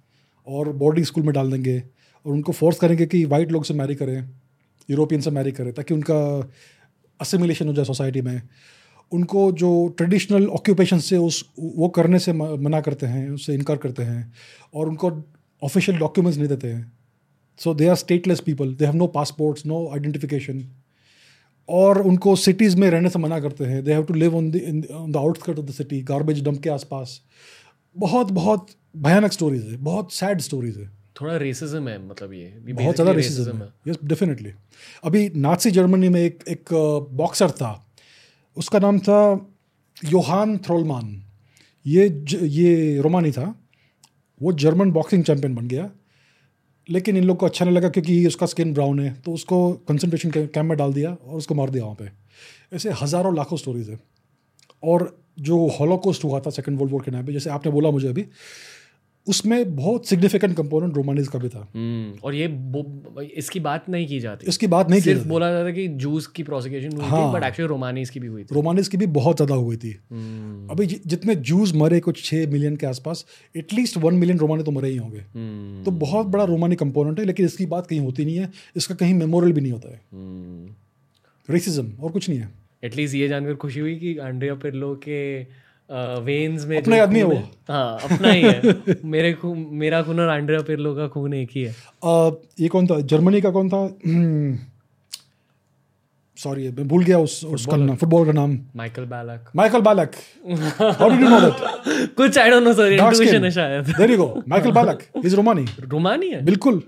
और 0.48 0.72
बोर्डिंग 0.74 1.06
स्कूल 1.06 1.24
में 1.24 1.34
डाल 1.34 1.52
देंगे 1.52 1.78
और 2.26 2.32
उनको 2.34 2.52
फोर्स 2.52 2.80
करेंगे 2.80 3.06
कि 3.06 3.24
वाइट 3.26 3.52
लोग 3.52 3.66
से 3.66 3.74
मैरी 3.74 3.96
करें 3.96 4.30
यूरोपियन 4.90 5.22
से 5.22 5.32
मैरी 5.32 5.52
करें, 5.52 5.72
ताकि 5.74 5.94
उनका 5.94 6.50
असिमुलेशन 7.20 7.68
हो 7.68 7.74
जाए 7.74 7.86
सोसाइटी 7.86 8.22
में। 8.22 8.42
उनको 9.12 9.52
जो 9.52 9.72
ट्रेडिशनल 9.98 10.46
ऑक्यूपेशन 10.50 11.00
से 11.00 11.18
उस, 11.18 11.44
वो 11.60 11.88
करने 11.90 12.20
से 12.20 12.34
मना 12.34 12.82
करते 12.82 13.06
हैं, 13.06 13.30
उससे 13.30 13.54
इनकार 13.54 13.78
करते 13.78 14.04
हैं 14.04 14.34
और 14.74 14.90
उनको 14.90 15.12
ऑफिशियल 15.62 15.98
डॉक्यूमेंट्स 16.00 16.38
नहीं 16.40 16.50
देते 16.50 16.68
हैं। 16.68 16.92
So 17.60 17.74
they 17.74 17.88
are 17.88 17.96
stateless 17.96 18.40
people 18.40 18.74
they 18.76 18.86
have 18.86 18.96
no 18.96 19.08
passports 19.08 19.66
no 19.66 19.88
identification 19.94 20.64
और 21.70 22.02
उनको 22.02 22.36
सिटीज़ 22.36 22.78
में 22.78 22.90
रहने 22.90 23.10
से 23.10 23.20
मना 23.20 23.40
करते 23.40 23.66
हैं। 23.66 23.84
They 23.84 23.94
have 23.94 24.04
to 24.04 24.14
live 24.14 24.36
on 24.38 24.52
the 24.52 24.58
the 25.10 25.18
outskirt 25.18 25.60
of 25.60 25.66
the 25.66 25.72
city 25.72 26.02
garbage 26.04 26.44
dump 26.44 26.62
के 26.64 26.70
आसपास। 26.70 27.20
बहुत 27.96 28.32
बहुत 28.32 28.68
भयानक 28.98 29.32
स्टोरीज 29.32 29.66
है 29.66 29.78
बहुत 29.84 30.14
सैड 30.14 30.42
स्टोरीज 30.42 30.78
है। 30.78 30.90
थोड़ा 31.22 31.36
रेसिज्म 31.38 31.88
है 31.90 31.98
मतलब 32.08 32.34
ये 32.34 32.40
ये 32.40 32.74
बहुत 32.74 32.96
ज़्यादा 32.96 33.12
रेसिज्म 33.12 33.58
है। 33.58 33.70
यस 33.88 33.98
डेफिनेटली 34.06 34.52
अभी 35.04 35.30
नाजी 35.38 35.72
जर्मनी 35.72 36.10
में 36.10 36.22
एक 36.22 36.44
एक 36.48 36.74
बॉक्सर 37.14 37.52
था। 37.52 37.72
उसका 38.58 38.80
नाम 38.80 39.00
था 39.00 39.20
योहान 39.98 40.58
थ्रोलमान 40.58 41.24
ये 41.86 42.10
ज, 42.10 42.40
ये 42.44 43.02
रोमानी 43.02 43.32
था। 43.32 43.54
वो 44.42 44.52
जर्मन 44.56 44.92
बॉक्सिंग 44.92 45.24
चैंपियन 45.24 45.56
बन 45.56 45.68
गया। 45.68 45.90
लेकिन 46.90 47.18
इन 47.18 47.24
लोग 47.24 47.38
को 47.38 47.46
अच्छा 47.46 47.66
नहीं 47.66 47.76
लगा 47.76 47.90
क्योंकि 47.90 48.26
उसका 48.28 48.46
स्किन 48.46 48.74
ब्राउन 48.74 49.00
है। 49.00 49.14
तो 49.22 49.34
उसको 49.34 49.58
कंसंट्रेशन 49.88 50.32
कैंप 50.32 50.66
में 50.66 50.78
डाल 50.78 50.94
दिया 50.94 51.10
और 51.14 51.38
उसको 51.38 51.56
मार 51.56 51.70
दिया 51.70 51.84
वहाँ 51.84 51.96
पे। 51.96 52.76
ऐसे 52.76 52.92
हज़ारों 53.02 53.36
लाखों 53.36 53.58
स्टोरीज 53.58 53.90
है। 53.90 54.00
और 54.84 55.18
जो 55.40 55.68
हॉलोकॉस्ट 55.70 56.24
हुआ 56.24 56.40
था 56.40 56.50
सेकेंड 56.50 56.78
वर्ल्ड 56.80 56.94
वॉर 56.94 57.02
के 57.04 57.12
नाम 57.12 57.26
पे 57.26 57.34
जैसे 57.34 57.50
आपने 57.50 57.72
बोला 57.72 57.92
मुझे 57.92 58.08
अभी 58.08 58.26
उसमें 59.28 59.76
बहुत 59.76 60.08
सिग्निफिकेंट 60.08 60.56
कंपोनेंट 60.58 60.96
रोमानीज 60.96 61.28
का 61.28 61.40
भी 61.40 61.50
था। 61.50 61.60
हम्म, 61.76 62.20
और 62.24 62.36
ये 62.36 62.46
इसकी 63.36 63.60
बात 63.60 63.90
नहीं 63.90 64.08
की 64.08 64.20
जाती। 64.20 64.48
इसकी 64.48 64.68
बात 64.68 64.90
नहीं 64.90 65.02
सिर्फ़ 65.02 65.20
जाती। 65.20 65.30
बोला 65.30 65.52
जाता 65.52 65.72
कि 65.72 65.88
जूस 65.98 66.28
की 66.28 66.44
प्रोसिक्यूशन 66.44 66.98
हुई 66.98 67.06
हाँ, 67.06 67.22
थी। 67.22 67.34
बट 67.34 67.44
एक्चुअली 67.44 67.68
रोमानीज 67.70 68.10
की 68.10 68.20
भी 68.20 68.28
हुई 68.28 68.44
थी। 68.44 68.56
रोमानिस 68.56 68.88
की 68.88 68.98
भी 68.98 69.08
बहुत 69.14 69.36
ज़्यादा 69.36 69.56
हुई 69.56 69.78
थी। 69.78 69.92
हम्म, 70.12 70.68
अभी 70.72 70.86
जितने 70.86 71.36
जूस 71.44 71.76
मरे 71.76 72.00
कुछ 72.00 72.24
छः 72.24 72.48
मिलियन 72.52 72.76
के 72.76 72.88
आसपास 72.88 73.26
एटलीस्ट 73.56 73.98
वन 73.98 74.14
मिलियन 74.16 74.40
रोमानी 74.40 74.64
तो 74.64 74.72
मरे 74.72 74.90
ही 74.90 74.98
होंगे। 74.98 75.20
हम्म, 75.20 75.84
तो 75.84 75.92
बहुत 76.00 76.28
बड़ा 76.28 76.44
रोमानी 76.46 76.76
कंपोनेंट 76.76 77.20
है 77.20 77.26
लेकिन 77.26 77.46
इसकी 77.46 77.66
बात 77.68 77.88
कहीं 77.88 78.00
होती 78.00 78.26
नहीं 78.26 78.38
है 78.38 78.52
इसका 78.76 78.96
कहीं 78.96 79.14
मेमोरियल 79.14 79.54
भी 79.54 79.62
नहीं 79.62 79.72
होता 79.72 79.94
है। 79.94 80.02
रेसिज्म 81.50 81.92
और 82.00 82.12
कुछ 82.12 82.30
नहीं 82.30 82.40
है। 82.40 82.50
एटलीस्ट 82.84 83.16
ये 83.16 83.28
जानकर 83.28 83.56
खुशी 83.56 83.80
हुई 83.80 83.96
कि 83.96 84.18
आंड्रिया 84.24 84.56
पिर्लो 84.56 84.94
के 85.04 85.22
वेन्स 85.92 86.66
में 86.66 86.78
अपना 86.78 87.02
आदमी 87.04 87.20
है 87.20 87.26
वो। 87.26 87.36
हाँ। 87.70 88.00
अपना 88.04 88.32
ही 88.32 88.42
है। 88.42 88.76
मेरे 89.06 89.34
खून 89.34 89.68
मेरा 89.72 90.02
खून 90.04 90.20
और 90.20 90.30
आंड्रिया 90.30 90.62
पिर्लो 90.62 90.96
का 90.96 91.08
खून 91.08 91.34
एक 91.34 91.50
ही 91.56 91.64
है। 91.64 91.76
आ, 92.06 92.30
ये 92.60 92.68
कौन 92.68 92.88
था? 92.88 93.00
जर्मनी 93.02 93.42
का 93.42 93.52
कौन 93.52 93.70
था? 93.70 93.88
सॉरी 96.38 96.70
मैं 96.70 96.88
भूल 96.88 97.04
गया 97.04 97.20
उस 97.20 97.46
उसका 97.46 97.78
नाम 97.78 97.96
फुटबॉल 97.96 98.26
का 98.26 98.32
नाम। 98.32 98.60
Michael 98.76 99.06
Ballack 99.06 99.50
Michael 99.56 99.82
Ballack 99.82 100.12
how 100.82 101.10
did 101.10 101.22
you 101.22 101.30
know 101.30 101.40
that 101.40 102.16
कुछ 102.16 102.38
I 102.38 102.50
don't 102.50 102.64
know 102.64 102.74
sir 102.74 102.92
intuition 102.94 103.44
है 103.46 103.52
शायद। 103.52 103.86
There 103.86 104.12
you 104.12 104.18
go 104.18 104.44
Michael 104.50 104.72
Ballack 104.72 105.04
is 105.26 105.36
Romani 105.36 105.66
Romani 105.80 106.30
है? 106.30 106.44
बिल्कुल। 106.46 106.82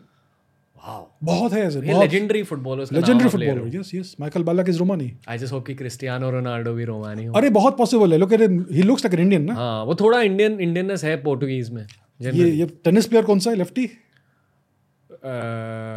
बहुत 1.24 1.54
है 1.54 1.62
ऐसे 1.62 1.82
legendary 1.82 2.44
footballers 2.44 2.92
legendary 2.94 3.30
footballer 3.30 3.76
yes 3.76 3.92
yes 3.96 4.16
Michael 4.20 4.44
Ballack 4.44 4.70
is 4.70 4.78
Romani 4.80 5.12
I 5.30 5.38
just 5.38 5.54
hope 5.54 5.66
कि 5.68 5.76
Cristiano 5.76 6.30
Ronaldo 6.32 6.74
भी 6.74 6.86
रोमानी 6.86 7.26
हो। 7.26 7.34
अरे 7.34 7.50
बहुत 7.52 7.78
पॉसिबल 7.78 8.12
है। 8.14 8.18
लोग 8.18 8.34
ही 8.34 8.84
लुक्स 8.84 9.06
लाइक 9.06 9.20
इंडियन 9.20 9.44
ना? 9.44 9.54
हाँ 9.54 9.84
वो 9.86 9.96
थोड़ा 9.96 10.22
इंडियन 10.22 10.60
इंडियननेस 10.62 11.04
है 11.04 11.16
पोर्टुगीज 11.24 11.70
में 11.72 11.86
ये 12.20 12.50
ये 12.50 12.66
टेनिस 12.86 13.06
प्लेयर 13.08 13.26
कौन 13.26 13.40
सा 13.40 13.50
है? 13.50 13.56
लेफ्टी 13.58 13.90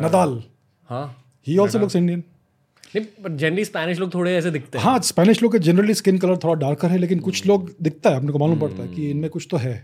नदाल 0.04 0.42
हाँ। 0.90 1.06
ही 1.46 1.58
आल्सो 1.58 1.78
लुक्स 1.78 1.96
इंडियन 1.96 2.22
नहीं 2.94 3.04
बट 3.22 3.36
जनरली 3.38 3.64
स्पेनिश 3.64 3.98
लोग 3.98 4.12
थोड़े 4.14 4.34
ऐसे 4.36 4.50
दिखते 4.50 4.78
हैं। 4.78 4.84
हाँ 4.84 4.98
स्पेनिश 5.02 5.42
लोग 5.42 5.52
का 5.52 5.58
जनरली 5.60 5.94
स्किन 5.94 6.18
कलर 6.18 6.36
थोड़ा 6.36 6.54
डार्कर 6.60 6.90
है 6.90 6.98
लेकिन 6.98 7.18
कुछ 7.20 7.46
लोग 7.46 7.70
दिखता 7.82 8.10
है 8.10 8.16
अपने 8.16 8.32
को 8.32 8.38
मालूम 8.38 8.60
पड़ता 8.60 8.82
है 8.82 8.88
कि 8.88 9.10
इनमें 9.10 9.30
कुछ 9.30 9.46
तो 9.50 9.56
है। 9.56 9.74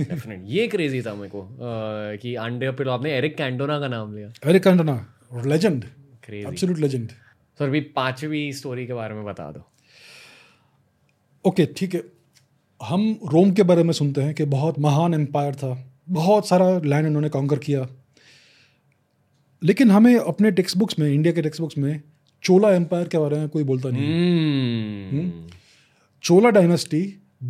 डेफिनेट 0.00 0.42
ये 0.46 0.66
क्रेजी 0.68 1.00
था 1.02 1.14
मेरे 1.14 1.28
को 1.28 1.48
कि 2.18 2.34
आंड्रिया 2.36 2.72
पिर्लो 2.72 2.92
आपने 2.92 3.12
एरिक 3.12 3.36
कैंटोना 3.36 3.78
का 3.80 3.88
नाम 3.88 4.14
लिया। 4.16 4.32
अरे 4.44 4.58
Cantona 4.60 4.94
legend 5.46 5.84
crazy 6.24 6.48
absolute 6.48 6.78
legend 6.80 7.08
sir 7.60 7.64
अभी 7.64 7.80
पांचवी 7.96 8.52
स्टोरी 8.52 8.86
के 8.86 8.94
बारे 8.94 9.14
में 9.14 9.24
बता 9.24 9.50
दो। 9.52 9.64
ओके 11.44 11.66
ठीक 11.76 11.94
है। 11.94 12.02
हम 12.80 13.18
रोम 13.32 13.52
के 13.52 13.62
बारे 13.64 13.82
में 13.82 13.92
सुनते 13.94 14.22
हैं 14.22 14.34
कि 14.34 14.44
बहुत 14.50 14.78
महान 14.78 15.14
एम्पायर 15.14 15.54
था। 15.54 15.76
बहुत 16.10 16.48
सारा 16.48 16.66
लैंड 16.80 17.06
इन्होंने 17.06 17.28
कॉन्कर 17.28 17.58
किया। 17.58 17.86
लेकिन 19.62 19.90
हमें 19.90 20.16
अपने 20.16 20.50
टेक्स्ट 20.52 20.76
बुक्स 20.78 20.98
में 20.98 21.08
इंडिया 21.08 21.32
के 21.34 21.42
टेक्स्ट 21.42 21.60
बुक्स 21.60 21.78
में 21.78 22.00
चोला 22.42 22.70
एम्पायर 22.74 23.08
के 23.08 23.18
बारे 23.18 23.36
में 23.38 23.48
कोई 23.48 23.64
बोलता 23.64 23.90
नहीं 23.90 24.08
हम्म 25.10 25.46
चोला 26.24 26.50
डायनेस्टी 26.50 27.02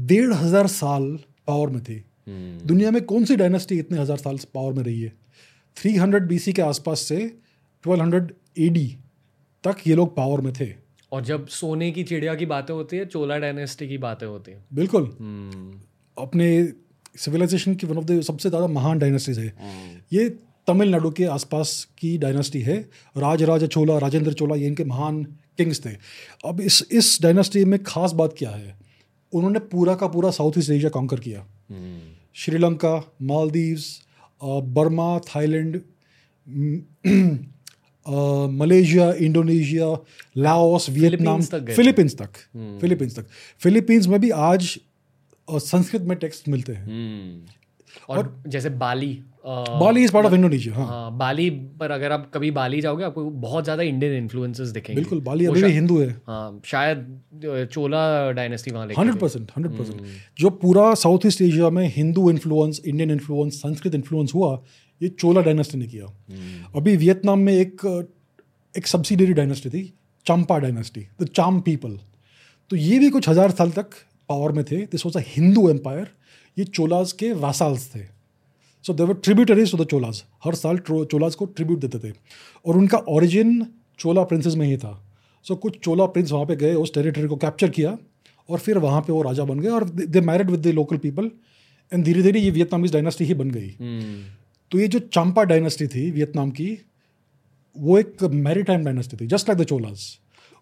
डेढ़ 0.05 0.33
हज़ार 0.33 0.67
साल 0.69 1.07
पावर 1.47 1.71
में 1.71 1.83
थी। 1.83 2.05
हम्म, 2.27 2.67
दुनिया 2.67 2.91
में 2.91 3.05
कौन 3.05 3.25
सी 3.25 3.37
डायनेस्टी 3.37 3.79
इतने 3.79 3.99
हज़ार 3.99 4.17
साल 4.17 4.39
पावर 4.55 4.73
में 4.73 4.83
रही 4.83 5.01
है? 5.01 5.13
थ्री 5.77 5.99
300 5.99 6.23
बीसी 6.23 6.53
के 6.53 6.63
आसपास 6.63 7.01
से 7.01 7.17
ट्वेल्व 7.83 8.05
1200 8.05 8.31
एडी 8.59 8.97
तक 9.65 9.77
ये 9.87 9.95
लोग 9.95 10.17
पावर 10.17 10.41
में 10.41 10.53
थे। 10.53 10.75
और 11.13 11.25
जब 11.25 11.47
सोने 11.47 11.91
की 11.91 12.05
चिड़िया 12.05 12.35
की 12.35 12.47
बातें 12.47 12.75
होती 12.75 12.97
है 12.97 13.07
चोला 13.07 13.39
डायनेस्टी 13.39 13.89
की 13.89 13.99
बातें 13.99 14.27
होती 14.27 14.53
है। 14.53 14.65
बिल्कुल। 14.75 15.17
हम्म, 15.21 15.81
अपने 16.19 16.73
सिविलाइजेशन 17.17 17.75
की 17.75 17.87
वन 17.87 17.99
ऑफ़ 17.99 18.05
द 18.05 18.21
सबसे 18.21 18.49
ज़्यादा 18.49 18.67
महान 18.67 18.99
डायनेस्टीज 18.99 19.39
है। 19.39 19.55
ये 20.13 20.29
तमिलनाडु 20.67 21.11
के 21.11 21.25
आसपास 21.25 21.89
की 21.99 22.19
डायनेस्टी 22.19 22.61
है। 22.61 22.77
राजराजा 23.17 23.67
चोला 23.67 23.99
राजेंद्र 23.99 24.33
चोला 24.33 24.55
ये 24.55 24.67
इनके 24.67 24.85
महान 24.85 25.25
किंग्स 25.59 25.87
थे। 25.87 25.91
अब 26.47 26.61
इस 26.61 26.89
इस 26.93 27.19
डायनेस्टी 27.23 27.65
में 27.65 27.83
खास 27.83 28.13
बात 28.13 28.35
क्या 28.39 28.51
है? 28.51 28.79
उन्होंने 29.33 29.59
पूरा 29.59 29.95
का 29.95 30.07
पूरा 30.07 30.31
साउथ 30.31 30.53
ईस्ट 30.59 30.71
एशिया 30.71 30.91
कॉन्कर 30.91 31.21
किया। 31.21 31.41
हम्म, 31.71 32.14
Sri Lanka 32.35 33.15
Maldives 33.23 34.03
Burma 34.45 35.19
Thailand 35.19 35.81
Malaysia 38.49 39.13
Indonesia 39.13 40.05
Laos 40.37 40.91
Vietnam 40.91 41.43
Philippines 41.43 42.19
तक 42.19 42.33
फिलीपींस 42.81 43.19
तक 43.19 43.27
फिलीपींस 43.59 44.07
में 44.07 44.21
भी 44.21 44.31
आज 44.31 44.79
संस्कृत 45.51 46.03
में 46.03 46.19
टेक्स्ट 46.19 46.49
मिलते 46.49 46.73
हैं। 46.73 46.87
और, 48.09 48.19
और 48.19 48.43
जैसे 48.47 48.71
Bali. 48.71 49.23
Bali 49.45 50.03
is 50.05 50.13
part 50.13 50.27
of 50.27 50.35
Indonesia 50.35 50.75
हाँ। 50.77 51.17
बाली 51.19 51.49
पर 51.81 51.91
अगर 51.91 52.13
आप 52.13 52.31
कभी 52.35 52.51
बाली 52.53 52.81
जाओगे 52.81 53.05
आपको 53.05 53.25
बहुत 53.41 53.65
ज़्यादा 53.65 53.83
इंडियन 53.83 54.13
इन्फ्लुएंसेस 54.15 54.69
दिखेंगे। 54.69 54.95
बिल्कुल 54.95 55.21
बाली 55.23 55.47
अभी 55.47 55.63
भी 55.63 55.73
हिंदू 55.73 55.99
है। 56.01 56.09
हाँ 56.27 56.61
शायद 56.67 57.69
चोला 57.73 58.31
डायनेस्टी 58.33 58.71
वहाँ 58.71 58.87
हंड्रेड 58.99 59.19
परसेंट 59.21 59.51
हंड्रेड 59.57 59.79
परसेंट 59.79 60.01
जो 60.39 60.51
पूरा 60.63 60.95
साउथ 60.97 61.27
ईस्ट 61.27 61.43
एशिया 61.43 61.71
में 61.71 61.87
Hindu 61.97 62.31
influence 62.31 62.81
Indian 62.85 63.11
influence 63.11 63.61
Sanskrit 63.63 63.95
influence 63.95 64.35
हुआ 64.35 64.53
ये 65.01 65.09
चोला 65.11 65.41
डायनेस्टी 65.43 65.79
ने 65.79 65.87
किया। 65.87 66.07
अभी 66.77 66.97
वियतनाम 66.97 67.39
में 67.41 67.53
एक 67.53 67.87
एक 68.75 68.87
सब्सिडरी 68.87 69.33
डायनेस्टी 69.35 69.71
थी 69.71 69.83
Champa 70.27 70.59
dynasty 70.59 71.07
the 71.23 71.29
Cham 71.31 71.61
people 71.61 71.99
तो 72.71 72.77
ये 72.79 72.99
भी 72.99 73.11
कुछ 73.11 73.29
हज़ार 73.29 73.51
साल 73.53 73.71
तक 73.73 73.91
पावर 74.29 74.53
में 74.53 74.65
थे। 74.65 74.77
This 74.87 75.07
was 75.07 75.19
a 75.19 75.23
Hindu 75.27 75.69
empire 75.71 76.07
ये 76.57 76.65
चोलाज 76.67 77.13
के 77.13 77.33
वासाल्स 77.39 77.89
थे। 77.95 78.14
So 78.85 78.95
they were 78.95 79.15
tributaries 79.15 79.71
to 79.71 79.79
the 79.79 79.87
Cholas 79.87 80.23
हर 80.45 80.55
साल 80.55 80.79
चोलाज 80.89 81.35
को 81.35 81.45
ट्रिब्यूट 81.47 81.81
देते 81.81 81.99
थे। 81.99 82.13
और 82.67 82.77
उनका 82.77 82.99
ओरिजिन 83.09 83.67
चोला 83.99 84.23
प्रिंसेस 84.25 84.55
में 84.55 84.67
ही 84.67 84.77
था। 84.77 84.93
सो 85.47 85.55
so, 85.55 85.61
कुछ 85.61 85.79
चोला 85.79 86.07
प्रिंस 86.07 86.33
वहाँ 86.33 86.47
पे 86.47 86.57
गए 86.57 86.75
उस 86.75 86.93
टेरिटरी 86.95 87.27
को 87.29 87.37
कैप्चर 87.37 87.71
किया 87.71 87.97
और 88.49 88.59
फिर 88.59 88.79
वहाँ 88.79 89.01
पे 89.01 89.13
वो 89.13 89.23
राजा 89.23 89.45
बन 89.45 89.61
गए 89.61 89.69
और 89.69 89.85
they 89.91 90.21
married 90.21 90.51
with 90.51 90.61
the 90.61 90.75
local 90.75 90.97
people 90.97 91.31
and 91.93 92.05
धीरे 92.05 92.23
धीरे 92.23 92.41
ये 92.41 92.51
वियतनामीज 92.51 92.93
डायनेस्टी 92.93 93.25
ही 93.25 93.35
बन 93.35 93.51
गई। 93.51 93.69
हम्म, 93.81 94.23
तो 94.73 94.79
ये 94.79 94.89
जो 94.89 94.99
चंपा 94.99 95.43
डायनेस्टी 95.45 95.87
थी 95.87 96.11
वियतनाम 96.11 96.51
की 96.51 96.69
वो 97.77 97.99
एक 97.99 98.23
मैरीटाइम 98.23 98.85
डायनेस्टी 98.85 99.17
थी 99.17 99.27
जस्ट 99.27 99.49
लाइक 99.49 99.61
द 99.61 99.65
चोलाज 99.65 100.07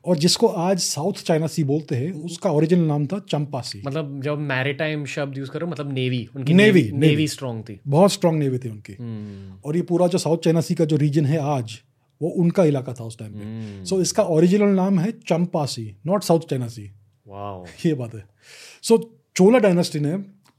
और 0.05 0.19
जिसको 0.19 0.47
आज 0.47 0.79
साउथ 0.79 1.13
चाइना 1.13 1.47
सी 1.47 1.65
बोलते 1.65 1.97
हैं 1.97 2.13
उसका 2.13 2.51
ओरिजिनल 2.51 2.85
नाम 2.85 3.07
था 3.07 3.19
चंपा 3.19 3.61
सी। 3.61 3.83
मतलब 3.87 4.23
जब 4.23 4.39
मैरिटाइम 4.39 5.05
शब्द 5.05 5.39
यूज़ 5.39 5.51
करो 5.51 5.67
मतलब 5.67 5.93
नेवी 5.93 6.29
उनकी 6.37 6.53
Navy, 6.53 6.93
नेवी 6.93 7.17
Navy। 7.17 7.29
स्ट्रांग 7.29 7.63
थी। 7.63 7.81
बहुत 7.89 8.13
स्ट्रांग 8.13 8.39
नेवी 8.39 8.59
थी 8.59 8.69
उनकी। 8.69 8.93
हम्म, 8.93 9.59
और 9.65 9.77
ये 9.77 9.83
पूरा 9.83 10.07
जो 10.07 10.19
साउथ 10.19 10.39
चाइना 10.39 10.61
सी 10.61 10.75
का 10.75 10.85
जो 10.85 10.97
रीजन 10.97 11.27
है 11.27 11.39
आज 11.39 11.79
वो 12.23 12.29
उनका 12.29 12.65
इलाका 12.65 12.93
था 12.93 13.05
उस 13.05 13.19
टाइम 13.19 13.33
पे। 13.33 13.85
सो 13.85 14.01
इसका 14.01 14.23
ओरिजिनल 14.23 14.69
नाम 14.69 14.99
है 14.99 15.13
Champa 15.13 15.67
sea 15.67 15.97
not 16.07 16.23
south 16.23 16.41
China 16.41 16.69
sea. 16.69 16.83
ये 17.87 17.95
बात 17.95 18.15
है। 18.15 18.25
सो 18.83 19.19
चोला 19.37 19.59
डायनेस्टी 19.59 20.01
ने 20.01 20.17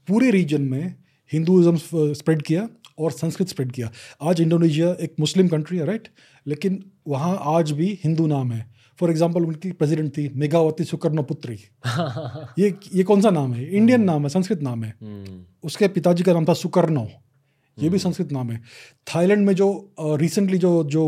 पूरे 0.08 0.30
रीजन 0.30 0.62
में 0.62 0.94
हिंदुज़म 1.32 1.76
स्प्रेड 2.12 2.42
किया 2.42 2.68
और 2.98 3.10
संस्कृत 3.10 3.48
स्प्रेड 3.48 3.72
किया। 3.72 3.90
आज 4.22 4.40
इंडोनेशिया 4.40 4.96
एक 5.00 5.14
मुस्लिम 5.20 5.48
कंट्री 5.48 5.78
है 5.78 5.84
राइट 5.84 6.08
लेकिन 6.46 6.84
वहाँ 7.08 7.40
आज 7.42 7.70
भी 7.70 7.98
हिंदू 8.04 8.26
नाम 8.26 8.52
है। 8.52 8.73
फॉर 8.98 9.10
एग्ज़ाम्पल 9.10 9.44
उनकी 9.44 9.70
प्रेसिडेंट 9.72 10.10
थी 10.16 10.28
मेघावती 10.36 10.84
सुकर्ण 10.84 11.22
पुत्री 11.22 11.54
ये 12.58 12.74
ये 12.94 13.02
कौन 13.02 13.20
सा 13.20 13.30
नाम 13.30 13.52
है? 13.52 13.66
इंडियन 13.66 14.02
नाम 14.02 14.22
है 14.22 14.28
संस्कृत 14.28 14.62
नाम 14.62 14.84
है। 14.84 14.94
उसके 15.64 15.88
पिताजी 15.88 16.22
का 16.22 16.32
नाम 16.32 16.44
था 16.44 16.54
सुकर्णो। 16.54 17.06
ये 17.78 17.88
भी 17.90 17.98
संस्कृत 17.98 18.32
नाम 18.32 18.50
है। 18.50 18.60
थाईलैंड 19.06 19.46
में 19.46 19.54
जो 19.54 19.68
रिसेंटली 20.00 20.58
जो 20.58 20.72
जो 20.84 21.04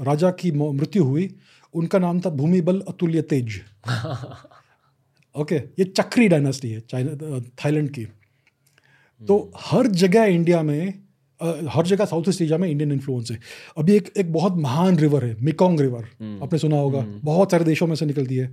राजा 0.00 0.30
की 0.30 0.52
मृत्यु 0.52 1.04
हुई 1.04 1.34
उनका 1.74 1.98
नाम 1.98 2.20
था 2.20 2.30
भूमिबल 2.30 2.80
अतुल्य 2.88 3.22
तेज। 3.22 3.60
ओके 5.34 5.56
ये 5.56 5.84
चक्री 5.84 6.28
डायनास्टी 6.28 6.70
है 6.70 6.80
थाईलैंड 6.80 7.90
की। 7.90 8.06
तो 9.20 9.52
हर 9.56 9.86
जगह 9.86 10.24
इंडिया 10.24 10.62
में 10.62 11.03
हर 11.44 11.86
जगह 11.86 12.04
साउथ 12.04 12.28
ईस्ट 12.28 12.42
एशिया 12.42 12.58
में 12.58 12.68
इंडियन 12.68 12.92
इन्फ्लुएंस 12.92 13.30
है। 13.30 13.38
अभी 13.78 13.94
एक 13.96 14.12
एक 14.18 14.32
बहुत 14.32 14.56
महान 14.56 14.98
रिवर 14.98 15.24
है 15.24 15.36
मिकोंग 15.42 15.80
रिवर 15.80 16.04
हम्म। 16.20 16.42
आपने 16.42 16.58
सुना 16.58 16.76
होगा। 16.76 17.00
हम्म। 17.00 17.20
बहुत 17.24 17.50
सारे 17.50 17.64
देशों 17.64 17.86
में 17.86 17.94
से 17.96 18.06
निकलती 18.06 18.36
है। 18.36 18.46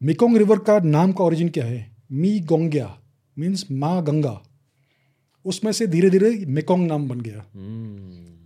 मिकोंग 0.00 0.30
हम्म। 0.30 0.38
रिवर 0.38 0.58
का 0.58 0.78
नाम 0.78 1.12
का 1.12 1.24
ओरिजिन 1.24 1.48
क्या 1.48 1.64
है? 1.64 1.96
मी 2.12 2.38
गोंग्या 2.40 2.96
मीन्स 3.36 3.66
माँ 3.72 4.02
गंगा 4.04 4.40
उसमें 5.44 5.72
से 5.72 5.86
धीरे 5.86 6.10
धीरे 6.10 6.30
मेकोंग 6.48 6.86
नाम 6.86 7.08
बन 7.08 7.20
गया। 7.20 7.44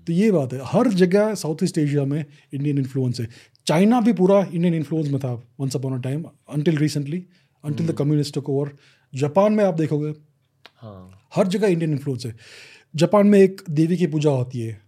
तो 0.07 0.13
ये 0.13 0.31
बात 0.31 0.53
है 0.53 0.61
हर 0.65 0.89
जगह 0.89 1.35
साउथ 1.35 1.63
ईस्ट 1.65 1.79
एशिया 1.79 2.05
में 2.05 2.25
इंडियन 2.55 2.79
इन्फ्लुएंस 2.79 3.21
है। 3.21 3.29
चाइना 3.67 4.01
भी 4.01 4.13
पूरा 4.13 4.39
इंडियन 4.55 4.75
इन्फ्लुएंस 4.75 5.09
में 5.09 5.19
था 5.21 5.33
once 5.61 5.77
upon 5.77 5.99
a 5.99 6.03
time 6.03 6.25
until 6.51 6.77
recently 6.77 7.25
until 7.65 7.87
the 7.87 7.93
communist 7.93 8.39
over 8.39 8.71
Japan 9.13 9.53
में 9.53 9.65
आप 9.65 9.75
देखोगे 9.75 10.15
हाँ. 10.77 11.11
हर 11.35 11.47
जगह 11.47 11.67
इंडियन 11.67 11.93
इन्फ्लुएंस 11.93 12.27
है। 12.27 12.37
जापान 12.97 13.27
में 13.27 13.39
एक 13.39 13.63
देवी 13.71 13.97
की 13.97 14.07
पूजा 14.07 14.31
होती 14.31 14.61
है 14.61 14.81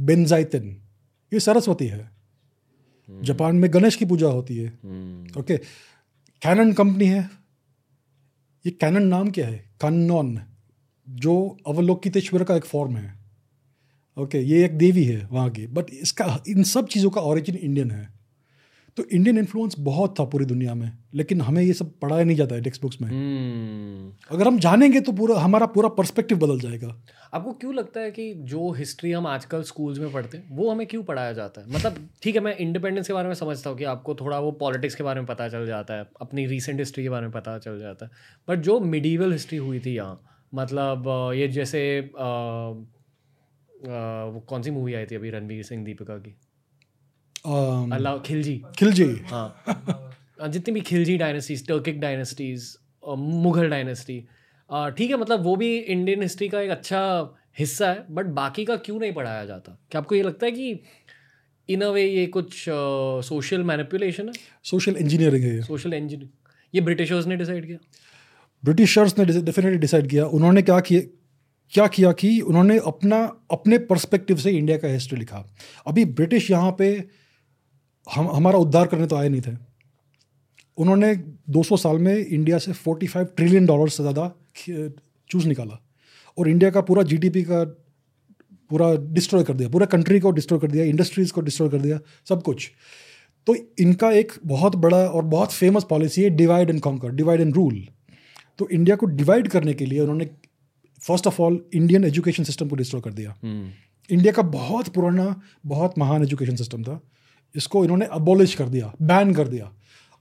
बेनजाइतन 0.00 0.82
ये 1.32 1.40
सरस्वती 1.40 1.86
है। 1.86 2.00
हम्म। 2.00 3.22
जापान 3.22 3.56
में 3.56 3.72
गणेश 3.72 3.96
की 3.96 4.04
पूजा 4.04 4.26
होती 4.26 4.56
है। 4.56 4.68
ओके। 5.38 5.56
कैनन 6.42 6.72
कंपनी 6.72 7.06
है। 7.06 7.30
ये 8.66 8.70
कैनन 8.70 9.02
नाम 9.02 9.30
क्या 9.30 9.48
है? 9.48 9.70
कन्नौन 9.80 10.40
जो 11.08 11.56
अवलोकितेश्वर 11.66 12.44
का 12.44 12.56
एक 12.56 12.64
फॉर्म 12.64 12.96
है। 12.96 13.18
ओके 14.18 14.38
ये 14.38 14.64
एक 14.64 14.78
देवी 14.78 15.04
है 15.04 15.28
वहाँ 15.32 15.50
की। 15.50 15.66
बट 15.66 15.84
इसका 15.90 16.42
इन 16.48 16.62
सब 16.62 16.86
चीज़ों 16.86 17.10
का 17.10 17.20
ओरिजिन 17.20 17.54
इंडियन 17.54 17.90
है। 17.90 18.15
तो 18.96 19.04
इंडियन 19.04 19.38
इन्फ्लुएंस 19.38 19.76
बहुत 19.78 20.20
था 20.20 20.24
पूरी 20.24 20.44
दुनिया 20.44 20.74
में 20.74 20.98
लेकिन 21.14 21.40
हमें 21.40 21.62
ये 21.62 21.72
सब 21.72 21.98
पढ़ाया 21.98 22.24
नहीं 22.24 22.36
जाता 22.36 22.54
है 22.54 22.62
टेक्स्ट 22.62 22.82
बुक्स 22.82 23.00
में। 23.00 23.08
hmm. 23.08 24.32
अगर 24.32 24.46
हम 24.46 24.58
जानेंगे 24.58 25.00
तो 25.00 25.12
पूरा 25.12 25.40
हमारा 25.40 25.66
पूरा 25.66 25.88
पर्सपेक्टिव 25.88 26.38
बदल 26.38 26.60
जाएगा। 26.60 27.02
आपको 27.34 27.52
क्यों 27.52 27.74
लगता 27.74 28.00
है 28.00 28.10
कि 28.10 28.34
जो 28.34 28.72
हिस्ट्री 28.72 29.12
हम 29.12 29.26
आजकल 29.26 29.62
स्कूल्स 29.62 29.98
में 29.98 30.12
पढ़ते 30.12 30.38
हैं 30.38 30.56
वो 30.56 30.70
हमें 30.70 30.86
क्यों 30.86 31.02
पढ़ाया 31.02 31.32
जाता 31.32 31.60
है? 31.60 31.70
मतलब 31.70 32.08
ठीक 32.22 32.34
है 32.34 32.40
मैं 32.40 32.56
इंडिपेंडेंस 32.56 33.06
के 33.06 33.12
बारे 33.12 33.28
में 33.28 33.34
समझता 33.34 33.70
हूँ 33.70 33.78
कि 33.78 33.84
आपको 33.84 34.14
थोड़ा 34.14 34.38
वो 34.38 34.52
पॉलिटिक्स 34.52 34.94
के 34.94 35.02
बारे 35.02 35.20
में 35.20 35.26
पता 35.26 35.48
चल 35.48 35.66
जाता 35.66 35.94
है 35.94 36.06
अपनी 36.20 36.46
रिसेंट 36.46 36.78
हिस्ट्री 36.78 37.04
के 37.04 37.10
बारे 37.10 37.22
में 37.22 37.32
पता 37.32 37.58
चल 37.58 37.78
जाता 37.78 38.06
है। 38.06 38.12
बट 38.48 38.58
जो 38.58 38.80
मिडीवल 38.80 39.32
हिस्ट्री 39.32 39.58
हुई 39.58 39.80
थी 39.80 39.94
यहाँ 39.94 40.46
मतलब 40.54 41.32
ये 41.34 41.48
जैसे 41.48 42.10
आ, 42.18 42.24
आ, 42.24 42.70
वो 44.24 44.40
कौन 44.40 44.62
सी 44.62 44.70
मूवी 44.70 44.94
आई 44.94 45.06
थी 45.06 45.14
अभी 45.14 45.30
रणवीर 45.30 45.62
सिंह 45.62 45.84
दीपिका 45.84 46.18
की? 46.18 46.36
Um, 47.46 47.92
अल्लाह 47.92 48.16
खिलजी 48.26 48.54
खिलजी 48.78 49.04
हाँ. 49.30 50.48
जितनी 50.50 50.72
भी 50.74 50.80
Khilji 50.88 51.16
dynasties 51.16 51.66
Turkic 51.66 52.00
dynasties 52.00 52.64
Mughal 53.18 53.68
dynasty 53.70 54.18
ठीक 54.96 55.10
है 55.10 55.16
मतलब 55.16 55.42
वो 55.44 55.54
भी 55.56 55.68
इंडियन 55.78 56.22
हिस्ट्री 56.22 56.48
का 56.48 56.60
एक 56.60 56.70
अच्छा 56.70 57.00
हिस्सा 57.58 57.90
है 57.90 58.04
बट 58.14 58.26
बाकी 58.38 58.64
का 58.64 58.76
क्यों 58.76 58.98
नहीं 59.00 59.12
पढ़ाया 59.12 59.44
जाता? 59.44 59.78
क्या 59.90 60.00
आपको 60.00 60.14
ये 60.14 60.22
लगता 60.22 60.46
है 60.46 60.52
कि 60.52 60.80
इन 61.68 61.80
अ 61.80 61.88
वे 61.88 62.04
ये 62.04 62.26
कुछ 62.36 62.64
सोशल 63.28 63.60
uh, 63.60 63.66
मैनिपुलेशन 63.66 64.28
है? 64.28 64.32
सोशल 64.64 64.96
इंजीनियरिंग 65.00 65.44
है 65.44 65.60
सोशल 65.62 65.94
इंजीनियरिंग 65.94 66.74
ये 66.74 66.80
ब्रिटिशर्स 66.80 67.26
ने 67.26 67.36
डिसाइड 67.36 67.66
किया? 67.66 67.78
ब्रिटिशर्स 68.62 69.18
ने 69.18 69.24
डेफिनेटली 69.24 69.78
डिसाइड 69.78 70.08
किया। 70.10 70.24
उन्होंने 70.38 70.62
क्या 70.62 70.80
किया 70.80 71.00
क्या 71.72 71.86
किया 71.94 72.12
कि 72.12 72.40
उन्होंने 72.40 72.78
अपना 72.86 73.20
अपने 73.50 73.78
पर्सपेक्टिव 73.86 74.36
से 74.38 74.50
इंडिया 74.50 74.78
का 74.78 74.88
हिस्ट्री 74.88 75.18
लिखा। 75.18 75.44
अभी 75.86 76.04
ब्रिटिश 76.18 76.50
यहाँ 76.50 76.74
पे 76.78 76.90
हम 78.14 78.28
हमारा 78.30 78.58
उद्धार 78.58 78.86
करने 78.86 79.06
तो 79.06 79.16
आए 79.16 79.28
नहीं 79.28 79.40
थे। 79.40 79.56
उन्होंने 80.78 81.14
200 81.50 81.76
साल 81.76 81.98
में 81.98 82.14
इंडिया 82.16 82.58
से 82.58 82.72
45 82.72 83.24
ट्रिलियन 83.36 83.66
डॉलर 83.66 83.88
से 83.88 84.02
ज़्यादा 84.02 84.32
चूज़ 85.30 85.46
निकाला 85.48 85.80
और 86.38 86.48
इंडिया 86.48 86.70
का 86.70 86.80
पूरा 86.80 87.02
जीडीपी 87.02 87.42
का 87.42 87.64
पूरा 88.70 88.94
डिस्ट्रॉय 88.94 89.44
कर 89.44 89.54
दिया 89.54 89.68
पूरा 89.68 89.86
कंट्री 89.86 90.20
को 90.20 90.30
डिस्ट्रॉय 90.30 90.60
कर 90.60 90.70
दिया 90.70 90.84
इंडस्ट्रीज़ 90.84 91.32
को 91.32 91.40
डिस्ट्रॉय 91.40 91.68
कर 91.68 91.78
दिया 91.78 91.98
सब 92.28 92.42
कुछ। 92.42 92.70
तो 93.46 93.54
इनका 93.78 94.10
एक 94.10 94.32
बहुत 94.44 94.76
बड़ा 94.76 94.96
और 94.96 95.24
बहुत 95.24 95.52
फ़ेमस 95.52 95.84
पॉलिसी 95.90 96.22
है 96.22 96.30
divide 96.30 96.70
and 96.70 96.80
conquer 96.80 97.10
divide 97.10 97.40
and 97.40 97.54
rule 97.54 97.86
तो 98.58 98.68
इंडिया 98.68 98.96
को 98.96 99.06
डिवाइड 99.06 99.48
करने 99.48 99.74
के 99.74 99.86
लिए 99.86 100.00
उन्होंने 100.00 100.30
first 101.00 101.26
of 101.26 101.42
all 101.42 101.64
Indian 101.74 102.04
education 102.04 102.44
system 102.44 102.68
को 102.68 102.76
डिस्ट्रॉय 102.76 103.02
कर 103.02 103.12
दिया। 103.12 103.34
India 104.10 104.32
hmm. 104.32 104.36
का 104.36 104.42
बहुत 104.42 104.88
पुराना 104.88 105.42
बहुत 105.66 105.98
महान 105.98 106.22
एजुकेशन 106.22 106.56
सिस्टम 106.56 106.82
था। 106.82 107.00
इसको 107.56 107.84
इन्होंने 107.84 108.06
अबोलिश 108.12 108.54
कर 108.54 108.68
दिया 108.68 108.92
बैन 109.02 109.32
कर 109.34 109.48
दिया। 109.48 109.72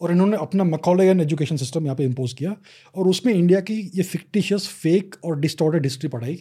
और 0.02 0.12
इन्होंने 0.12 0.38
अपना 0.38 0.64
मकॉलेयन 0.64 1.22
एजुकेशन 1.22 1.58
सिस्टम 1.58 1.84
यहाँ 1.84 1.96
पे 1.96 2.04
इम्पोज 2.04 2.34
किया। 2.34 2.56
और 2.96 3.08
उसमें 3.08 3.34
इंडिया 3.34 3.60
की 3.60 3.80
ये 3.96 4.04
फिक्टिशियस 4.04 4.68
फेक 4.68 5.16
और 5.26 5.40
डिस्टॉर्टेड 5.40 5.84
हिस्ट्री 5.84 6.10
पढ़ाई 6.10 6.36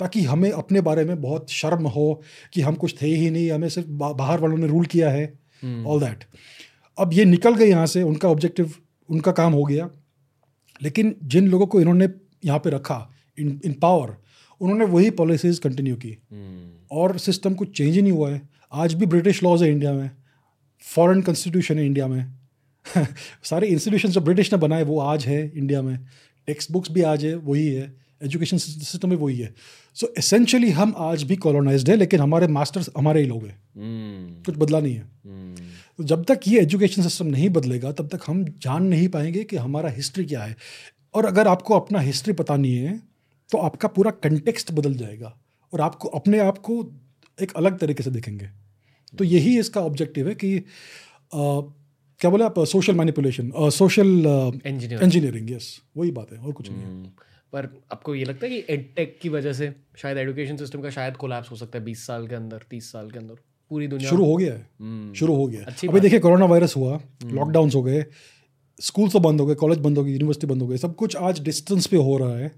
ताकि 0.00 0.22
हमें 0.22 0.50
अपने 0.50 0.80
बारे 0.80 1.04
में 1.04 1.20
बहुत 1.20 1.50
शर्म 1.50 1.86
हो 1.86 2.22
कि 2.54 2.60
हम 2.60 2.74
कुछ 2.74 2.94
थे 3.02 3.06
ही 3.06 3.30
नहीं 3.30 3.50
हमें 3.50 3.68
सिर्फ़ 3.68 3.88
बाहर 3.88 4.40
वालों 4.40 4.56
ने 4.56 4.66
रूल 4.66 4.86
किया 4.86 5.10
है 5.10 5.24
ऑल 5.86 6.00
दैट 6.00 6.24
अब 6.98 7.12
ये 7.12 7.24
निकल 7.24 7.54
गए 7.54 7.66
यहाँ 7.66 7.86
से 7.86 8.02
उनका 8.02 8.28
ऑब्जेक्टिव 8.28 8.72
उनका 9.08 9.32
काम 9.32 9.52
हो 9.52 9.64
गया। 9.64 9.88
लेकिन 10.80 11.14
जिन 11.24 11.48
लोगों 11.48 11.66
को 11.66 11.80
इन्होंने 11.80 12.08
यहाँ 12.44 12.58
पे 12.58 12.70
रखा 12.70 13.10
इन 13.38 13.60
इन 13.64 13.72
पावर 13.72 14.16
उन्होंने 14.60 14.84
वही 14.84 15.10
पॉलिसीज़ 15.10 15.60
कंटिन्यू 15.60 15.96
की। 15.96 16.10
hmm. 16.10 16.90
और 16.92 17.18
सिस्टम 17.18 17.54
कुछ 17.54 17.76
चेंज 17.76 17.94
ही 17.94 18.02
नहीं 18.02 18.12
हुआ 18.12 18.30
है। 18.30 18.40
आज 18.72 18.94
भी 18.94 19.06
ब्रिटिश 19.06 19.42
लॉज 19.42 19.62
है 19.62 19.70
इंडिया 19.72 19.92
में। 19.92 20.10
फॉरेन 20.82 21.22
कॉन्स्टिट्यूशन 21.22 21.78
है 21.78 21.86
इंडिया 21.86 22.06
में। 22.06 22.32
सारे 23.42 23.66
इंस्टीट्यूशन 23.66 24.08
जो 24.08 24.20
ब्रिटिश 24.20 24.52
ने 24.52 24.58
बनाए 24.58 24.82
वो 24.82 25.00
आज 25.00 25.26
है 25.26 25.52
इंडिया 25.56 25.82
में। 25.82 25.98
टेक्स्ट 26.46 26.72
बुक्स 26.72 26.90
भी 26.90 27.02
आज 27.02 27.24
है 27.24 27.34
वही 27.36 27.66
है। 27.66 28.00
एजुकेशन 28.22 28.58
सिस्टम 28.58 29.10
भी 29.10 29.16
वही 29.16 29.38
है। 29.38 29.54
सो 29.94 30.06
so, 30.06 30.18
एसेंशियली 30.18 30.70
हम 30.70 30.94
आज 30.96 31.22
भी 31.22 31.36
कॉलोनाइज 31.36 31.90
है 31.90 31.96
लेकिन 31.96 32.20
हमारे 32.20 32.46
मास्टर्स 32.46 32.90
हमारे 32.98 33.20
ही 33.20 33.26
लोग 33.26 33.46
हैं। 33.46 33.56
Hmm. 33.56 34.46
कुछ 34.46 34.56
बदला 34.56 34.80
नहीं 34.80 34.94
है। 34.94 35.02
Hmm. 35.02 35.62
तो 35.98 36.04
जब 36.04 36.24
तक 36.24 36.40
ये 36.48 36.60
एजुकेशन 36.60 37.02
सिस्टम 37.02 37.26
नहीं 37.26 37.50
बदलेगा 37.50 37.92
तब 37.92 38.08
तक 38.08 38.20
हम 38.26 38.44
जान 38.44 38.82
नहीं 38.82 39.08
पाएँगे 39.08 39.44
कि 39.44 39.56
हमारा 39.56 39.90
हिस्ट्री 39.90 40.24
क्या 40.24 40.42
है। 40.42 40.56
और 41.14 41.24
अगर 41.24 41.48
आपको 41.48 41.74
अपना 41.74 42.00
हिस्ट्री 42.00 42.32
पता 42.32 42.56
नहीं 42.56 42.76
है 42.76 43.02
तो 43.50 43.58
आपका 43.58 43.88
पूरा 43.88 44.10
कंटेक्स्ट 44.10 44.72
बदल 44.72 44.94
जाएगा। 44.94 45.38
और 45.72 45.80
आपको 45.80 46.08
अपने 46.08 46.38
आप 46.38 46.58
को 46.58 46.92
एक 47.42 47.52
अलग 47.52 47.78
तरीके 47.78 48.02
से 48.02 48.10
देखेंगे। 48.10 48.59
तो 49.14 49.24
यही 49.24 49.58
इसका 49.58 49.80
ऑब्जेक्टिव 49.82 50.28
है 50.28 50.34
कि 50.34 50.56
आ, 50.56 51.60
क्या 52.20 52.30
बोले 52.30 52.44
आप 52.44 52.58
social 52.66 52.94
manipulation 52.94 53.50
social 53.72 54.08
engineering 54.66 55.50
yes 55.50 55.68
वही 55.96 56.10
बात 56.12 56.32
है 56.32 56.38
और 56.38 56.52
कुछ 56.52 56.70
नहीं 56.70 56.80
है। 56.80 56.86
हम्म, 56.86 57.10
पर 57.52 57.68
आपको 57.92 58.14
ये 58.14 58.24
लगता 58.24 58.46
है 58.46 58.50
कि 58.52 58.72
एडटेक 58.74 59.18
की 59.22 59.28
वजह 59.28 59.52
से 59.52 59.72
शायद 59.98 60.18
एजुकेशन 60.18 60.56
सिस्टम 60.56 60.82
का 60.82 60.90
शायद 60.90 61.16
कोलैप्स 61.16 61.50
हो 61.50 61.56
सकता 61.56 61.78
है 61.78 61.84
बीस 61.84 62.06
साल 62.06 62.26
के 62.26 62.34
अंदर 62.34 62.64
तीस 62.70 62.90
साल 62.92 63.10
के 63.10 63.18
अंदर 63.18 63.34
पूरी 63.70 63.86
दुनिया 63.88 64.10
शुरू 64.10 64.24
हो 64.24 64.36
गया 64.36 64.52
है 64.52 64.68
हम्म। 64.80 65.12
शुरू 65.14 65.34
हो 65.34 65.46
गया 65.46 65.88
अभी 65.88 66.00
देखिए 66.00 66.18
कोरोना 66.20 66.46
वायरस 66.46 66.76
हुआ 66.76 67.00
लॉकडाउन 67.24 67.68
हम्म। 67.68 67.76
हो 67.76 67.82
गए 67.82 68.04
स्कूल 68.78 69.08
तो 69.08 69.20
बंद 69.20 69.40
हो 69.40 69.46
गए 69.46 69.54
कॉलेज 69.54 69.78
बंद 69.78 69.98
हो 69.98 70.04
गए 70.04 70.12
यूनिवर्सिटी 70.12 70.46
बंद 70.46 70.62
हो 70.62 70.68
गए 70.68 70.76
सब 70.76 70.94
कुछ 70.94 71.16
आज 71.18 71.40
डिस्टेंस 71.44 71.86
पे 71.86 71.96
हो 71.96 72.16
रहा 72.18 72.36
है। 72.36 72.50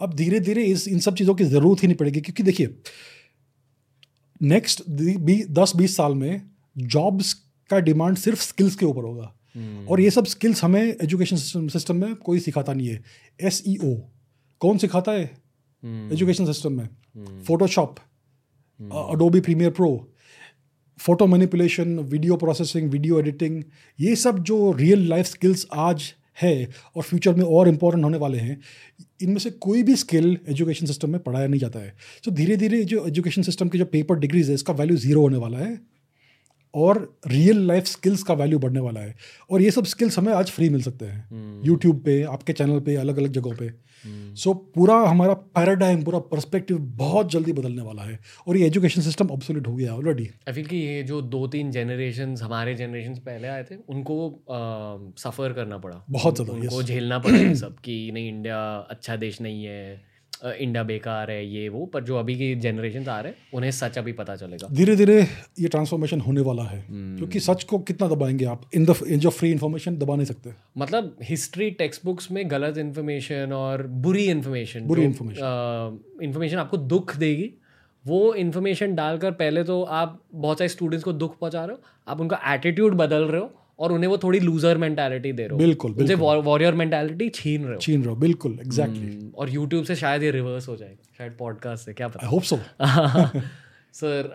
अब 0.00 0.14
धीरे 0.14 0.40
धीरे 0.40 0.64
इस 0.64 0.86
इन 0.88 0.98
सब 0.98 1.14
चीज़ों 1.14 1.34
की 1.34 1.44
ज़रूरत 1.44 1.82
ही 1.82 1.88
नहीं 1.88 1.96
पड़ेगी 1.96 2.20
क्योंकि 2.20 2.42
देखिए 2.42 2.66
नेक्स्ट 4.42 4.82
दस 5.50 5.72
बीस 5.76 5.96
साल 5.96 6.14
में 6.14 6.42
जॉब्स 6.78 7.32
का 7.70 7.78
डिमांड 7.78 8.16
सिर्फ़ 8.16 8.42
स्किल्स 8.42 8.74
के 8.74 8.86
ऊपर 8.86 9.02
होगा। 9.02 9.32
Hmm. 9.56 9.90
और 9.90 10.00
ये 10.00 10.10
सब 10.10 10.24
स्किल्स 10.24 10.64
हमें 10.64 10.82
एजुकेशन 10.82 11.36
सिस्टम 11.36 11.68
सिस्टम 11.68 11.96
में 11.96 12.14
कोई 12.14 12.38
सिखाता 12.38 12.72
नहीं 12.72 12.88
है। 12.88 13.02
एस 13.40 13.62
ई 13.66 13.76
ओ 13.84 13.94
कौन 14.60 14.78
सिखाता 14.78 15.12
है? 15.12 15.24
Education 15.84 16.44
hmm. 16.44 16.52
सिस्टम 16.52 16.72
में 16.72 16.88
Photoshop 17.42 17.96
Adobe 18.92 19.40
Premiere 19.40 19.70
Pro 19.70 20.12
photo 20.98 21.26
manipulation 21.26 21.98
video 21.98 22.36
processing 22.36 22.90
video 22.90 23.20
editing 23.20 23.62
ये 24.00 24.16
सब 24.16 24.38
जो 24.38 24.72
रियल 24.72 25.08
लाइफ 25.08 25.26
स्किल्स 25.26 25.66
आज 25.74 26.14
है 26.42 26.68
और 26.96 27.02
फ्यूचर 27.02 27.34
में 27.34 27.44
और 27.44 27.68
इम्पोर्टेंट 27.68 28.04
होने 28.04 28.18
वाले 28.18 28.38
हैं 28.38 28.60
इनमें 29.22 29.38
से 29.38 29.50
कोई 29.50 29.82
भी 29.82 29.96
स्किल 29.96 30.38
एजुकेशन 30.48 30.86
सिस्टम 30.86 31.10
में 31.10 31.22
पढ़ाया 31.22 31.46
नहीं 31.46 31.60
जाता 31.60 31.78
है। 31.78 31.94
तो 32.24 32.30
धीरे 32.30 32.56
धीरे 32.56 32.84
जो 32.84 33.06
एजुकेशन 33.06 33.42
सिस्टम 33.42 33.68
के 33.68 33.78
जो 33.78 33.84
पेपर 33.84 34.18
डिग्रीज 34.18 34.48
है 34.48 34.54
इसका 34.54 34.72
वैल्यू 34.72 34.96
ज़ीरो 34.96 35.20
होने 35.20 35.36
वाला 35.36 35.58
है 35.58 35.80
और 36.74 37.18
रियल 37.26 37.66
लाइफ 37.66 37.84
स्किल्स 37.84 38.22
का 38.22 38.34
वैल्यू 38.34 38.58
बढ़ने 38.58 38.80
वाला 38.80 39.00
है। 39.00 39.16
और 39.50 39.62
ये 39.62 39.70
सब 39.70 39.84
स्किल्स 39.84 40.18
हमें 40.18 40.32
आज 40.32 40.50
फ्री 40.50 40.68
मिल 40.68 40.82
सकते 40.82 41.04
हैं। 41.04 41.62
YouTube 41.64 41.96
hmm. 41.96 42.04
पे 42.04 42.22
आपके 42.22 42.52
चैनल 42.52 42.80
पे 42.80 42.96
अलग 42.96 43.18
अलग 43.18 43.32
जगहों 43.32 43.54
पे। 43.54 43.85
सो 44.06 44.50
so, 44.50 44.56
पूरा 44.74 44.96
हमारा 45.00 45.34
पैराडाइम 45.34 46.02
पूरा 46.04 46.18
पर्सपेक्टिव 46.30 46.78
बहुत 46.96 47.30
जल्दी 47.32 47.52
बदलने 47.52 47.82
वाला 47.82 48.02
है। 48.02 48.18
और 48.48 48.56
ये 48.56 48.66
एजुकेशन 48.66 49.00
सिस्टम 49.02 49.30
ऑब्सोल्यूट 49.30 49.66
हो 49.66 49.74
गया 49.76 49.92
है 49.92 49.98
ऑलरेडी 49.98 50.28
आई 50.48 50.54
फील 50.54 50.66
कि 50.66 50.76
ये 50.76 51.02
जो 51.02 51.20
दो 51.24 51.46
तीन 51.48 51.70
जनरेशन 51.70 52.34
हमारे 52.42 52.74
जनरेशन 52.74 53.14
पहले 53.26 53.48
आए 53.48 53.62
थे 53.64 53.76
उनको 53.88 54.18
सफ़र 55.18 55.52
करना 55.52 55.78
पड़ा। 55.78 56.02
बहुत 56.10 56.34
ज़्यादा 56.34 56.52
उनको 56.52 56.82
झेलना 56.82 57.18
पड़ा 57.18 57.54
सब 57.56 57.78
कि 57.84 58.10
नहीं 58.12 58.28
इंडिया 58.28 58.58
अच्छा 58.90 59.16
देश 59.16 59.40
नहीं 59.40 59.64
है। 59.64 60.15
इंडिया 60.44 60.82
बेकार 60.82 61.30
है 61.30 61.46
ये 61.46 61.68
वो 61.68 61.84
पर 61.86 62.04
जो 62.04 62.16
अभी 62.16 62.34
की 62.36 62.54
जनरेशन 62.54 63.06
आ 63.08 63.20
रहे 63.20 63.32
हैं 63.32 63.38
उन्हें 63.54 63.70
सच 63.70 63.98
अभी 63.98 64.12
पता 64.12 64.36
चलेगा। 64.36 64.68
धीरे 64.72 64.96
धीरे 64.96 65.20
ये 65.60 65.68
ट्रांसफॉर्मेशन 65.68 66.20
होने 66.20 66.40
वाला 66.40 66.62
है 66.62 66.80
hmm. 66.82 67.18
क्योंकि 67.18 67.40
सच 67.40 67.64
को 67.64 67.78
कितना 67.78 68.08
दबाएँगे 68.08 68.44
आप? 68.44 68.70
In 68.74 68.84
the 68.84 68.94
in 69.06 69.26
of 69.26 69.34
free 69.34 69.50
information 69.50 69.96
दबा 69.96 70.16
नहीं 70.16 70.26
सकते। 70.26 70.50
मतलब 70.78 71.16
हिस्ट्री 71.22 71.70
टेक्स्ट 71.70 72.04
बुक्स 72.04 72.30
में 72.30 72.50
गलत 72.50 72.78
इन्फॉर्मेशन 72.78 73.52
और 73.52 73.86
बुरी 73.86 74.24
इन्फॉर्मेशन 74.24 74.80
बुरी 74.80 75.04
इन्फॉर्मेशन 75.04 75.98
इन्फॉर्मेशन 76.22 76.56
आपको 76.56 76.76
दुख 76.76 77.16
देगी 77.16 77.50
वो 78.04 78.34
इन्फॉर्मेशन 78.34 78.94
डालकर 78.94 79.30
पहले 79.30 79.62
तो 79.64 79.82
आप 79.82 80.20
बहुत 80.34 80.58
सारे 80.58 80.68
स्टूडेंट्स 80.68 81.04
को 81.04 81.12
दुख 81.12 81.38
पहुँचा 81.38 81.64
रहे 81.64 81.76
हो 81.76 81.82
आप 82.08 82.20
उनका 82.20 82.40
एटीट्यूड 82.46 82.94
बदल 82.94 83.24
रहे 83.24 83.40
हो 83.40 83.52
और 83.78 83.92
उन्हें 83.92 84.08
वो 84.10 84.16
थोड़ी 84.18 84.40
लूजर 84.40 84.78
मेंटालिटी 84.78 85.32
दे 85.32 85.42
रहे 85.42 85.52
हो। 85.52 85.58
बिल्कुल 85.58 85.92
उनसे 85.92 86.14
वॉरियर 86.14 86.74
मेंटालिटी 86.74 87.28
छीन 87.28 87.64
रहे 87.64 87.74
हो। 87.74 87.80
छीन 87.80 88.00
रहे 88.00 88.08
हो 88.08 88.16
बिल्कुल 88.16 88.58
एग्जैक्टली 88.60 89.10
hmm, 89.10 89.34
और 89.34 89.50
यूट्यूब 89.50 89.84
से 89.84 89.96
शायद 89.96 90.22
ये 90.22 90.30
रिवर्स 90.30 90.68
हो 90.68 90.76
जाएगा 90.76 91.14
शायद 91.18 91.36
पॉडकास्ट 91.38 91.84
से 91.84 91.92
क्या 91.94 92.08
पता। 92.08 92.26
I 92.26 92.30
hope 92.30 92.42
so 92.42 92.56
sir 93.94 94.30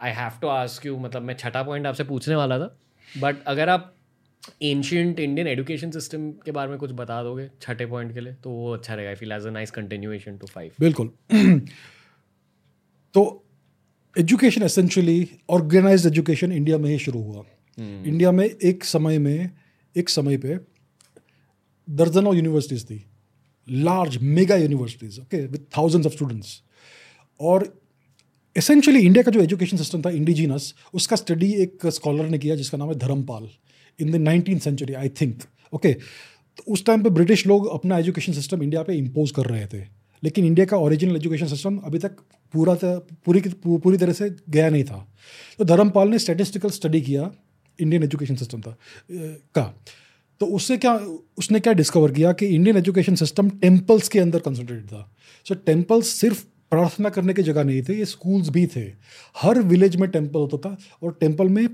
I 0.00 0.12
have 0.12 0.38
to 0.42 0.48
ask 0.48 0.86
you 0.86 0.96
मतलब 0.98 1.22
मैं 1.22 1.34
छठा 1.36 1.62
पॉइंट 1.62 1.86
आपसे 1.86 2.04
पूछने 2.04 2.34
वाला 2.34 2.58
था 2.58 2.76
बट 3.20 3.42
अगर 3.46 3.68
आप 3.68 3.92
एंशियंट 4.62 5.20
इंडियन 5.20 5.46
एजुकेशन 5.48 5.90
सिस्टम 5.90 6.30
के 6.44 6.52
बारे 6.52 6.70
में 6.70 6.78
कुछ 6.78 6.90
बता 6.92 7.22
दोगे 7.22 7.48
छठे 7.62 7.86
पॉइंट 7.86 8.12
के 8.14 8.20
लिए 8.20 8.32
तो 8.44 8.50
वो 8.50 8.72
अच्छा 8.74 8.94
रहेगा। 8.94 9.14
Feel 9.14 9.32
as 9.32 9.46
a 9.46 9.50
nice 9.50 9.70
continuation 9.70 10.36
to 10.38 10.46
five 10.46 10.70
बिल्कुल। 10.80 11.10
तो 13.14 13.22
education 14.16 14.62
essentially 14.62 15.28
organise 15.50 16.06
education 16.06 16.52
India 16.52 16.78
में 16.78 16.90
ही 16.90 16.98
शुरू 16.98 17.22
हुआ। 17.22 17.44
इंडिया 17.78 18.30
में 18.32 18.44
एक 18.44 18.84
समय 18.84 19.18
में, 19.18 19.50
एक 19.96 20.08
समय 20.08 20.36
पे 20.36 20.58
दर्जनों 21.88 22.34
यूनिवर्सिटीज़ 22.36 22.84
थी. 22.84 23.04
Large 23.68 24.16
mega 24.22 24.56
universities 24.56 25.20
okay 25.20 25.46
with 25.46 25.58
thousands 25.76 26.06
of 26.06 26.14
students 26.14 26.60
और 27.40 27.72
एसेंशियली 28.56 29.00
इंडिया 29.06 29.22
का 29.22 29.30
जो 29.30 29.40
एजुकेशन 29.40 29.76
सिस्टम 29.76 30.02
था 30.02 30.10
इंडिजिनस 30.10 30.74
उसका 30.94 31.16
स्टडी 31.16 31.52
एक 31.62 31.86
स्कॉलर 31.86 32.28
ने 32.28 32.38
किया 32.38 32.56
जिसका 32.56 32.78
नाम 32.78 32.88
है 32.88 32.94
Dharampal 32.98 33.48
in 33.98 34.12
the 34.12 34.16
nineteen 34.16 34.58
century 34.58 34.94
I 34.94 35.08
think 35.20 35.42
okay 35.72 35.92
तो 35.92 36.72
उस 36.72 36.84
टाइम 36.86 37.02
पे 37.02 37.10
ब्रिटिश 37.10 37.46
लोग 37.46 37.68
अपना 37.70 37.98
एजुकेशन 37.98 38.32
सिस्टम 38.32 38.62
इंडिया 38.62 38.82
पे 38.82 38.94
इम्पोज 38.94 39.30
कर 39.30 39.46
रहे 39.46 39.66
थे. 39.66 39.84
लेकिन 40.22 40.44
इंडिया 40.44 40.66
का 40.66 40.76
ओरिजिनल 40.76 41.16
एजुकेशन 41.16 41.46
सिस्टम 41.46 41.76
अभी 41.78 41.98
तक 41.98 42.16
पूरा 42.54 42.74
पूरी 43.26 43.40
पूरी 43.66 43.98
तरह 43.98 44.12
से 44.12 44.30
गया 44.50 44.68
नहीं 44.70 44.84
था. 44.84 45.06
तो 45.58 45.64
धर्मपाल 45.64 46.08
ने 46.08 46.18
स्टेटिस्टिकल 46.18 46.70
स्टडी 46.70 47.00
किया 47.00 47.30
इंडियन 47.80 48.02
एजुकेशन 48.02 48.36
सिस्टम 48.36 48.60
था। 48.60 48.78
का। 49.54 49.84
तो 50.40 50.46
उससे 50.46 50.76
क्या 50.76 50.94
उसने 51.38 51.60
क्या 51.60 51.72
डिस्कवर 51.72 52.12
किया 52.12 52.32
कि 52.32 52.46
इंडियन 52.46 52.76
एजुकेशन 52.76 53.14
सिस्टम 53.14 53.50
टेम्पल्स 53.50 54.08
के 54.08 54.18
अंदर 54.18 54.38
कंसंट्रेटेड 54.38 54.86
था। 54.86 55.14
सो 55.48 55.54
so, 55.54 55.60
टेम्पल्स 55.66 56.06
सिर्फ़ 56.06 56.44
प्रार्थना 56.70 57.08
करने 57.08 57.34
की 57.34 57.42
जगह 57.42 57.64
नहीं 57.64 57.82
थे 57.82 57.94
ये 57.94 58.04
स्कूल्स 58.04 58.48
भी 58.48 58.66
थे। 58.66 58.92
हर 59.36 59.60
विलेज 59.62 59.96
में 59.96 60.10
टेंपल 60.10 60.40
होता 60.40 60.56
था 60.56 60.76
और 61.02 61.16
टेंपल 61.20 61.48
में 61.48 61.68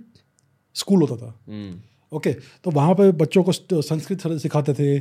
स्कूल 0.75 1.03
होता 1.03 1.17
था। 1.17 1.29
Okay 1.29 2.31
hmm. 2.31 2.37
okay, 2.37 2.63
तो 2.65 2.71
वहाँ 2.71 2.95
पे 2.95 3.13
बच्चों 3.13 3.45
को 3.45 3.83
संस्कृत 3.83 4.23
सिखाते 4.27 4.75
थे। 4.75 4.99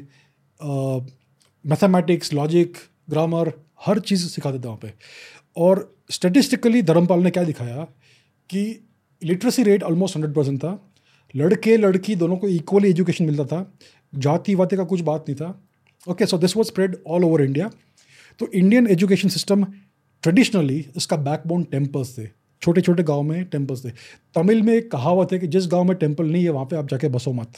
मैथमेटिक्स 1.70 2.34
लॉजिक 2.34 2.78
ग्रामर 3.10 3.54
हर 3.86 4.00
चीज़ 4.00 4.28
सिखाते 4.28 4.58
थे 4.60 4.68
वहाँ 4.68 4.80
पे। 4.82 4.94
और 5.58 5.96
स्टेटिस्टिकली 6.12 6.82
धर्मपाल 6.82 7.20
ने 7.20 7.30
क्या 7.30 7.44
दिखाया 7.44 7.84
कि 8.50 8.90
literacy 9.24 9.64
rate 9.64 9.84
almost 9.84 10.16
hundred 10.16 10.36
percent 10.36 10.60
था। 10.60 10.91
लड़के 11.36 11.78
लड़की 11.78 12.16
दोनों 12.16 12.38
को 12.38 12.48
इक्वली 12.50 12.90
एजुकेशन 12.90 13.26
मिलता 13.26 13.46
था। 13.46 13.74
जाति 14.14 14.56
वाति 14.56 14.76
का 14.76 14.84
कुछ 14.84 15.02
बात 15.02 15.26
नहीं 15.30 15.36
था। 15.36 15.62
Okay 16.08 16.26
so 16.26 16.38
this 16.38 16.56
was 16.58 16.68
spread 16.68 16.96
all 17.08 17.24
over 17.24 17.42
India 17.42 17.72
तो 18.40 18.48
इंडियन 18.50 18.88
एजुकेशन 18.88 19.30
सिस्टम 19.30 19.64
ट्रेडिशनली 20.24 20.86
इसका 20.98 21.18
बैकबोन 21.20 21.64
टेम्पल्स 21.64 22.18
थे। 22.18 22.28
छोटे 22.62 22.82
छोटे 22.82 23.04
गाँव 23.04 23.22
में 23.24 23.44
टेम्पल्स 23.46 23.86
थे। 23.86 23.90
तमिल 24.36 24.62
में 24.62 24.74
एक 24.74 24.92
कहावत 24.92 25.32
है 25.34 25.40
कि 25.40 25.48
जिस 25.48 25.68
गाँव 25.68 25.84
में 25.84 25.96
टेंपल 25.98 26.26
नहीं 26.26 26.44
है, 26.44 26.50
वहाँ 26.50 26.66
पे 26.66 26.76
आप 26.76 26.88
जाके 26.90 27.08
बसो 27.10 27.32
मत। 27.34 27.54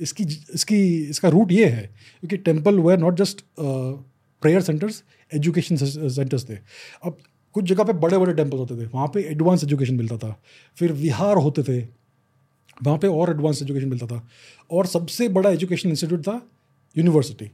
इसकी 0.00 0.24
इसकी, 0.54 1.08
इसका 1.10 1.28
रूट 1.28 1.52
ये 1.52 1.66
है 1.66 1.82
क्योंकि 2.20 2.36
temple 2.38 2.78
were 2.80 2.98
not 2.98 3.16
just 3.16 3.44
prayer 3.58 4.60
centres 4.60 5.02
education 5.32 5.76
centres 5.76 6.48
थे। 6.48 6.54
अब 7.04 7.16
कुछ 7.54 7.64
जगह 7.64 7.84
पे 7.84 7.92
बड़े 7.94 8.18
बड़े 8.18 8.34
टेम्पल्स 8.34 8.60
होते 8.60 8.76
थे। 8.76 8.86
वहाँ 8.86 9.06
पे 9.14 9.20
एडवांस 9.30 9.64
एजुकेशन 9.64 9.94
मिलता 9.94 10.16
था। 10.18 10.40
फिर 10.76 10.92
विहार 10.94 11.36
होते 11.36 11.62
थे। 11.62 11.80
वहाँ 12.80 12.98
पे 12.98 13.06
और 13.08 13.30
एडवांस 13.30 13.62
एजुकेशन 13.62 13.88
मिलता 13.88 14.06
था। 14.06 14.26
और 14.70 14.86
सबसे 14.88 15.28
बड़ा 15.30 15.50
एजुकेशन 15.50 15.88
इंस्टीट्यूट 15.88 16.22
था 16.22 16.40
यूनिवर्सिटी 16.96 17.50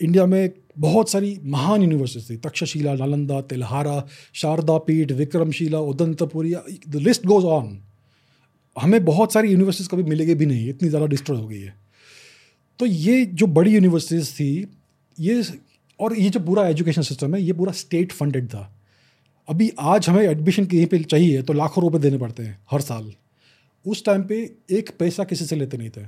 इंडिया 0.00 0.24
में 0.26 0.50
बहुत 0.78 1.10
सारी 1.10 1.38
महान 1.46 1.82
यूनिवर्सिटी 1.82 2.24
थी। 2.26 2.36
Takshashila, 2.38 2.94
Nalanda, 2.94 3.40
Tilhara, 3.42 4.06
Sharada 4.34 4.76
Peeth, 4.80 5.12
Vikramshila, 5.14 5.78
Odantapuri 5.80 6.54
the 6.88 6.96
list 6.96 7.26
goes 7.26 7.44
on 7.46 7.78
हमें 8.76 9.04
बहुत 9.04 9.32
सारी 9.32 9.50
यूनिवर्सिटीज़ 9.50 9.88
कभी 9.88 10.02
मिलेगी 10.04 10.34
भी 10.34 10.46
नहीं, 10.46 10.68
इतनी 10.68 10.88
ज़्यादा 10.88 11.06
डिस्ट्रॉय 11.08 11.38
हो 11.38 11.46
गई 11.48 11.60
है। 11.60 11.74
तो 12.80 12.86
ये 12.86 13.24
जो 13.26 13.46
बड़ी 13.48 13.74
यूनिवर्सिटीज़ 13.74 14.32
थी, 14.32 14.66
ये 15.18 15.42
और 16.00 16.16
ये 16.16 16.28
जो 16.30 16.40
पूरा 16.40 16.66
एजुकेशन 16.68 17.02
सिस्टम 17.02 17.34
है, 17.34 17.42
ये 17.42 17.52
पूरा 17.52 17.72
स्टेट 17.74 18.12
फंडेड 18.12 18.46
था। 18.48 18.70
अभी 19.48 19.70
आज 19.80 20.08
हमें 20.08 20.22
एडमिशन 20.22 20.66
कहीं 20.66 20.86
पे 20.86 20.98
चाहिए 21.00 21.42
तो 21.42 21.52
लाखों 21.52 21.82
रुपए 21.82 21.98
देने 21.98 22.18
पड़ते 22.18 22.42
हैं 22.42 22.58
हर 22.70 22.80
साल। 22.80 23.12
उस 23.86 24.04
टाइम 24.04 24.22
पे 24.22 24.54
एक 24.70 24.90
पैसा 24.98 25.24
किसी 25.24 25.44
से 25.44 25.56
लेते 25.56 25.76
नहीं 25.76 25.90
थे। 25.90 26.00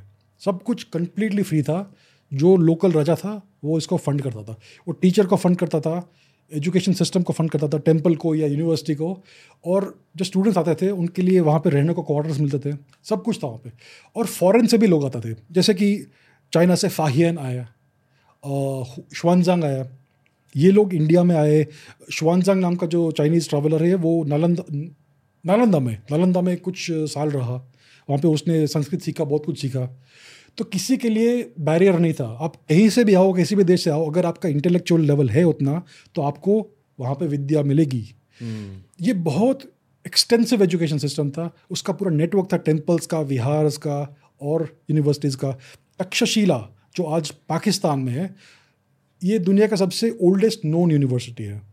सब 0.44 0.62
कुछ 0.62 0.84
कंप्लीटली 0.84 1.42
फ्री 1.42 1.62
था। 1.62 1.94
जो 2.34 2.56
लोकल 2.56 2.92
राजा 2.92 3.14
था, 3.14 3.42
वो 3.64 3.78
इसको 3.78 3.96
फंड 3.96 4.22
करता 4.22 4.42
था। 4.42 4.52
वो 4.88 4.92
टीचर 4.92 5.26
को 5.26 5.36
फंड 5.36 5.56
करता 5.56 5.80
था 5.80 6.12
एजुकेशन 6.54 6.92
सिस्टम 6.92 7.22
को 7.22 7.32
फंड 7.32 7.50
करता 7.50 7.68
था 7.68 7.78
टेंपल 7.78 8.16
को 8.16 8.34
या 8.34 8.46
यूनिवर्सिटी 8.46 8.94
को। 8.94 9.22
और 9.66 10.00
जो 10.16 10.24
स्टूडेंट्स 10.24 10.58
आते 10.58 10.86
थे, 10.86 10.90
उनके 10.90 11.22
लिए 11.22 11.40
वहाँ 11.40 11.60
पे 11.60 11.70
रहने 11.70 11.92
को 11.92 12.02
क्वार्टर्स 12.02 12.40
मिलते 12.40 12.72
थे। 12.72 12.76
सब 13.04 13.22
कुछ 13.22 13.38
था 13.44 13.46
वहाँ 13.46 13.58
पे। 13.58 13.70
और 14.16 14.26
फॉरेन 14.26 14.66
से 14.66 14.78
भी 14.78 14.86
लोग 14.86 15.04
आते 15.04 15.32
थे। 15.32 15.36
जैसे 15.52 15.74
कि 15.74 16.06
चाइना 16.52 16.74
से 16.74 16.88
फाहियन 16.88 17.38
आया 17.38 17.72
श्वानजांग 19.16 19.64
आया। 19.64 19.88
ये 20.56 20.70
लोग 20.70 20.94
इंडिया 20.94 21.24
में 21.24 21.36
आए। 21.36 21.66
श्वानजांग 22.12 22.60
नाम 22.60 22.76
का 22.76 22.86
जो 22.86 23.12
चाइनीज़ 23.12 23.48
ट्रैवलर 23.48 23.84
है, 23.84 23.94
वो 23.94 24.24
नालंदा 24.24 24.94
नालंदा 25.46 25.78
में 25.78 26.02
नालंदा 26.10 26.40
में 26.40 26.56
कुछ 26.56 26.86
साल 26.90 27.30
रहा। 27.30 27.54
वहाँ 28.10 28.18
पे 28.18 28.28
उसने 28.28 28.66
संस्कृत 28.66 29.00
सीखा 29.00 29.24
बहुत 29.24 29.44
कुछ 29.44 29.60
सीखा। 29.60 30.00
तो 30.58 30.64
किसी 30.64 30.96
के 30.96 31.08
लिए 31.08 31.52
बैरियर 31.60 31.98
नहीं 31.98 32.12
था। 32.12 32.38
आप 32.40 32.56
कहीं 32.56 32.88
से 32.88 33.04
भी 33.04 33.14
आओ 33.14 33.32
किसी 33.32 33.56
भी 33.56 33.64
देश 33.64 33.84
से 33.84 33.90
आओ 33.90 34.10
अगर 34.10 34.26
आपका 34.26 34.48
इंटेलेक्चुअल 34.48 35.00
लेवल 35.00 35.30
है 35.30 35.44
उतना 35.44 35.82
तो 36.14 36.22
आपको 36.22 36.76
वहाँ 37.00 37.14
पे 37.14 37.26
विद्या 37.26 37.62
मिलेगी। 37.62 38.02
hmm. 38.02 39.06
ये 39.06 39.12
बहुत 39.12 39.72
एक्सटेंसिव 40.06 40.62
एजुकेशन 40.62 40.98
सिस्टम 40.98 41.30
था। 41.30 41.54
उसका 41.70 41.92
पूरा 41.92 42.10
नेटवर्क 42.10 42.48
था 42.52 42.56
टेम्पल्स 42.56 43.06
का 43.06 43.20
विहार्स 43.20 43.76
का 43.76 44.16
और 44.42 44.80
यूनिवर्सिटीज़ 44.90 45.36
का। 45.36 45.52
तक्षशिला 45.98 46.68
जो 46.96 47.04
आज 47.04 47.30
पाकिस्तान 47.48 47.98
में 47.98 48.12
है 48.12 48.34
ये 49.24 49.38
दुनिया 49.38 49.66
का 49.66 49.76
सबसे 49.76 50.18
ओल्डेस्ट 50.22 50.64
नोन 50.64 50.90
यूनिवर्सिटी 50.90 51.44
है। 51.44 51.69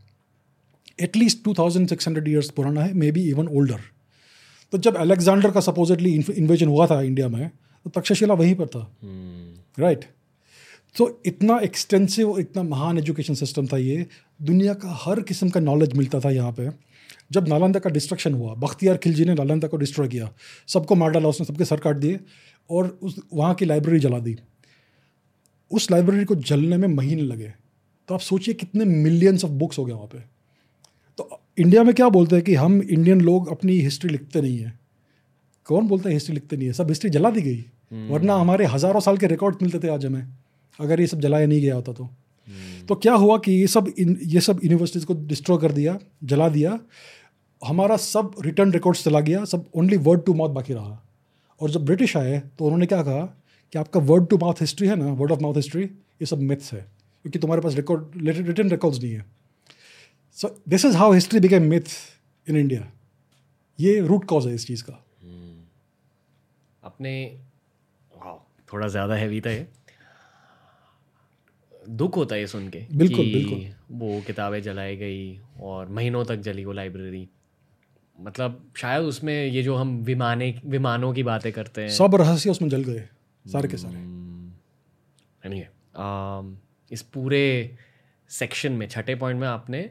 At least 1.00 1.44
two 1.44 1.54
thousand 1.54 1.88
six 1.90 2.08
hundred 2.08 2.28
years 2.28 2.50
पुराना 2.50 2.84
है 2.84 2.94
मे 2.94 3.12
बी 3.12 3.30
इवन 3.30 3.48
ओल्डर 3.50 3.80
तो 4.74 4.78
जब 4.78 4.96
अलेक्जेंडर 4.98 5.52
का 5.52 5.60
सपोजिटली 5.62 6.14
इन्वेजन 6.14 6.68
हुआ 6.68 6.88
था 6.88 7.02
इंडिया 7.02 7.28
में 7.28 7.50
तो 7.50 7.90
तक्षशिला 7.90 8.34
वहीं 8.34 8.56
पर 8.56 8.68
था। 8.68 8.80
Right 9.80 10.00
hmm. 10.00 10.16
तो 10.96 11.22
इतना 11.26 11.58
एक्सटेंसिव 11.60 12.32
और 12.32 12.40
इतना 12.42 12.64
महान 12.64 12.98
एजुकेशन 12.98 13.34
सिस्टम 13.36 13.68
था 13.68 13.78
ये 13.78 14.06
दुनिया 14.42 14.74
का 14.74 14.98
हर 15.02 15.22
किस्म 15.22 15.50
का 15.50 15.60
नॉलेज 15.60 15.94
मिलता 15.94 16.20
था 16.20 16.30
यहाँ 16.32 16.52
पे। 16.52 16.70
जब 17.32 17.48
नालंदा 17.48 17.80
का 17.80 17.90
डिस्ट्रक्शन 17.90 18.34
हुआ 18.34 18.54
बख्तियार 18.56 18.98
खिलजी 18.98 19.26
ने 19.26 19.34
नालंदा 19.34 19.68
को 19.68 19.78
डिस्ट्रॉय 19.78 20.08
किया। 20.08 20.30
सबको 20.68 20.96
मार 20.96 21.12
डाला 21.12 21.30
उसने 21.30 21.46
सबके 21.46 21.66
सर 21.66 21.80
काट 21.80 21.96
दिए 21.98 22.20
और 22.70 22.88
उस 23.02 23.20
वहाँ 23.34 23.54
की 23.54 23.66
लाइब्रेरी 23.66 24.00
जला 24.00 24.20
दी। 24.20 24.36
उस 25.72 25.90
लाइब्रेरी 25.92 26.26
को 26.26 26.36
जलने 26.36 26.78
में 26.78 26.88
महीने 26.88 27.22
लगे। 27.24 27.54
तो 28.10 28.14
आप 28.14 28.20
सोचिए 28.22 28.54
कितने 28.54 28.86
मिलियंस 28.86 29.46
ऑफ़ 29.46 29.52
बुक्स 29.54 29.80
हो 29.80 29.86
गए 29.86 29.94
वहाँ 29.94 30.08
पे। 30.08 30.37
इंडिया 31.58 31.84
में 31.84 31.94
क्या 31.96 32.10
बोलते 32.10 32.36
हैं 32.36 32.46
कि 32.46 32.56
हम 32.56 32.82
इंडियन 32.82 33.22
लोग 33.22 33.48
अपनी 33.48 33.80
हिस्ट्री 33.80 34.10
लिखते 34.10 34.42
नहीं 34.42 34.58
हैं? 34.58 34.80
कौन 35.66 35.88
बोलता 35.88 36.10
है 36.10 36.14
हिस्ट्री 36.14 36.34
लिखते 36.34 36.58
नहीं 36.58 36.68
है? 36.68 36.74
सब 36.74 36.90
हिस्ट्री 36.90 37.10
जला 37.10 37.30
दी 37.30 37.42
गई। 37.42 37.66
हम्म। 37.92 38.14
वरना 38.14 38.36
हमारे 38.36 38.66
हज़ारों 38.66 39.00
साल 39.00 39.18
के 39.18 39.28
रिकॉर्ड 39.28 39.56
मिलते 39.62 39.80
थे 39.80 39.90
आज 39.90 40.06
हमें। 40.06 40.28
अगर 40.80 41.02
ये 41.02 41.08
सब 41.08 41.20
जलाया 41.20 41.48
नहीं 41.48 41.62
गया 41.62 41.76
होता 41.76 41.94
तो। 41.94 42.04
हम्म। 42.04 42.86
तो 42.86 42.96
क्या 42.96 43.14
हुआ 43.14 43.38
कि 43.38 43.52
ये 43.52 43.68
सब 43.68 43.88
इन 44.00 44.18
ये 44.24 44.42
सब 44.42 44.60
यूनिवर्सिटीज़ 44.64 45.06
को 45.06 45.14
डिस्ट्रॉय 45.28 45.58
कर 45.58 45.72
दिया 45.72 45.98
जला 46.24 46.50
दिया। 46.50 46.80
हमारा 47.62 47.98
सब 47.98 48.36
रिटर्न 48.42 48.72
रिकॉर्ड्स 48.72 49.04
चला 49.04 49.20
गया 49.20 49.44
सब 49.46 49.66
ओनली 49.76 49.98
वर्ड 49.98 50.24
टू 50.26 50.34
माउथ 50.34 50.50
बाकी 50.50 50.74
रहा। 50.74 51.04
और 51.62 51.72
जब 51.72 51.86
ब्रिटिश 51.86 52.18
आए 52.18 52.42
तो 52.60 52.66
उन्होंने 52.66 52.86
क्या 52.86 53.02
कहा 53.04 53.26
कि 53.74 53.80
आपका 53.80 54.00
वर्ड 54.00 54.28
टू 54.28 54.38
माउथ 54.38 54.62
हिस्ट्री 54.62 54.88
है 54.88 54.96
ना 54.96 55.12
वर्ड 55.14 55.32
ऑफ़ 55.32 55.42
माउथ 55.42 55.56
हिस्ट्री 55.56 55.84
ये 55.84 56.26
सब 56.26 56.42
मिथ्स 56.42 56.74
है। 56.74 56.80
क्योंकि 57.26 57.40
तुम्हारे 57.40 57.62
पास 57.62 57.76
रिकॉर्ड 57.76 58.28
रिटर्न 58.28 58.70
रिकॉर्ड्स 58.70 59.02
नहीं 59.02 59.14
है। 59.14 59.37
So 60.38 60.50
this 60.70 60.86
is 60.86 60.96
how 60.98 61.12
history 61.12 61.40
became 61.40 61.64
myth 61.64 61.82
in 62.48 62.56
India 62.56 62.92
ये 63.80 64.00
रूट 64.00 64.26
कॉज 64.26 64.48
है 64.48 64.54
इस 64.56 64.68
चीज़ 64.68 64.84
का। 64.84 64.94
अपने 66.84 67.14
थोड़ा 68.74 68.88
ज़्यादा 68.88 69.16
हैवी 69.16 69.42
था 69.42 69.50
ये। 69.50 69.68
दुख 71.90 72.16
होता 72.16 72.36
है 72.36 72.46
सुन 72.48 72.70
के 72.70 72.86
बिल्कुल 72.94 73.26
कि 73.26 73.34
बिल्कुल। 73.34 73.66
वो 73.92 74.22
किताबें 74.22 74.62
जलाई 74.62 74.96
गई 74.96 75.42
और 75.62 75.90
महीनों 75.90 76.26
तक 76.26 76.36
जली 76.36 76.66
वो 76.66 76.74
लाइब्रेरी 76.74 77.28
मतलब 78.20 78.72
शायद 78.78 79.04
उसमें 79.04 79.46
ये 79.46 79.64
जो 79.64 79.76
हम 79.76 79.98
विमाने 80.04 80.62
विमानों 80.66 81.14
की 81.14 81.24
बातें 81.24 81.52
करते 81.52 81.82
हैं। 81.82 81.90
सब 81.90 82.16
रहस्य 82.16 82.50
उसमें 82.50 82.70
जल 82.70 82.84
गए 82.84 83.08
सारे 83.46 83.68
के 83.68 83.78
सारे। 83.78 83.96
Anyway 85.46 85.62
hmm. 85.62 86.56
इस 86.92 87.02
पूरे 87.02 87.78
सेक्शन 88.30 88.72
में 88.72 88.88
छठे 88.88 89.16
पॉइंट 89.16 89.40
में 89.40 89.48
आपने 89.48 89.90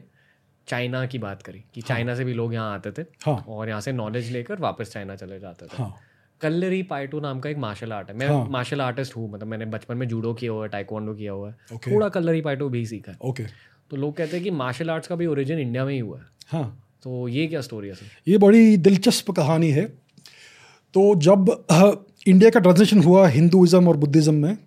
चाइना 0.67 1.05
की 1.05 1.17
बात 1.17 1.41
करी 1.41 1.59
कि 1.73 1.81
हाँ. 1.81 1.87
चाइना 1.87 2.15
से 2.15 2.25
भी 2.25 2.33
लोग 2.33 2.53
यहाँ 2.53 2.73
आते 2.73 2.91
थे 2.91 3.05
हाँ. 3.25 3.43
और 3.47 3.69
यहाँ 3.69 3.81
से 3.81 3.91
नॉलेज 3.91 4.31
लेकर 4.31 4.59
वापस 4.59 4.91
चाइना 4.91 5.15
चले 5.15 5.39
जाते 5.39 5.65
थे 5.65 5.77
हाँ. 5.77 5.93
कल्लरी 6.41 6.81
पाइटो 6.83 7.19
नाम 7.19 7.39
का 7.39 7.49
एक 7.49 7.57
मार्शल 7.57 7.93
आर्ट 7.93 8.09
है 8.09 8.15
मैं 8.17 8.27
हाँ. 8.27 8.47
मार्शल 8.49 8.81
आर्टिस्ट 8.81 9.15
हूँ 9.15 9.31
मतलब 9.31 9.47
मैंने 9.47 9.65
बचपन 9.65 9.97
में 9.97 10.07
जूडो 10.07 10.33
किया 10.33 10.51
हुआ 10.51 10.63
है 10.63 10.69
टाइकोंडो 10.69 11.13
किया 11.13 11.31
हुआ 11.31 11.49
है 11.49 11.55
okay. 11.73 11.91
थोड़ा 11.91 12.09
कल्लरी 12.09 12.41
पाइटो 12.41 12.69
भी 12.69 12.85
सीखा 12.85 13.11
है 13.11 13.17
okay. 13.31 13.47
तो 13.91 13.97
लोग 13.97 14.15
कहते 14.17 14.35
हैं 14.37 14.43
कि 14.43 14.51
मार्शल 14.51 14.89
आर्ट्स 14.89 15.07
का 15.07 15.15
भी 15.15 15.25
ओरिजिन 15.25 15.59
इंडिया 15.59 15.85
में 15.85 15.93
ही 15.93 15.99
हुआ 15.99 16.17
है 16.19 16.25
हाँ. 16.47 16.83
तो 17.03 17.27
ये 17.27 17.47
क्या 17.47 17.61
स्टोरी 17.61 17.87
है 17.87 17.95
सर 17.95 18.31
ये 18.31 18.37
बड़ी 18.37 18.77
दिलचस्प 18.77 19.31
कहानी 19.31 19.69
है 19.71 19.85
तो 20.93 21.13
जब 21.15 21.49
इंडिया 22.27 22.49
का 22.49 22.59
ट्रांजेक्शन 22.59 23.03
हुआ 23.03 23.27
हिंदुज़म 23.27 23.87
और 23.87 23.97
बुद्धिज़्म 23.97 24.35
में 24.35 24.57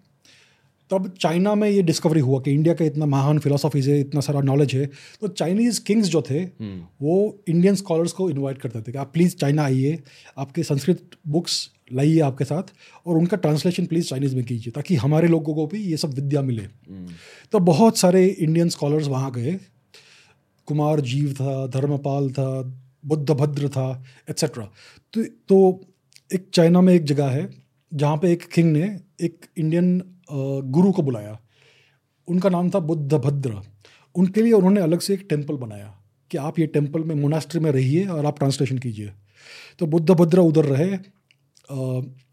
तब 0.91 1.09
चाइना 1.21 1.55
में 1.55 1.69
ये 1.69 1.83
डिस्कवरी 1.83 2.21
हुआ 2.21 2.41
कि 2.41 2.53
इंडिया 2.53 2.75
का 2.75 2.85
इतना 2.85 3.07
महान 3.07 3.39
फिलोसॉफीज 3.39 3.89
है 3.89 3.99
इतना 4.01 4.21
सारा 4.21 4.41
नॉलेज 4.43 4.75
है 4.75 4.87
तो 5.21 5.29
चाइनीज़ 5.31 5.83
किंग्स 5.85 6.09
जो 6.09 6.23
थे 6.31 6.39
हम्म। 6.39 6.81
वो 7.03 7.17
इंडियन 7.49 7.75
स्कॉलर्स 7.75 8.13
को 8.13 8.29
इनवाइट 8.31 8.59
करते 8.59 8.81
थे 8.81 8.93
कि 8.93 8.99
आप 8.99 9.13
प्लीज़ 9.13 9.37
चाइना 9.37 9.65
आइए 9.65 9.99
आपके 10.39 10.63
संस्कृत 10.63 11.19
बुक्स 11.29 11.59
लाइए 11.93 12.21
आपके 12.23 12.45
साथ 12.45 12.73
और 13.07 13.17
उनका 13.17 13.37
ट्रांसलेशन 13.39 13.87
प्लीज़ 13.87 14.09
चाइनीज़ 14.09 14.37
में 14.37 14.45
कीजिए 14.45 14.73
ताकि 14.73 14.97
हमारे 14.97 15.29
लोगों 15.29 15.55
को 15.55 15.67
भी 15.67 15.83
ये 15.83 15.97
सब 15.97 16.15
विद्या 16.15 16.43
मिले 16.43 16.63
हम्म। 16.63 17.15
तो 17.53 17.59
बहुत 17.65 17.99
सारे 17.99 18.27
इंडियन 18.27 18.69
स्कॉलर्स 18.69 19.09
वहाँ 19.09 19.31
गए 19.33 19.59
कुमार 20.69 21.01
जीव 21.03 21.33
था 21.33 21.67
धर्मपाल 21.69 22.31
था 22.31 22.51
बुद्धभद्र 23.05 23.69
था 23.69 23.87
एट्सेट्रा 24.31 24.65
तो 25.15 25.25
तो 25.49 25.59
एक 26.31 26.49
चाइना 26.55 26.81
में 26.81 26.93
एक 26.95 27.05
जगह 27.05 27.29
है 27.29 27.49
जहाँ 27.93 28.17
पे 28.17 28.33
एक 28.33 28.43
किंग 28.49 28.73
ने 28.73 28.85
एक 29.21 29.47
इंडियन 29.59 30.01
गुरु 30.31 30.93
को 30.93 31.03
बुलाया। 31.03 31.39
उनका 32.29 32.49
नाम 32.49 32.71
था 32.71 32.79
बुद्ध 32.81 33.13
भद्र। 33.15 33.61
उनके 34.15 34.43
लिए 34.43 34.53
उन्होंने 34.53 34.81
अलग 34.81 35.01
से 35.01 35.15
एक 35.15 35.27
टेंपल 35.31 35.57
बनाया 35.57 35.95
कि 36.31 36.39
आप 36.39 36.59
ये 36.59 36.67
टेंपल 36.69 37.05
में 37.05 37.15
मोनास्ट्री 37.15 37.61
में 37.61 37.71
रहिए 37.73 38.07
और 38.07 38.27
आप 38.27 38.39
ट्रांसलेशन 38.39 38.79
कीजिए। 38.79 39.13
तो 39.79 39.87
बुद्ध 39.87 40.11
भद्र 40.11 40.41
उधर 40.41 40.65
रहे 40.67 40.97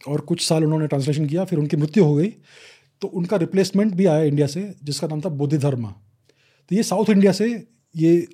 और 0.08 0.22
कुछ 0.22 0.46
साल 0.48 0.64
उन्होंने 0.64 0.88
ट्रांसलेशन 0.88 1.26
किया, 1.26 1.44
फिर 1.46 1.60
उनकी 1.60 1.78
मृत्यु 1.78 2.04
हो 2.04 2.16
गई। 2.16 2.34
तो 3.02 3.08
उनका 3.10 3.38
रिप्लेसमेंट 3.38 3.94
भी 3.94 4.06
आया 4.06 4.24
इंडिया 4.24 4.48
से, 4.48 4.74
जिसका 4.84 5.08
नाम 5.08 5.22
था 5.22 5.30
बुद्धि 5.32 5.58
धर्मा 5.60 5.94
तो 6.72 6.76
ये 6.76 6.84
साउथ 6.84 7.10
इंडिया 7.10 7.32
से 7.32 7.46
ये 7.96 8.28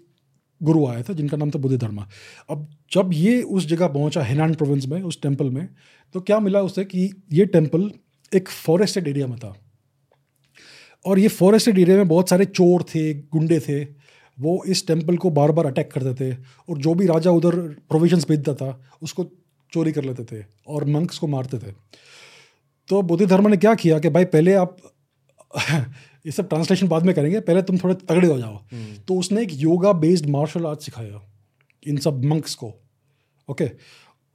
गुरु 0.61 0.85
आया 0.87 1.01
था, 1.01 1.13
जिनका 1.13 1.37
नाम 1.37 1.49
था 1.51 1.59
बुद्धि 1.59 1.77
धर्मा 1.77 2.07
अब 2.49 2.67
जब 2.91 3.09
ये 3.13 3.41
उस 3.41 3.65
जगह 3.67 3.87
पहुँचा 3.89 4.23
हेनान 4.23 4.53
प्रोविंस 4.53 4.85
में, 4.87 5.01
उस 5.01 5.21
टेंपल 5.21 5.49
में 5.49 5.67
तो 6.15 6.21
क्या 6.21 6.39
मिला 6.39 6.61
उसे 6.61 6.85
कि 6.85 7.09
ये 7.33 7.45
टेंपल 7.47 7.91
एक 8.35 8.49
फॉरेस्टेड 8.49 9.07
एरिया 9.07 9.27
में 9.27 9.39
था। 9.39 9.57
और 11.05 11.19
ये 11.19 11.27
फॉरेस्टेड 11.27 11.79
एरिया 11.79 11.97
में 11.97 12.07
बहुत 12.07 12.29
सारे 12.29 12.45
चोर 12.45 12.83
थे 12.83 13.13
गुंडे 13.13 13.59
थे। 13.59 13.83
वो 14.39 14.63
इस 14.67 14.87
टेंपल 14.87 15.17
को 15.17 15.29
बार 15.29 15.51
बार 15.51 15.65
अटैक 15.65 15.91
करते 15.91 16.13
थे 16.13 16.37
और 16.69 16.77
जो 16.77 16.93
भी 16.93 17.07
राजा 17.07 17.31
उधर 17.31 17.55
प्रोविजंस 17.89 18.27
भेजता 18.27 18.53
था 18.53 18.91
उसको 19.01 19.25
चोरी 19.73 19.91
कर 19.91 20.03
लेते 20.03 20.23
थे 20.23 20.45
और 20.67 20.85
मंक्स 20.85 21.17
को 21.17 21.27
मारते 21.27 21.59
थे। 21.59 21.71
तो 22.87 23.01
बुद्धि 23.01 23.25
धर्म 23.25 23.47
ने 23.47 23.57
क्या 23.57 23.75
किया 23.75 23.99
कि 23.99 24.09
भाई 24.09 24.25
पहले 24.25 24.53
आप 24.53 24.77
ये 26.25 26.31
सब 26.31 26.49
ट्रांसलेशन 26.49 26.87
बाद 26.87 27.03
में 27.03 27.15
करेंगे 27.15 27.39
पहले 27.39 27.61
तुम 27.61 27.77
थोड़े 27.77 27.95
तगड़े 27.95 28.27
हो 28.27 28.37
जाओ। 28.37 28.55
हम्म। 28.55 28.97
तो 28.97 29.15
उसने 29.15 29.41
एक 29.41 29.49
योगा 29.53 29.93
बेस्ड 29.93 30.25
मार्शल 30.25 30.65
आर्ट 30.65 30.79
सिखाया 30.79 31.21
इन 31.87 31.97
सब 31.97 32.25
मंक्स 32.25 32.55
को 32.55 32.73
ओके 33.51 33.71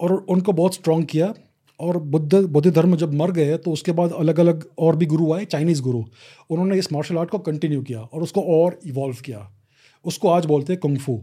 और 0.01 0.13
उनको 0.13 0.53
बहुत 0.53 0.75
स्ट्रॉन्ग 0.75 1.07
किया। 1.07 1.35
और 1.81 1.99
बुद्ध 2.07 2.35
बुद्ध 2.37 2.71
धर्म 2.71 2.97
जब 2.97 3.15
मर 3.15 3.31
गए 3.33 3.57
तो 3.59 3.73
उसके 3.73 3.93
बाद 3.93 4.13
अलग 4.15 4.41
अलग 4.41 4.65
और 4.79 4.97
भी 4.97 5.07
गुरु 5.07 5.33
आए 5.33 5.45
चाइनीज़ 5.47 5.83
गुरु। 5.83 6.03
उन्होंने 6.51 6.79
इस 6.79 6.93
मार्शल 6.93 7.19
आर्ट 7.19 7.31
को 7.31 7.39
कंटिन्यू 7.41 7.83
किया 7.83 8.01
और 8.01 8.23
उसको 8.23 8.43
और 8.55 8.79
इवॉल्व 8.87 9.17
किया। 9.25 9.49
उसको 10.05 10.29
आज 10.31 10.47
बोलते 10.47 10.73
हैं 10.73 10.81
कुंगफू 10.81 11.21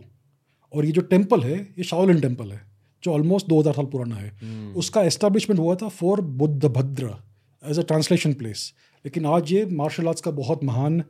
और 0.74 0.86
ये 0.86 0.92
जो 0.92 1.02
टेंपल 1.04 1.42
है 1.42 1.58
ये 1.58 1.84
शाओलिन 1.84 2.20
टेंपल 2.22 2.52
है 2.52 2.62
जो 3.04 3.14
ऑलमोस्ट 3.14 3.48
दो 3.48 3.60
हज़ार 3.60 3.74
साल 3.74 3.86
पुराना 3.88 4.16
है। 4.16 4.32
हम्म। 4.42 4.74
उसका 4.76 5.04
एस्टेब्लिशमेंट 5.04 5.60
हुआ 5.60 5.76
था 5.76 5.88
फॉर 5.92 6.22
बुद्ध 6.22 6.66
भद्र 6.66 7.14
एज 7.64 7.80
अ 7.80 7.84
ट्रांसलेशन 7.84 8.34
प्लेस 8.36 8.74
लेकिन 9.06 9.26
आज 9.28 9.52
ये 9.52 9.66
मार्शल 9.74 10.08
आर्ट्स 10.08 10.22
का 10.22 10.32
बहुत 10.34 10.64
महान 10.64 11.04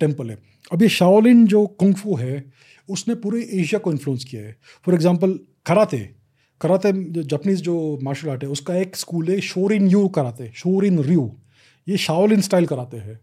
टेंपल 0.00 0.30
है। 0.30 0.38
अब 0.72 0.82
ये 0.82 0.88
शाओलिन 0.90 1.46
जो 1.46 1.66
कुंगफू 1.80 2.16
है 2.16 2.44
उसने 2.88 3.14
पूरे 3.16 3.42
एशिया 3.54 3.78
को 3.80 3.92
इन्फ्लुएंस 3.92 4.24
किया 4.24 4.42
है। 4.42 4.56
फॉर 4.86 4.94
एग्ज़ाम्पल 4.94 5.38
कराते 5.66 5.96
कराते 6.60 6.92
जापानीज 7.14 7.60
जो 7.62 7.76
मार्शल 8.02 8.28
आर्ट 8.30 8.42
है, 8.42 8.48
उसका 8.50 8.74
एक 8.76 8.96
स्कूल 8.96 9.28
है 9.30 9.40
शोरिन 9.42 9.88
यू 9.88 10.06
कराते 10.10 10.50
शोरिन 10.56 10.98
रियू 11.04 11.30
ये 11.86 11.96
शाओलिन 11.98 12.40
स्टाइल 12.40 12.66
कराते 12.66 12.96
हैं। 12.98 13.18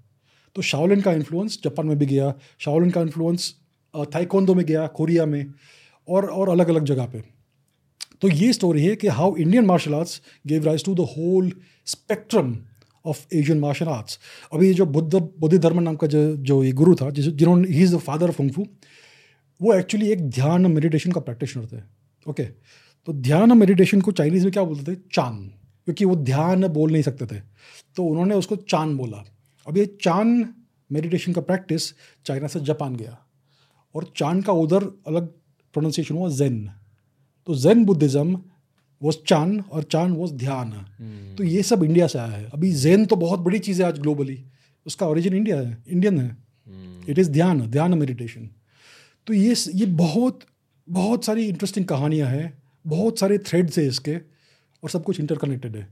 तो 0.55 0.61
शाओलिन 0.63 1.01
का 1.01 1.11
इन्फ्लुएंस 1.13 1.59
जापान 1.63 1.87
में 1.87 1.97
भी 1.99 2.05
गया 2.05 2.33
शाओलिन 2.59 2.89
का 2.91 3.01
इन्फ्लुएंस 3.01 3.53
थाईकोंदो 3.93 4.53
में 4.55 4.65
गया 4.65 4.85
कोरिया 4.89 5.25
में, 5.25 5.53
और 6.07 6.25
और 6.25 6.49
अलग 6.49 6.69
अलग 6.69 6.85
जगह 6.85 7.05
पे। 7.05 7.23
तो 8.21 8.27
ये 8.29 8.51
स्टोरी 8.53 8.83
है 8.83 8.95
कि 8.95 9.07
how 9.09 9.35
Indian 9.37 9.65
martial 9.65 9.93
arts 9.93 10.21
gave 10.47 10.65
rise 10.65 10.85
to 10.85 10.93
the 10.95 11.07
whole 11.09 11.51
spectrum 11.87 12.55
of 13.05 13.25
Asian 13.33 13.59
martial 13.59 13.87
arts 13.87 14.19
अभी 14.53 14.67
ये 14.67 14.73
जो 14.73 14.85
बुद्ध 14.87 15.13
बुद्ध 15.15 15.57
धर्म 15.57 15.79
नाम 15.79 15.95
का 15.95 16.07
जो 16.07 16.21
जो 16.37 16.63
ये 16.63 16.71
गुरु 16.73 16.95
था 16.95 17.09
जिन्होंने 17.11 17.67
he 17.69 17.83
is 17.83 17.95
the 17.95 17.99
father 18.01 18.29
of 18.29 18.35
kung fu 18.35 18.65
वो 19.61 19.73
एक्चुअली 19.73 20.11
एक 20.11 20.29
ध्यान 20.29 20.71
मेडिटेशन 20.71 21.11
का 21.11 21.21
प्रैक्टिशनर 21.21 21.65
थे। 21.67 21.81
ओके 22.25 22.47
तो 23.07 23.13
ध्यान 23.13 23.57
मेडिटेशन 23.57 24.01
को 24.01 24.11
चाइनीज़ 24.11 24.43
में 24.43 24.51
क्या 24.53 24.63
बोलते 24.63 24.91
थे? 24.91 24.99
चाँद 25.13 25.51
क्योंकि 25.87 26.05
वो 26.05 26.15
ध्यान 26.15 26.67
बोल 26.67 26.91
नहीं 26.91 27.03
सकते 27.03 27.25
थे। 27.25 27.39
तो 27.95 28.03
उन्होंने 28.03 28.35
उसको 28.35 28.55
चाँद 28.55 28.95
बोला। 28.97 29.23
अब 29.67 29.77
ये 29.77 29.85
चाँद 30.01 30.53
मेडिटेशन 30.89 31.33
का 31.33 31.41
प्रैक्टिस 31.41 31.91
चाइना 32.25 32.47
से 32.47 32.59
जापान 32.59 32.95
गया। 32.95 33.17
और 33.95 34.11
चाँद 34.17 34.43
का 34.45 34.53
उधर 34.53 34.83
अलग 35.07 35.27
प्रोनाउंसिएशन 35.75 36.15
हुआ 36.15 36.29
जेन 36.29 36.69
तो 37.47 37.55
जेन 37.55 37.85
बुद्धिज़्म 37.85 38.37
वो 39.01 39.11
चाँद 39.11 39.63
और 39.71 39.83
चाँद 39.83 40.15
वॉज़ 40.17 40.33
ध्यान। 40.33 40.71
हम्म। 40.71 41.35
तो 41.35 41.43
ये 41.43 41.63
सब 41.63 41.83
इंडिया 41.83 42.07
से 42.07 42.19
आया 42.19 42.31
है। 42.31 42.49
अभी 42.49 42.71
जैन 42.71 43.05
तो 43.05 43.15
बहुत 43.15 43.39
बड़ी 43.39 43.59
चीज़ 43.59 43.81
है 43.81 43.87
आज 43.87 43.99
ग्लोबली 43.99 44.43
उसका 44.85 45.07
ओरिजिन 45.07 45.33
इंडिया 45.33 45.59
है। 45.59 45.83
इंडियन 45.87 46.19
है। 46.19 46.37
It 47.09 47.19
is 47.19 47.31
dhyan 47.31 47.61
dhyan 47.61 47.93
meditation 47.93 48.49
तो 49.27 49.33
ये 49.33 49.55
ये 49.73 49.85
बहुत 49.85 50.39
बहुत 50.87 51.25
सारी 51.25 51.47
इंटरेस्टिंग 51.47 51.85
कहानियाँ 51.85 52.29
हैं। 52.29 52.62
बहुत 52.85 53.19
सारे 53.19 53.37
थ्रेड्स 53.37 53.79
है 53.79 53.85
इसके 53.87 54.15
और 54.83 54.89
सब 54.89 55.03
कुछ 55.03 55.19
इंटरकनेक्टेड 55.19 55.75
है। 55.75 55.87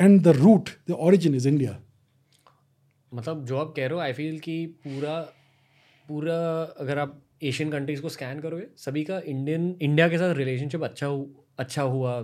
And 0.00 0.22
the 0.22 0.28
root 0.28 0.68
the 0.88 0.92
origin 0.92 1.34
is 1.34 1.48
India 1.48 1.78
मतलब 3.14 3.44
जो 3.46 3.56
आप 3.58 3.72
कह 3.76 3.86
रहे 3.86 3.94
हो 3.94 4.00
आई 4.00 4.12
फील 4.12 4.38
कि 4.38 4.66
पूरा 4.66 5.20
पूरा 6.08 6.62
अगर 6.62 6.98
आप 6.98 7.22
एशियन 7.42 7.70
कंट्रीज़ 7.70 8.02
को 8.02 8.08
स्कैन 8.08 8.40
करोगे 8.40 8.66
सभी 8.76 9.04
का 9.04 9.20
इंडियन 9.26 9.76
इंडिया 9.82 10.08
के 10.08 10.18
साथ 10.18 10.34
रिलेशनशिप 10.34 10.82
अच्छा 10.82 11.06
हु, 11.06 11.26
अच्छा 11.58 11.82
हुआ 11.82 12.20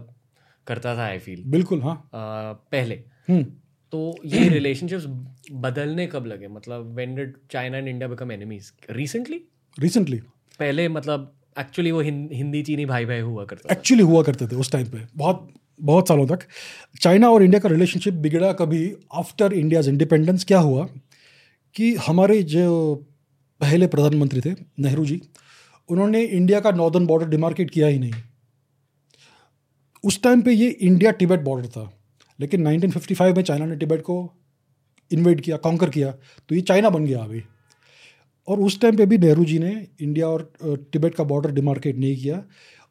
करता 0.66 0.96
था 0.96 1.04
आई 1.04 1.18
फील 1.18 1.42
बिल्कुल 1.46 1.82
हाँ। 1.82 1.94
आ, 2.14 2.52
पहले। 2.52 2.94
हम्म। 3.28 3.44
तो 3.92 4.16
ये 4.24 4.48
रिलेशनशिप्स 4.48 5.04
बदलने 5.52 6.06
कब 6.06 6.26
लगे? 6.26 6.48
मतलब 6.48 6.94
when 6.94 7.14
did 7.14 7.36
China 7.50 7.78
and 7.78 7.88
India 7.88 8.08
become 8.08 8.32
enemies 8.32 8.72
recently 8.90 9.40
recently 9.78 10.18
पहले 10.58 10.88
मतलब 10.88 11.35
एक्चुअली 11.58 11.90
वो 11.90 12.00
हिंदी 12.00 12.62
चीनी 12.62 12.84
भाई 12.86 13.04
भाई 13.04 13.20
हुआ 13.20 13.44
करते 13.44 13.68
एक्चुअली 13.72 14.02
हुआ 14.02 14.22
करते 14.22 14.46
थे 14.46 14.56
उस 14.56 14.70
टाइम 14.72 14.86
पे। 14.86 14.98
बहुत 15.16 15.48
बहुत 15.80 16.08
सालों 16.08 16.26
तक। 16.26 16.38
चाइना 17.00 17.30
और 17.30 17.42
इंडिया 17.42 17.60
का 17.60 17.68
रिलेशनशिप 17.68 18.14
बिगड़ा 18.14 18.52
कभी 18.52 18.92
आफ्टर 19.14 19.52
इंडियाज 19.52 19.88
इंडिपेंडेंस 19.88 20.44
क्या 20.44 20.58
हुआ 20.58 20.86
कि 21.74 21.94
हमारे 21.96 22.42
जो 22.42 22.94
पहले 23.60 23.86
प्रधानमंत्री 23.86 24.40
थे, 24.40 24.54
नेहरू 24.78 25.04
जी, 25.04 25.20
उन्होंने 25.88 26.22
इंडिया 26.22 26.60
का 26.60 26.70
नॉर्दर्न 26.70 27.06
बॉर्डर 27.06 27.28
डिमार्केट 27.28 27.70
किया 27.70 27.86
ही 27.86 27.98
नहीं। 27.98 28.12
उस 30.04 30.22
टाइम 30.22 30.42
पे 30.42 30.52
ये 30.52 30.68
इंडिया 30.70 31.10
टिबेट 31.10 31.40
बॉर्डर 31.40 31.68
था। 31.68 31.92
लेकिन 32.40 32.66
1955 32.68 33.36
में 33.36 33.42
चाइना 33.42 33.66
ने 33.66 33.76
टिबेट 33.76 34.00
को 34.00 34.16
इन्वेट 35.10 35.40
किया 35.40 35.56
कॉन्कर 35.56 35.90
किया 35.90 36.10
तो 36.48 36.54
ये 36.54 36.60
चाइना 36.60 36.90
बन 36.90 37.04
गया 37.04 37.18
अभी। 37.18 37.42
और 38.48 38.60
उस 38.60 38.80
टाइम 38.80 38.96
पे 38.96 39.06
भी 39.06 39.18
नेहरू 39.18 39.44
जी 39.44 39.58
ने 39.58 39.70
इंडिया 40.00 40.28
और 40.28 40.50
टिबेट 40.92 41.14
का 41.14 41.24
बॉर्डर 41.24 41.50
डिमार्केट 41.52 41.96
नहीं 41.98 42.16
किया 42.16 42.42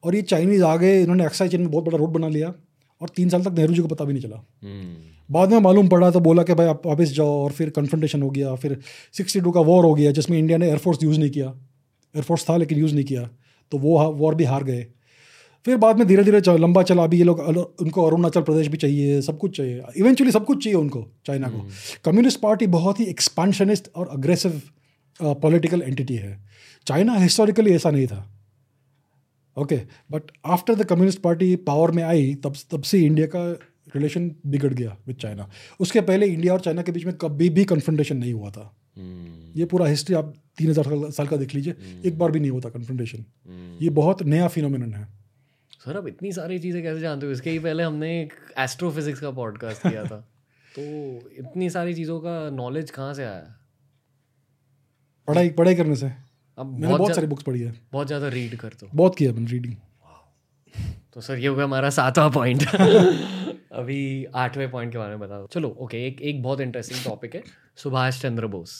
और 0.04 0.16
ये 0.16 0.22
चाइनीज़ 0.24 0.64
आ 0.64 0.76
गए 0.76 1.02
इन्होंने 1.02 1.26
एक्साइज 1.26 1.52
चेन 1.52 1.62
में 1.62 1.70
बहुत 1.72 1.84
बड़ा 1.84 1.98
रोड 1.98 2.10
बना 2.10 2.28
लिया 2.30 2.54
और 3.02 3.10
तीन 3.16 3.30
साल 3.30 3.44
तक 3.44 3.54
नेहरू 3.54 3.74
जी 3.74 3.82
को 3.82 3.88
पता 3.88 4.06
भी 4.06 4.14
नहीं 4.14 4.24
चला। 4.24 4.36
हम्म, 4.64 4.96
बाद 5.30 5.52
में 5.52 5.60
मालूम 5.60 5.88
पड़ा 5.90 6.10
तो 6.12 6.20
बोला 6.20 6.44
कि 6.44 6.54
भाई 6.54 6.68
आप 6.68 6.86
वापस 6.86 7.12
जाओ 7.14 7.44
और 7.44 7.52
फिर 7.52 7.70
कन्फ्रंटेशन 7.76 8.22
हो 8.22 8.30
गया 8.30 8.56
फिर 8.56 8.78
सिक्सटी 9.14 9.40
टू 9.42 9.52
का 9.52 9.62
वॉर 9.62 9.86
हो 9.86 9.94
गया 9.94 10.12
जिसमें 10.12 10.38
इंडिया 10.38 10.58
ने 10.58 10.68
एयरफोर्स 10.68 11.04
यूज़ 11.04 11.20
नहीं 11.20 11.30
किया। 11.30 11.48
एयरफोर्स 12.16 12.50
था 12.50 12.58
लेकिन 12.58 12.80
यूज़ 12.80 12.94
नहीं 12.96 13.06
किया 13.06 13.30
तो 13.72 13.78
वो 13.78 13.98
वॉर 14.14 14.36
भी 14.36 14.44
हार 14.44 14.64
गए। 14.64 14.86
फिर 15.66 15.78
बाद 15.78 15.98
में 15.98 16.08
धीरे 16.08 16.24
धीरे 16.24 16.58
लंबा 16.58 16.82
चला 16.84 17.04
अभी 17.04 17.18
ये 17.18 17.24
लोग 17.24 17.40
उनको 17.40 18.06
अरुणाचल 18.06 18.42
प्रदेश 18.42 18.68
भी 18.68 18.78
चाहिए 18.78 19.22
सब 19.22 19.38
कुछ 19.38 19.58
चाहिए। 19.58 19.82
इवेंचुअली 19.98 20.32
सब 20.32 20.46
कुछ 20.46 20.64
चाहिए 20.64 20.78
उनको 20.80 21.06
चाइना 21.26 21.48
को। 21.50 21.66
कम्युनिस्ट 22.06 22.40
पार्टी 22.40 22.68
बहुत 22.70 23.00
ही 23.00 23.06
एक्सपांशनिस्ट 23.06 23.90
और 23.96 24.08
अग्रेसिव 24.14 24.62
पॉलिटिकल 25.20 25.82
एंटिटी 25.82 26.16
है। 26.16 26.40
चाइना 26.88 27.14
हिस्टोरिकली 27.14 27.72
ऐसा 27.72 27.92
नहीं 27.92 28.08
था। 28.08 28.32
Okay 29.58 29.76
but 30.12 30.32
after 30.46 30.76
the 30.76 30.86
communist 30.86 31.20
party 31.20 31.56
power 31.56 31.92
में 31.92 32.04
आई 32.04 32.34
तब 32.36 32.56
तब 32.72 32.82
से 32.82 33.00
इंडिया 33.00 33.28
का 33.28 33.44
रिलेशन 33.96 34.36
बिगड़ 34.46 34.74
गया 34.74 34.98
विद 35.08 35.16
चाइना 35.16 35.50
उसके 35.80 36.02
पहले 36.02 36.26
इंडिया 36.26 36.54
और 36.54 36.60
चाइना 36.60 36.82
के 36.82 36.92
बीच 36.92 37.06
में 37.06 37.14
कभी 37.16 37.50
भी 37.50 37.66
कन्फ्रंटेशन 37.66 38.18
नहीं 38.18 38.34
हुआ 38.34 38.50
था। 38.50 38.76
हम्म, 38.98 39.52
ये 39.56 39.66
पूरा 39.66 39.86
हिस्ट्री 39.88 40.16
आप 40.16 40.34
तीन 40.58 40.70
हज़ार 40.70 41.12
साल 41.12 41.28
का 41.28 41.38
देख 41.38 41.56
लीजिए। 41.56 41.76
एक 42.06 42.18
बार 42.18 42.32
भी 42.32 42.40
नहीं 42.40 42.52
होता 42.52 42.70
कन्फ्रंटेशन 42.70 43.26
हम्म। 43.48 43.84
ये 43.84 43.90
बहुत 43.90 44.24
नया 44.24 44.48
फिनोमिन 44.48 44.94
है। 44.94 45.08
सर 45.86 45.98
अब 45.98 46.08
इतनी 46.08 46.32
सारी 46.32 46.60
चीज़ें 46.60 46.84
कैसे 46.84 47.00
जानते 47.00 47.26
हो? 47.26 47.32
इसके 47.32 47.50
ही 47.50 47.60
पहले 47.60 47.84
हमने 47.84 48.22
एक 48.22 48.34
एस्ट्रोफिजिक्स 48.60 49.20
का 49.20 49.32
पॉडकास्ट 49.32 49.88
किया 49.88 50.04
था। 50.04 50.18
तो 50.76 50.82
इतनी 51.40 51.70
सारी 51.70 51.94
चीज़ों 51.94 52.20
का 52.20 52.50
नॉलेज 52.50 52.90
कहाँ 52.92 53.14
से 53.14 53.24
आया? 53.24 53.56
पढ़ाई 55.28 55.50
पढ़ाई 55.52 55.76
करने 55.76 55.96
से। 55.96 56.12
अब 56.58 56.66
मैंने 56.66 56.88
बहुत 56.88 57.00
बहुत 57.00 57.16
सारी 57.16 57.28
बुक्स 57.28 57.44
पढ़ी 57.44 57.62
है। 57.62 57.74
बहुत 57.94 58.08
ज़्यादा 58.08 58.28
रीड 58.30 58.56
करते 58.58 58.86
हो 58.86 58.92
बहुत 58.96 59.16
किया 59.16 59.32
मैंने 59.34 59.52
रीडिंग 59.52 59.76
तो 61.14 61.22
सर 61.22 61.38
ये 61.38 61.48
हो 61.48 61.56
गया 61.56 61.66
हमारा 61.66 61.90
सातवां 61.92 62.32
पॉइंट 62.32 62.64
अभी 63.74 64.26
आठवें 64.36 64.70
पॉइंट 64.72 64.92
के 64.92 64.98
बारे 64.98 65.10
में 65.10 65.20
बता 65.20 65.40
दो। 65.40 65.48
चलो 65.54 65.70
ओके 65.82 66.06
एक 66.08 66.22
एक 66.22 66.42
बहुत 66.44 66.62
इंटरेस्टिंग 66.62 67.04
टॉपिक 67.04 67.36
है 67.36 67.44
सुभाष 67.78 68.22
चंद्र 68.22 68.48
बोस। 68.48 68.74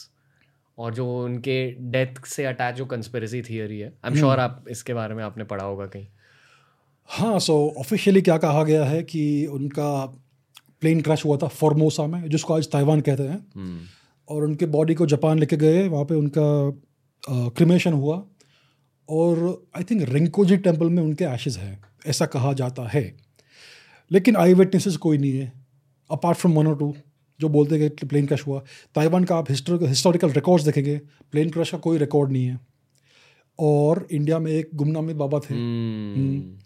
और 0.78 0.94
जो 0.94 1.06
उनके 1.20 1.60
डेथ 1.92 2.24
से 2.28 2.46
अटैच 2.46 2.76
जो 2.76 2.86
कंस्पिरेसी 2.86 3.42
थियरी 3.42 3.80
है 3.80 3.88
आई 3.88 4.12
एम 4.12 4.18
श्योर 4.18 4.40
आप 4.40 4.66
इसके 4.70 4.94
बारे 4.94 5.16
में 5.16 5.24
आपने 5.24 5.44
पढ़ा 5.44 5.64
होगा 5.64 5.86
कहीं। 5.86 6.08
हाँ 7.10 7.40
सो 7.40 7.56
ऑफिशियली 7.80 8.22
क्या 8.22 8.38
कहा 8.38 8.64
गया 8.64 8.84
है 8.86 9.02
कि 9.04 9.24
उनका 9.52 9.90
प्लेन 10.82 11.02
क्रैश 11.02 11.26
हुआ 11.26 11.38
था 11.38 11.48
फॉर्मोसा 11.50 12.06
में 12.08 12.28
जिसको 12.30 12.54
आज 12.54 12.72
ताइवान 12.72 13.02
कहते 13.02 13.24
हैं। 13.24 13.40
और 14.30 14.44
उनके 14.44 14.66
बॉडी 14.66 14.94
को 14.94 15.06
जापान 15.06 15.40
लेके 15.40 15.58
गए 15.58 15.88
वहाँ 15.88 16.06
पे 16.06 16.16
उनका 16.16 16.48
क्रिमेशन 17.50 17.94
हुआ। 17.94 18.24
और 19.10 19.64
आई 19.78 19.84
थिंक 19.84 20.10
रिंकोजी 20.10 20.58
टेंपल 20.58 20.90
में 20.90 21.02
उनके 21.04 21.26
एशेज 21.26 21.58
हैं 21.58 21.80
ऐसा 22.08 22.26
कहा 22.26 22.54
जाता 22.54 22.88
है। 22.88 23.04
लेकिन 24.12 24.36
आई 24.36 24.54
विटनेसेस 24.54 24.98
कोई 24.98 25.18
नहीं 25.18 25.32
है 25.32 25.52
अपार्ट 26.10 26.38
फ्रॉम 26.38 26.54
वन 26.54 26.68
और 26.68 26.78
टू 26.78 26.94
जो 27.40 27.50
बोलते 27.50 27.78
हैं 27.78 27.90
कि 27.92 28.06
प्लेन 28.06 28.26
क्रैश 28.26 28.46
हुआ। 28.48 28.64
ताइवान 28.96 29.24
का 29.24 29.36
आप 29.36 29.52
हिस्टोरिकल 29.52 30.32
रिकॉर्ड्स 30.32 30.66
देखेंगे 30.66 30.98
प्लेन 31.32 31.50
क्रश 31.50 31.72
का 31.72 31.78
कोई 31.78 31.98
रिकॉर्ड 31.98 32.32
नहीं 32.32 32.46
है। 32.46 32.60
और 33.60 34.08
इंडिया 34.12 34.40
में 34.40 34.52
एक 34.52 34.70
गुमनामी 34.76 35.14
बाबा 35.14 35.40
थे। 35.40 35.54
हम्म, 35.54 36.58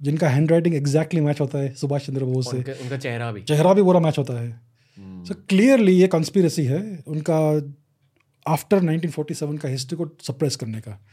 जिनका 0.00 0.28
हैंड 0.28 0.50
राइटिंग 0.52 0.74
एग्जैक्टली 0.74 1.20
मैच 1.20 1.40
होता 1.40 1.58
है 1.58 1.74
सुभाष 1.74 2.06
चंद्र 2.06 2.24
बोस 2.24 2.50
से। 2.50 2.56
उनका 2.56 2.96
चेहरा 2.96 3.32
भी। 3.32 3.42
चेहरा 3.42 3.74
भी 3.74 3.82
पूरा 3.82 4.00
मैच 4.00 4.18
होता 4.18 4.40
है। 4.40 4.69
सो 5.00 5.34
क्लियरली 5.48 5.92
ये 5.92 6.06
कॉन्स्पिरसी 6.06 6.64
है 6.64 7.02
उनका 7.06 7.38
आफ्टर 8.46 8.80
1947 8.80 9.58
का 9.58 9.68
हिस्ट्री 9.68 9.96
को 9.96 10.16
सप्रेस 10.22 10.56
करने 10.56 10.80
का। 10.80 11.06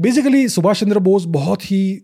बेसिकली 0.00 0.48
सुभाष 0.48 0.80
चंद्र 0.80 0.98
बोस 0.98 1.24
बहुत 1.24 1.70
ही 1.70 2.02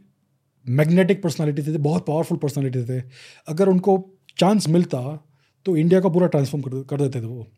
मैग्नेटिक 0.68 1.22
पर्सनालिटी 1.22 1.62
थे 1.62 1.78
बहुत 1.78 2.07
पावरफुल 2.07 2.38
पर्सनालिटी 2.38 2.84
थे। 2.84 3.03
अगर 3.49 3.68
उनको 3.68 4.14
चांस 4.38 4.68
मिलता 4.68 5.28
तो 5.64 5.76
इंडिया 5.76 6.01
को 6.01 6.11
पूरा 6.11 6.26
ट्रांसफॉर्म 6.26 6.64
कर 6.64 6.82
कर 6.82 7.01
देते 7.01 7.20
थे 7.20 7.26
वो। 7.26 7.49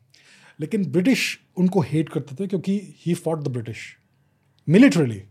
लेकिन 0.61 0.85
ब्रिटिश 0.85 1.41
उनको 1.57 1.81
हेट 1.81 2.09
करते 2.09 2.35
थे 2.35 2.47
क्योंकि 2.47 2.95
he 3.07 3.15
fought 3.15 3.45
the 3.45 3.49
British 3.49 3.97
militarily 4.69 5.23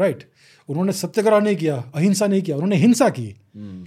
right 0.00 0.30
उन्होंने 0.68 0.92
सत्याग्रह 0.92 1.40
नहीं 1.40 1.56
किया 1.56 1.76
अहिंसा 1.94 2.26
नहीं 2.26 2.42
किया 2.42 2.56
उन्होंने 2.56 2.76
हिंसा 2.76 3.08
की। 3.08 3.36
हम्म, 3.56 3.86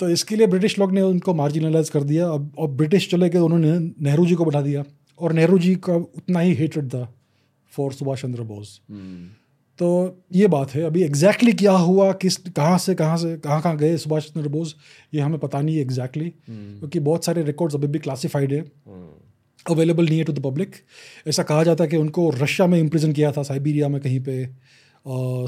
तो 0.00 0.08
इसके 0.08 0.36
लिए 0.36 0.46
ब्रिटिश 0.46 0.78
लोग 0.78 0.92
ने 0.92 1.00
उनको 1.02 1.34
मार्जिनलाइज 1.34 1.88
कर 1.90 2.02
दिया। 2.02 2.28
अब 2.28 2.52
और 2.58 2.68
ब्रिटिश 2.70 3.10
चले 3.10 3.28
गए 3.28 3.38
उन्होंने 3.38 3.78
नेहरू 3.78 4.26
जी 4.26 4.34
को 4.34 4.44
बैठा 4.44 4.60
दिया। 4.62 4.84
और 5.20 5.32
नेहरू 5.32 5.58
जी 5.58 5.74
का 5.76 5.94
उतना 5.94 6.40
ही 6.40 6.54
हेटेड 6.54 6.88
था 6.88 7.08
फॉर 7.72 7.92
सुभाष 7.92 8.22
चंद्र 8.22 8.42
बोस। 8.42 8.80
हम्म, 8.90 9.26
तो 9.78 10.18
ये 10.32 10.46
बात 10.46 10.74
है। 10.74 10.82
अभी 10.82 11.02
एग्जैक्टली 11.02 11.50
exactly 11.50 11.58
क्या 11.58 11.72
हुआ 11.72 12.12
किस 12.12 12.36
कहाँ 12.36 12.78
से 12.78 12.94
कहाँ 12.94 13.16
से 13.16 13.36
कहाँ 13.36 13.60
कहाँ 13.62 13.76
गए 13.76 13.96
सुभाष 13.96 14.24
चंद्र 14.24 14.48
बोस 14.48 14.74
ये 15.14 15.20
हमें 15.20 15.38
पता 15.38 15.60
नहीं 15.60 15.76
है 15.76 15.82
एग्जैक्टली 15.82 16.32
हम्म, 16.48 16.78
क्योंकि 16.78 17.00
बहुत 17.00 17.24
सारे 17.24 17.42
रिकॉर्ड्स 17.42 17.76
अभी 17.76 17.86
भी 17.86 17.98
क्लासिफाइड 17.98 18.52
है। 18.52 18.64
अवेलेबल 19.66 20.04
नहीं 20.04 20.18
है 20.18 20.24
टू 20.24 20.32
द 20.32 20.42
पब्लिक 20.42 20.74
ऐसा 21.26 21.42
कहा 21.42 21.62
जाता 21.64 21.84
है 21.84 21.90
कि 21.90 21.96
उनको 21.96 22.28
रशिया 22.30 22.66
में 22.66 22.78
इम्प्रिजन 22.78 23.12
किया 23.12 23.32
था 23.32 23.42
साइबीरिया 23.42 23.88
में 23.88 24.00
कहीं 24.00 24.20
पे। 24.20 24.44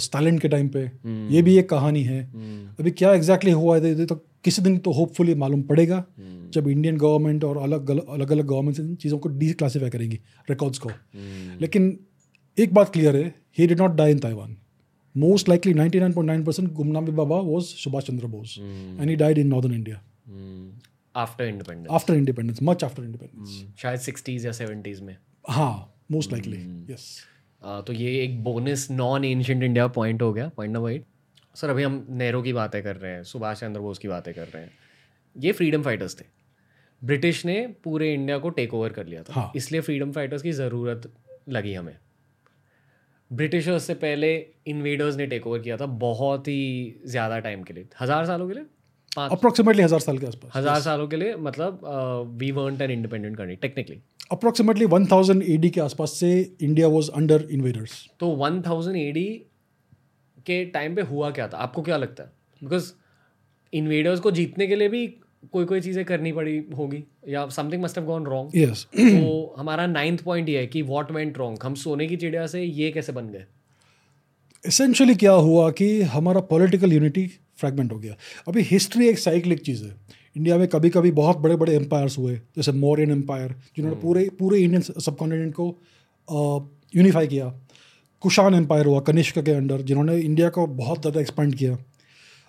स्टालिन 0.00 0.38
के 0.38 0.48
टाइम 0.48 0.68
पे। 0.68 0.80
हम्म, 0.80 1.28
ये 1.30 1.42
भी 1.42 1.56
एक 1.58 1.68
कहानी 1.70 2.02
है। 2.04 2.22
हम्म, 2.24 2.68
अभी 2.80 2.90
क्या 2.92 3.12
एग्जैक्टली 3.14 3.50
हुआ 3.52 3.78
है 3.78 4.06
तो 4.06 4.14
किसी 4.44 4.62
दिन 4.62 4.76
तो 4.78 4.92
होपफुली 4.92 5.34
मालूम 5.36 5.62
पड़ेगा। 5.64 5.96
हम्म, 5.96 6.50
जब 6.50 6.68
इंडियन 6.68 6.96
गवर्नमेंट 6.98 7.44
और 7.44 7.56
अलग 7.58 7.90
अलग 7.90 8.30
अलग 8.30 8.46
गवर्नमेंट 8.46 8.78
इन 8.80 8.94
चीज़ों 8.96 9.18
को 9.18 9.28
डी 9.30 9.52
क्लासीफाई 9.52 9.90
करेंगी 9.90 10.20
रिकॉर्ड्स 10.50 10.78
को। 10.78 10.90
लेकिन 11.60 11.98
एक 12.58 12.74
बात 12.74 12.92
क्लियर 12.92 13.16
है 13.16 13.34
he 13.58 13.66
did 13.66 13.80
not 13.80 13.94
die 13.96 14.10
in 14.10 14.18
Taiwan 14.18 14.56
most 15.14 15.48
likely 15.48 15.72
99.9 15.74 16.44
percent 16.46 16.72
Gumnami 16.72 17.12
Baba 17.12 17.36
was 17.42 17.64
Subhas 17.76 18.04
Chandra 18.04 18.26
Bose 18.26 18.56
and 18.58 19.08
he 19.10 19.16
died 19.16 19.38
in 19.38 19.46
northern 19.48 19.74
India 19.74 20.02
after 21.14 21.44
independence 21.44 21.88
after 21.90 22.14
independence 22.14 22.58
much 22.62 22.84
after 22.84 23.04
independence 23.04 23.64
शायद 23.82 24.00
sixties 24.00 24.46
या 24.46 24.52
seventies 24.52 25.00
में। 25.00 25.16
हाँ 25.48 25.94
most 26.10 26.32
likely 26.32 26.56
yes 26.92 27.06
तो 27.62 27.92
ये 27.92 28.10
एक 28.24 28.42
bonus 28.44 28.86
non 28.90 29.24
ancient 29.24 29.62
India 29.62 29.86
point 29.90 30.22
हो 30.22 30.32
गया 30.32 30.48
point 30.56 30.74
number 30.74 30.90
eight 30.90 31.04
sir 31.54 31.70
अभी 31.70 31.82
हम 31.82 32.04
नेहरू 32.12 32.42
की 32.42 32.52
बातें 32.52 32.82
कर 32.82 32.96
रहे 32.96 33.12
हैं 33.12 33.22
सुभाष 33.24 33.60
चंद्र 33.60 33.80
बोस 33.80 33.98
की 33.98 34.08
बातें 34.08 34.32
कर 34.34 34.42
रहे 34.44 34.62
हैं। 34.62 34.70
ये 35.36 35.52
फ्रीडम 35.52 35.82
फाइटर्स 35.82 36.18
थे। 36.20 36.24
ब्रिटिश 37.02 37.44
ने 37.46 37.60
पूरे 37.84 38.12
इंडिया 38.14 38.38
को 38.38 38.50
टेक 38.50 38.74
ओवर 38.74 38.92
कर 38.92 39.06
लिया 39.06 39.22
था। 39.22 39.32
हाँ। 39.32 39.52
इसलिए 39.56 39.80
फ्रीडम 39.80 40.12
फाइटर्स 40.12 40.42
की 40.42 40.52
ज़रूरत 40.52 41.10
लगी 41.48 41.74
हमें। 41.74 41.96
ब्रिटिशर्स 43.30 43.84
से 43.84 43.94
पहले 43.96 44.34
इन्वेडर्स 44.66 45.16
ने 45.16 45.26
टेक 45.26 45.46
ओवर 45.46 45.58
किया 45.58 45.76
था 45.76 45.86
बहुत 46.02 46.48
ही 46.48 47.00
ज़्यादा 47.06 47.38
टाइम 47.38 47.62
के 47.62 47.74
लिए। 47.74 47.88
हज़ार 48.00 48.26
सालों 48.26 48.48
के 48.48 48.54
लिए? 48.54 48.64
अप्रोक्सीमेटली 49.12 49.82
हज़ार 49.82 50.00
साल 50.00 50.18
के 50.18 50.26
आसपास। 50.26 50.52
हज़ार 50.54 50.80
सालों 50.80 51.06
के 51.08 51.16
लिए 51.16 51.34
मतलब 51.40 51.80
we 52.38 52.50
weren't 52.52 52.82
an 52.82 52.90
independent 52.90 53.36
country 53.36 53.56
technically 53.56 54.00
approximately 54.30 54.86
1000 54.86 55.42
AD 55.42 55.68
के 55.70 55.80
आसपास 55.80 56.12
से 56.12 56.30
इंडिया 56.60 56.88
वाज 56.88 57.08
अंडर 57.08 57.46
इन्वेडर्स 57.50 57.92
तो 58.20 58.28
वन 58.36 58.60
थाउज़ेंड 58.62 58.96
एडी 58.96 59.24
के 60.46 60.64
टाइम 60.64 60.94
पे 60.94 61.02
हुआ 61.02 61.30
क्या 61.30 61.46
था? 61.48 61.56
आपको 61.56 61.82
क्या 61.82 61.96
लगता 61.96 62.22
है? 62.22 62.30
बिकॉज़ 62.64 62.92
इन्वेडर्स 63.72 64.20
को 64.20 64.30
जीतने 64.30 64.66
के 64.66 64.76
लिए 64.76 64.88
भी 64.88 65.06
कोई 65.52 65.64
कोई 65.64 65.80
चीज़ें 65.80 66.04
करनी 66.04 66.32
पड़ी 66.32 66.56
होगी 66.76 67.02
या 67.28 67.46
something 67.48 67.82
must 67.82 67.98
have 67.98 68.06
gone 68.06 68.26
wrong 68.26 68.56
yes 68.56 68.86
तो 68.94 69.54
हमारा 69.58 69.86
नाइन्थ 69.86 70.22
पॉइंट 70.22 70.48
ये 70.48 70.58
है 70.58 70.66
कि 70.66 70.82
वॉट 70.82 71.12
वेंट 71.12 71.38
रॉन्ग 71.38 71.58
हम 71.62 71.74
सोने 71.74 72.06
की 72.06 72.16
चिड़िया 72.16 72.46
से 72.46 72.62
ये 72.62 72.90
कैसे 72.90 73.12
बन 73.12 73.28
गए? 73.28 73.44
एसेंशियली 74.64 75.14
क्या 75.14 75.32
हुआ 75.32 75.70
कि 75.70 76.00
हमारा 76.02 76.40
पॉलिटिकल 76.40 76.92
यूनिटी 76.92 77.26
फ्रैगमेंट 77.56 77.92
हो 77.92 77.98
गया। 77.98 78.16
अभी 78.48 78.62
हिस्ट्री 78.62 79.08
एक 79.08 79.18
साइक्लिक 79.18 79.60
चीज़ 79.60 79.84
है। 79.84 79.94
इंडिया 80.36 80.56
में 80.58 80.66
कभी 80.68 80.90
कभी 80.90 81.10
बहुत 81.12 81.38
बड़े 81.40 81.56
बड़े 81.56 81.74
एम्पायर्स 81.74 82.18
हुए 82.18 82.34
जैसे 82.56 82.72
मौर्यन 82.74 83.10
एम्पायर 83.10 83.54
जिन्होंने 83.76 84.00
पूरे 84.00 84.28
पूरे 84.38 84.58
इंडियन 84.60 84.82
सबको 85.00 85.26
यूनिफाई 86.94 87.26
किया। 87.26 87.52
कुशान 88.22 88.54
एम्पायर 88.54 88.86
हुआ 88.86 89.00
कनिष्क 89.02 89.38
के 89.38 89.50
अंडर 89.52 89.82
जिन्होंने 89.82 90.18
इंडिया 90.18 90.48
को 90.48 90.66
बहुत 90.76 91.00
ज़्यादा 91.00 91.20
एक्सपेंड 91.20 91.54
किया। 91.54 91.76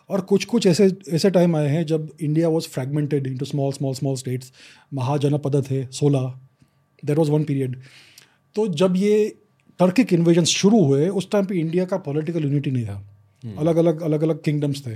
और 0.09 0.21
कुछ 0.23 0.45
कुछ 0.45 0.67
ऐसे 0.67 0.85
ऐसे 1.13 1.29
टाइम 1.31 1.55
आए 1.55 1.67
हैं 1.69 1.85
जब 1.85 2.09
India 2.21 2.49
was 2.49 2.67
fragmented 2.69 3.27
into 3.27 3.45
small 3.45 3.71
small 3.71 3.93
small 3.93 4.15
states 4.15 4.51
mahajanapada 4.93 5.63
थे 5.71 5.83
सोलह 5.93 6.31
देर 7.03 7.17
वॉज़ 7.17 7.31
वन 7.31 7.43
पीरियड 7.43 7.75
तो 8.55 8.67
जब 8.75 8.95
ये 8.97 9.17
टर्किक 9.79 10.13
इन्वेजन 10.13 10.43
शुरू 10.51 10.83
हुए 10.83 11.07
उस 11.09 11.29
टाइम 11.31 11.45
पे 11.45 11.59
इंडिया 11.59 11.85
का 11.85 11.97
पॉलिटिकल 12.05 12.43
यूनिटी 12.43 12.71
नहीं 12.71 12.85
था। 12.85 13.03
अलग 13.59 13.77
अलग 13.77 14.01
अलग 14.01 14.23
अलग 14.23 14.41
किंगडम्स 14.43 14.85
थे। 14.88 14.95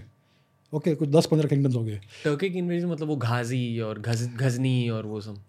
ओके 0.74 0.94
कुछ 0.96 1.10
दस 1.10 1.26
पंद्रह 1.26 1.50
किंगडम्स 1.50 1.76
हो 1.76 1.84
गए। 1.84 2.00
टर्किक 2.24 2.56
इन्वेजन 2.56 2.88
मतलब 2.88 3.08
वो 3.08 3.16
घाजी 3.18 3.80
और 3.82 4.00
गज 4.02 4.28
गजनी 4.36 4.90
और 4.90 5.06
वो 5.06 5.22
सब। 5.22 5.42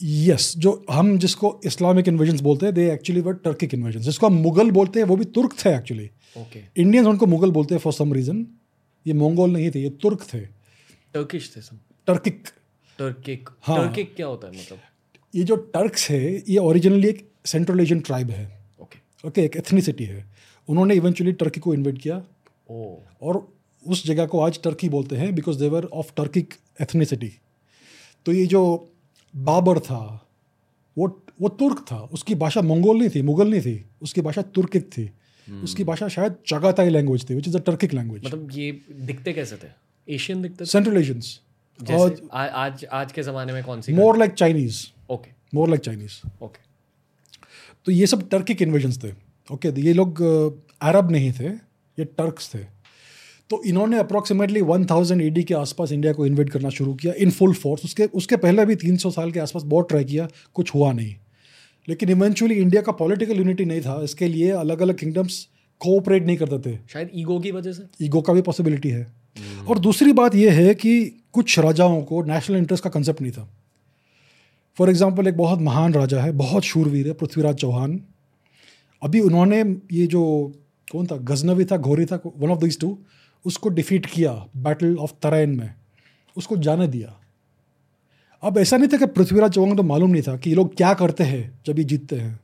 यस 0.00 0.50
yes, 0.50 0.58
जो 0.58 0.84
हम 0.90 1.16
जिसको 1.18 1.60
इस्लामिक 1.66 2.08
इन्वेजन 2.08 2.38
बोलते 2.42 2.66
हैं 2.66 2.74
they 2.74 2.90
actually 2.92 3.20
were 3.20 3.34
Turkic 3.44 3.74
invasion 3.74 4.00
जिसको 4.00 4.26
हम 4.26 4.34
मुगल 4.42 4.70
बोलते 4.70 5.00
हैं 5.00 5.06
वो 5.06 5.16
भी 5.16 5.24
तुर्क 5.36 5.54
थे 5.64 5.74
एक्चुअली 5.74 6.10
ओके 6.36 6.62
इंडियंस 6.76 7.06
उनको 7.06 7.26
मुगल 7.26 7.50
बोलते 7.50 7.74
हैं 7.74 7.80
फॉर 7.80 7.92
सम 7.92 8.12
रीजन 8.12 8.46
ये 9.06 9.14
मंगोल 9.14 9.50
नहीं 9.50 9.70
थे 9.70 9.82
ये 9.82 9.90
तुर्क 10.02 10.22
थे। 10.32 10.40
टर्किश 11.14 11.50
थे 11.56 11.60
सब। 11.60 11.78
टर्किक 12.08 12.48
टर्किक 12.98 13.48
हाँ। 13.62 13.78
टर्किक 13.78 14.14
क्या 14.16 14.26
होता 14.26 14.48
है 14.48 14.52
मतलब? 14.54 14.78
ये 15.34 15.44
जो 15.44 15.56
टर्क्स 15.74 16.08
है 16.10 16.20
ये 16.34 16.58
ओरिजिनली 16.58 17.08
एक 17.08 17.28
सेंट्रल 17.46 17.80
एशियन 17.80 18.00
ट्राइब 18.00 18.30
है। 18.30 18.44
Okay 18.44 18.84
okay. 18.84 19.26
ओके 19.26 19.28
okay, 19.30 19.44
एक 19.44 19.56
एथनिसिटी 19.56 20.04
है। 20.04 20.24
उन्होंने 20.68 20.94
इवेंचुअली 20.94 21.32
टर्की 21.34 21.60
को 21.60 21.74
इन्वेट 21.74 21.98
किया। 21.98 22.22
ओ 22.68 22.96
और 23.22 23.46
उस 23.86 24.04
जगह 24.06 24.26
को 24.26 24.40
आज 24.40 24.60
टर्की 24.62 24.88
बोलते 24.88 25.16
हैं 25.16 25.34
because 25.34 25.58
they're 25.58 25.84
of 25.92 26.12
Turkic 26.16 26.54
ethnicity 26.82 27.32
तो 28.26 28.32
ये 28.32 28.46
जो 28.46 28.62
बाबर 29.34 29.78
था 29.80 30.02
वो 30.96 31.08
वो 31.40 31.48
तुर्क 31.60 31.84
था 31.90 31.96
उसकी 32.12 32.34
भाषा 32.34 32.62
मंगोल 32.62 32.98
नहीं 32.98 33.10
थी 33.14 33.22
मुगल 33.22 33.50
नहीं 33.50 33.60
थी 33.60 33.84
उसकी 34.02 34.20
भाषा 34.20 34.42
तुर्किक 34.42 34.84
थी। 34.92 35.04
hmm. 35.06 35.64
उसकी 35.64 35.84
भाषा 35.84 36.08
शायद 36.08 36.36
चगाताई 36.46 36.88
लैंग्वेज 36.88 37.28
थी 37.30 37.34
which 37.34 37.48
is 37.48 37.56
a 37.56 37.60
Turkic 37.60 37.94
language 37.94 38.24
मतलब 38.26 38.48
ये 38.52 38.70
दिखते 38.90 39.32
कैसे 39.32 39.56
थे? 39.56 39.68
एशियन 40.08 40.42
दिखते 40.42 40.64
सेंट्रल 40.64 40.96
एशियंस 40.96 41.40
आ, 42.32 42.44
आज 42.44 42.84
आज 42.92 43.12
के 43.12 43.22
ज़माने 43.22 43.52
में 43.52 43.62
कौन 43.64 43.80
सी 43.80 43.92
more 43.92 44.18
like 44.18 44.32
Chinese 44.32 44.86
okay 45.10 45.30
more 45.54 45.68
like 45.68 45.80
Chinese 45.80 46.44
okay 46.44 46.64
तो 47.86 47.92
ये 47.92 48.06
सब 48.06 48.28
टर्किक 48.28 48.62
इन्वेजन्स 48.62 49.02
थे। 49.04 49.08
ओके 49.08 49.68
okay, 49.68 49.84
ये 49.84 49.92
लोग 49.92 50.22
अरब 50.82 51.10
नहीं 51.10 51.32
थे 51.32 51.48
ये 51.98 52.04
टर्क्स 52.04 52.54
थे। 52.54 52.75
तो 53.50 53.62
इन्होंने 53.66 53.98
अप्रॉक्सीमेटली 53.98 54.60
वन 54.60 54.84
थाउज़ेंड 54.84 55.44
के 55.44 55.54
आसपास 55.54 55.92
इंडिया 55.92 56.12
को 56.12 56.26
इन्वेट 56.26 56.50
करना 56.50 56.68
शुरू 56.68 56.94
किया 56.94 57.12
इन 57.12 57.30
फुल 57.30 57.54
फोर्स 57.54 57.84
उसके 57.84 58.04
उसके 58.04 58.36
पहले 58.36 58.64
भी 58.66 58.76
300 58.76 59.10
साल 59.10 59.32
के 59.32 59.40
आसपास 59.40 59.62
बहुत 59.62 59.88
ट्राई 59.88 60.04
किया 60.04 60.28
कुछ 60.54 60.74
हुआ 60.74 60.92
नहीं। 60.92 61.14
लेकिन 61.88 62.08
इवेंचुअली 62.08 62.54
इंडिया 62.54 62.82
का 62.82 62.92
पॉलिटिकल 62.92 63.36
यूनिटी 63.36 63.64
नहीं 63.64 63.80
था। 63.80 64.02
इसके 64.02 64.28
लिए 64.28 64.50
अलग 64.50 64.80
अलग 64.82 64.98
किंगडम्स 64.98 65.48
कोऑपरेट 65.80 66.26
नहीं 66.26 66.36
करते 66.36 66.70
थे। 66.70 66.78
शायद 66.92 67.10
ईगो 67.14 67.40
की 67.40 67.50
वजह 67.50 67.72
से? 67.72 68.04
ईगो 68.04 68.20
का 68.20 68.32
भी 68.32 68.42
पॉसिबिलिटी 68.42 68.88
है। 68.88 69.12
Hmm. 69.36 69.68
और 69.68 69.78
दूसरी 69.78 70.12
बात 70.12 70.34
यह 70.34 70.52
है 70.52 70.74
कि 70.74 71.22
कुछ 71.32 71.58
राजाओं 71.58 72.02
को 72.02 72.22
नेशनल 72.22 72.56
इंटरेस्ट 72.56 72.84
का 72.84 72.90
कंसेप्ट 72.90 73.22
नहीं 73.22 73.32
था। 73.32 73.54
फॉर 74.78 74.90
एग्ज़ाम्पल 74.90 75.28
एक 75.28 75.36
बहुत 75.36 75.60
महान 75.60 75.94
राजा 75.94 76.20
है 76.20 76.32
बहुत 76.32 76.62
शूरवीर 76.62 77.06
है 77.06 77.12
पृथ्वीराज 77.12 77.54
चौहान। 77.54 78.00
अभी 79.02 79.20
उन्होंने 79.20 79.76
ये 79.92 80.06
जो 80.06 80.52
कौन 80.92 81.06
था? 81.06 81.16
गजनवी 81.16 81.64
था 81.64 81.76
घोरी 81.76 82.06
था 82.06 82.20
वन 82.36 82.50
ऑफ़ 82.50 82.58
दिस 82.58 82.80
टू 82.80 82.98
उसको 83.46 83.68
डिफीट 83.68 84.06
किया 84.06 84.46
बैटल 84.56 84.96
ऑफ़ 84.96 85.12
तराइन 85.22 85.50
में। 85.50 85.74
उसको 86.36 86.56
जाने 86.56 86.88
दिया। 86.88 87.16
अब 88.42 88.58
ऐसा 88.58 88.76
नहीं 88.76 88.88
था 88.88 88.96
कि 88.96 89.06
पृथ्वीराज 89.06 89.52
चौहान 89.52 89.70
को 89.70 89.76
तो 89.76 89.82
मालूम 89.82 90.10
नहीं 90.10 90.22
था 90.22 90.36
कि 90.36 90.50
ये 90.50 90.56
लोग 90.56 90.74
क्या 90.76 90.94
करते 90.94 91.24
हैं 91.24 91.58
जब 91.66 91.78
ये 91.78 91.84
जीतते 91.84 92.16
हैं। 92.16 92.40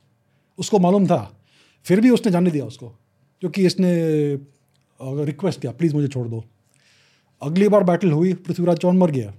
उसको 0.59 0.79
मालूम 0.79 1.05
था। 1.07 1.37
फिर 1.85 2.01
भी 2.01 2.09
उसने 2.09 2.31
जाने 2.31 2.51
दिया 2.51 2.65
उसको। 2.65 2.87
क्योंकि 3.41 3.65
इसने 3.65 3.93
रिक्वेस्ट 5.25 5.61
किया 5.61 5.71
प्लीज़ 5.71 5.95
मुझे 5.95 6.07
छोड़ 6.07 6.27
दो। 6.27 6.43
अगली 7.41 7.67
बार 7.67 7.83
बैटल 7.83 8.11
हुई, 8.11 8.33
पृथ्वीराज 8.33 8.77
चौहान 8.77 8.97
मर 8.97 9.11
गया। 9.11 9.33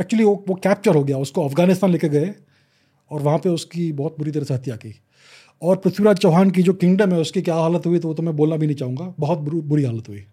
एक्चुअली 0.00 0.24
वो 0.24 0.44
वो 0.48 0.54
कैप्चर 0.54 0.94
हो 0.94 1.04
गया। 1.04 1.18
उसको 1.18 1.44
अफ़गानिस्तान 1.44 1.90
लेके 1.90 2.08
गए 2.08 2.34
और 3.10 3.20
वहाँ 3.20 3.38
पे 3.38 3.48
उसकी 3.48 3.92
बहुत 3.92 4.16
बुरी 4.18 4.30
तरह 4.30 4.44
से 4.44 4.54
हत्या 4.54 4.76
की। 4.76 4.94
और 5.62 5.76
पृथ्वीराज 5.76 6.16
चौहान 6.16 6.50
की 6.50 6.62
जो 6.62 6.72
किंगडम 6.72 7.12
है, 7.12 7.18
उसकी 7.18 7.42
क्या 7.42 7.54
हालत 7.54 7.86
हुई 7.86 7.98
तो 7.98 8.08
वो 8.08 8.14
तो 8.14 8.22
मैं 8.22 8.36
बोलना 8.36 8.56
भी 8.56 8.66
नहीं 8.66 8.76
चाहूँगा। 8.76 9.14
बहुत 9.20 9.38
बुरी 9.38 9.84
हालत 9.84 10.08
हुई। 10.08 10.24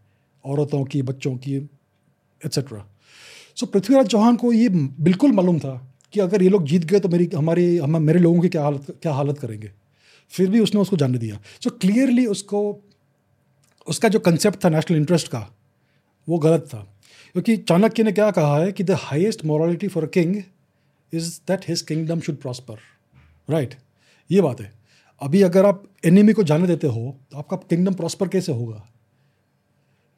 औरतों 0.46 0.84
की 0.84 1.02
बच्चों 1.02 1.36
की 1.38 1.56
एट्सेट्रा 1.56 2.86
सो 3.56 3.66
पृथ्वीराज 3.66 4.08
चौहान 4.08 4.36
को 4.36 4.54
ये 4.54 4.70
बिल्कुल 4.70 5.32
मालूम 5.32 5.60
था 5.60 5.72
कि 6.14 6.20
अगर 6.20 6.44
ये 6.44 6.50
लोग 6.50 6.66
जीत 6.66 6.86
गए 6.86 7.00
तो 7.00 7.10
मेरी 7.10 7.30
हमारी 7.36 7.78
हम 7.78 8.02
मेरे 8.02 8.20
लोगों 8.20 8.42
की 8.42 8.50
क्या 8.50 8.64
हालत 8.64 8.86
क्या 9.02 9.14
हालत 9.14 9.40
करेंगे। 9.40 9.72
फिर 10.32 10.50
भी 10.50 10.60
उसने 10.60 10.82
उसको 10.82 10.98
जानने 10.98 11.18
दिया। 11.18 11.40
सो 11.62 11.70
so, 11.70 11.80
क्लियरली 11.82 12.26
उसको 12.26 12.62
उसका 13.88 14.10
जो 14.10 14.20
कंसेप्ट 14.20 14.64
था 14.66 14.70
नेशनल 14.70 14.98
इंटरेस्ट 14.98 15.28
का 15.28 15.48
वो 16.28 16.38
गलत 16.40 16.66
था। 16.68 16.78
क्योंकि 17.34 17.58
चाणक्य 17.58 18.04
ने 18.04 18.12
क्या 18.12 18.30
कहा 18.32 18.58
है 18.58 18.72
कि 18.72 18.84
the 18.84 18.92
highest 18.92 19.46
morality 19.46 19.88
for 19.88 20.06
king 20.06 20.36
is 21.14 21.40
that 21.48 21.70
his 21.70 21.82
kingdom 21.82 22.20
should 22.20 22.38
prosper 22.38 22.78
right 23.50 23.76
ये 24.30 24.42
बात 24.42 24.62
है। 24.62 24.72
अभी 25.22 25.42
अगर 25.42 25.66
आप 25.66 25.84
एनिमी 26.06 26.34
को 26.34 26.44
जाने 26.44 26.68
देते 26.68 26.88
हो 26.88 27.16
तो 27.32 27.38
आपका 27.38 27.58
किंगडम 27.70 27.94
प्रॉस्पर 27.94 28.28
कैसे 28.28 28.52
होगा? 28.52 28.89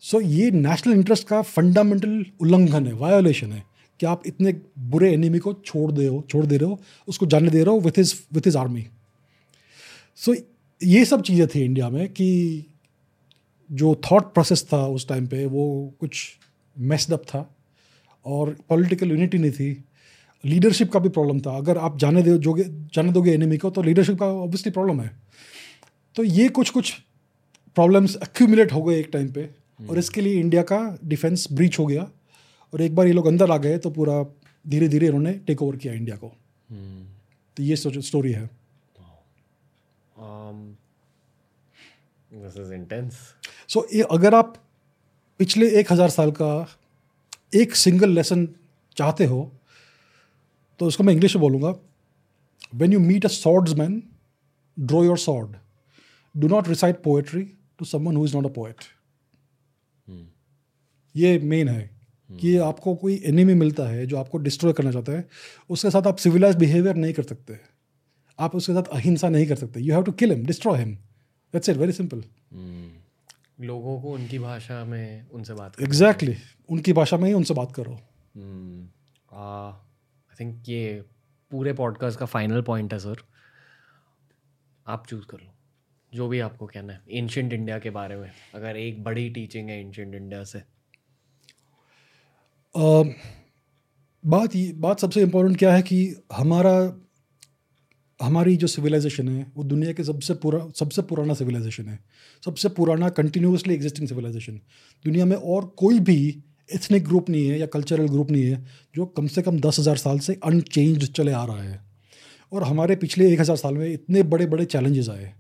सो 0.04 0.22
so, 0.22 0.28
ये 0.28 0.52
नेशनल 0.52 0.94
इंटरेस्ट 0.94 1.28
का 1.28 1.42
फंडामेंटल 1.42 2.26
उल्लंघन 2.42 2.88
है 2.88 2.94
वायोलेशन 2.94 3.52
है 3.52 3.64
कि 4.00 4.06
आप 4.06 4.24
इतने 4.28 4.54
बुरे 4.80 5.12
एनिमी 5.14 5.40
को 5.40 5.54
छोड़ 5.66 5.92
दे 5.92 6.08
हो 6.08 6.24
छोड़ 6.30 6.46
दे 6.46 6.58
रहे 6.58 6.70
हो 6.70 6.80
उसको 7.08 7.26
जाने 7.26 7.50
दे 7.50 7.64
रहे 7.64 7.76
हो 7.76 7.80
with 7.80 8.00
his 8.00 8.14
with 8.34 8.48
his 8.48 8.58
army 8.58 8.86
so 10.16 10.36
ये 10.82 11.06
सब 11.06 11.22
चीज़ें 11.22 11.48
थी 11.48 11.62
इंडिया 11.62 11.90
में 11.90 12.08
कि 12.10 12.30
जो 13.70 13.94
थॉट 14.12 14.34
प्रोसेस 14.34 14.64
था 14.74 14.86
उस 14.88 15.08
टाइम 15.08 15.28
पे 15.28 15.46
वो 15.46 15.94
कुछ 16.00 16.38
मेस्ड 16.80 17.14
अप 17.14 17.24
था 17.24 17.56
और 18.26 18.56
पॉलिटिकल 18.70 19.10
यूनिटी 19.10 19.38
नहीं 19.38 19.52
थी। 19.52 19.84
लीडरशिप 20.44 20.92
का 20.92 21.00
भी 21.00 21.10
प्रॉब्लम 21.10 21.40
था। 21.40 21.56
अगर 21.58 21.78
आप 21.78 21.98
जाने 21.98 22.24
दो 22.24 22.38
जोगे 22.38 22.64
जाने 22.96 23.12
दोगे 23.12 23.32
एनिमी 23.32 23.58
को 23.58 23.70
तो 23.70 23.82
लीडरशिप 23.82 24.20
का 24.20 24.26
ऑब्वियसली 24.26 24.72
प्रॉब्लम 24.72 25.02
है। 25.02 25.12
तो 26.16 26.24
ये 26.24 26.48
कुछ 26.50 26.70
कुछ 26.70 26.94
प्रॉब्लम्स 27.76 28.18
एक्यूमुलेट 28.24 28.74
हो 28.74 28.84
गए 28.84 29.00
एक 29.00 29.10
टाइम 29.14 29.32
पे। 29.32 29.50
और 29.90 29.98
इसके 30.00 30.22
लिए 30.22 30.40
इंडिया 30.40 30.62
का 30.64 30.80
डिफेंस 31.06 31.48
ब्रीच 31.52 31.80
हो 31.80 31.86
गया। 31.86 32.10
और 32.74 32.82
एक 32.82 32.96
बार 32.96 33.08
ये 33.08 33.14
लोग 33.14 33.28
अंदर 33.28 33.52
आ 33.52 33.58
गए 33.58 33.78
तो 33.78 33.90
पूरा 33.90 34.24
धीरे 34.66 34.88
धीरे 34.88 35.08
इन्होंने 35.08 35.34
टेक 35.48 35.62
ओवर 35.62 35.76
किया 35.76 35.94
इंडिया 35.94 36.16
को। 36.16 36.28
hmm. 36.28 37.06
तो 37.58 37.64
ये 37.64 37.76
स्टोरी 37.76 38.32
है। 38.32 38.50
सो 43.68 43.80
um, 43.80 43.86
so, 43.88 44.04
अगर 44.12 44.36
आप 44.36 44.54
पिछले 45.40 45.70
एक 45.80 45.92
हज़ार 45.92 46.10
साल 46.10 46.32
का 46.32 46.52
एक 47.56 47.76
सिंगल 47.76 48.10
लेसन 48.10 48.48
चाहते 48.98 49.26
हो 49.26 49.52
तो 50.80 50.86
उसको 50.86 51.04
मैं 51.04 51.14
इंग्लिश 51.14 51.36
में 51.36 51.42
बोलूँगा। 51.42 51.74
When 52.76 52.94
you 52.94 53.00
meet 53.00 53.26
a 53.26 53.30
swordsman 53.74 54.02
draw 54.78 55.04
your 55.04 55.18
sword 55.18 55.56
do 56.36 56.48
not 56.48 56.68
recite 56.68 57.02
poetry 57.04 57.44
to 57.80 57.86
someone 57.86 58.16
who 58.18 58.26
is 58.26 58.36
not 58.38 58.46
a 58.46 58.54
poet 58.54 58.76
ये 61.16 61.38
मेन 61.40 61.70
है 61.70 61.90
कि 62.32 62.56
आपको 62.60 62.96
कोई 62.96 63.16
एनिमी 63.26 63.54
मिलता 63.54 63.84
है 63.84 64.06
जो 64.06 64.18
आपको 64.18 64.38
डिस्ट्रॉय 64.38 64.74
करना 64.74 64.92
चाहता 64.92 65.12
है 65.12 65.28
उसके 65.70 65.90
साथ 65.90 66.08
आप 66.08 66.18
सिविलाइज 66.18 66.56
बिहेवियर 66.56 66.96
नहीं 66.96 67.14
कर 67.14 67.24
सकते। 67.24 67.60
आप 68.40 68.56
उसके 68.56 68.74
साथ 68.74 68.84
अहिंसा 68.94 69.30
नहीं 69.30 69.48
कर 69.48 69.56
सकते। 69.56 69.80
You 69.80 69.94
have 69.94 70.04
to 70.04 70.12
kill 70.12 70.32
him 70.32 70.46
destroy 70.46 70.80
him 70.80 70.96
that's 71.54 71.70
it 71.70 71.78
very 71.78 71.92
simple 71.92 72.24
लोगों 73.62 74.02
को 74.02 74.12
उनकी 74.12 74.40
भाषा 74.40 74.84
में 74.86 75.30
उनसे 75.30 75.54
बात 75.54 75.82
एग्जैक्टली 75.82 76.34
exactly. 76.34 76.70
उनकी 76.70 76.94
भाषा 76.94 77.18
में 77.18 77.28
ही 77.28 77.34
उनसे 77.34 77.54
बात 77.54 77.72
करो। 77.72 77.94
आई 77.94 79.74
hmm. 79.74 80.40
थिंक 80.40 80.70
ये 80.70 81.04
पूरे 81.52 81.74
पॉडकास्ट 81.74 82.20
का 82.20 82.26
फाइनल 82.26 82.62
पॉइंट 82.62 82.94
है 82.94 83.00
सर 83.00 83.24
आप 84.88 85.08
चूज़ 85.08 85.26
कर 85.26 85.38
लो। 85.38 85.54
जो 86.14 86.28
भी 86.28 86.40
आपको 86.40 86.66
कहना 86.68 86.94
है 86.94 87.02
एंशंट 87.12 87.54
इंडिया 87.54 87.80
के 87.80 87.90
बारे 87.90 88.16
में। 88.16 88.32
अगर 88.56 88.78
एक 88.78 89.04
बड़ी 89.04 89.30
टीचिंग 89.30 89.70
है 89.70 89.80
एंशंट 89.80 90.16
इंडिया 90.16 90.44
से। 90.44 90.62
बात 92.76 94.56
ये 94.56 94.72
बात 94.78 95.00
सबसे 95.00 95.22
इम्पोर्टेंट 95.22 95.58
क्या 95.58 95.74
है 95.74 95.82
कि 95.82 96.16
हमारा 96.34 96.74
हमारी 98.20 98.56
जो 98.58 98.68
सिविलाइजेशन 98.68 99.30
है, 99.30 99.46
वो 99.56 99.64
दुनिया 99.64 99.94
के 99.94 100.04
सबसे 100.04 100.34
पूरा 100.34 100.60
सबसे 100.76 101.02
पुराना 101.02 101.34
सिविलाइजेशन 101.34 101.86
है। 101.86 102.00
सबसे 102.44 102.70
पुराना 102.70 103.10
कंटिन्यूसली 103.12 103.74
एग्जिस्टिंग 103.74 104.08
सिविलाइजेशन 104.08 104.60
दुनिया 105.06 105.26
में 105.26 105.36
और 105.36 105.66
कोई 105.78 106.00
भी 106.02 106.44
एथनिक 106.70 107.04
ग्रुप 107.04 107.30
नहीं 107.30 107.48
है 107.48 107.60
या 107.60 107.66
कल्चरल 107.68 108.08
ग्रुप 108.08 108.32
नहीं 108.32 108.44
है, 108.44 108.66
जो 108.96 109.06
कम 109.08 109.28
से 109.28 109.42
कम 109.42 109.60
दस 109.60 109.80
हज़ार 109.80 109.98
साल 109.98 110.20
से 110.20 110.38
अनचेंज 110.44 111.12
चले 111.12 111.32
आ 111.32 111.44
रहा 111.46 111.62
है। 111.62 111.80
और 112.52 112.64
हमारे 112.64 112.96
पिछले 112.96 113.32
एक 113.34 113.40
हज़ार 113.40 113.58
साल 113.58 113.74
में 113.74 113.92
इतने 113.94 114.24
बड़े 114.26 114.46
बड़े 114.46 114.66
चैलेंजेस 114.66 115.10
आए। 115.10 115.34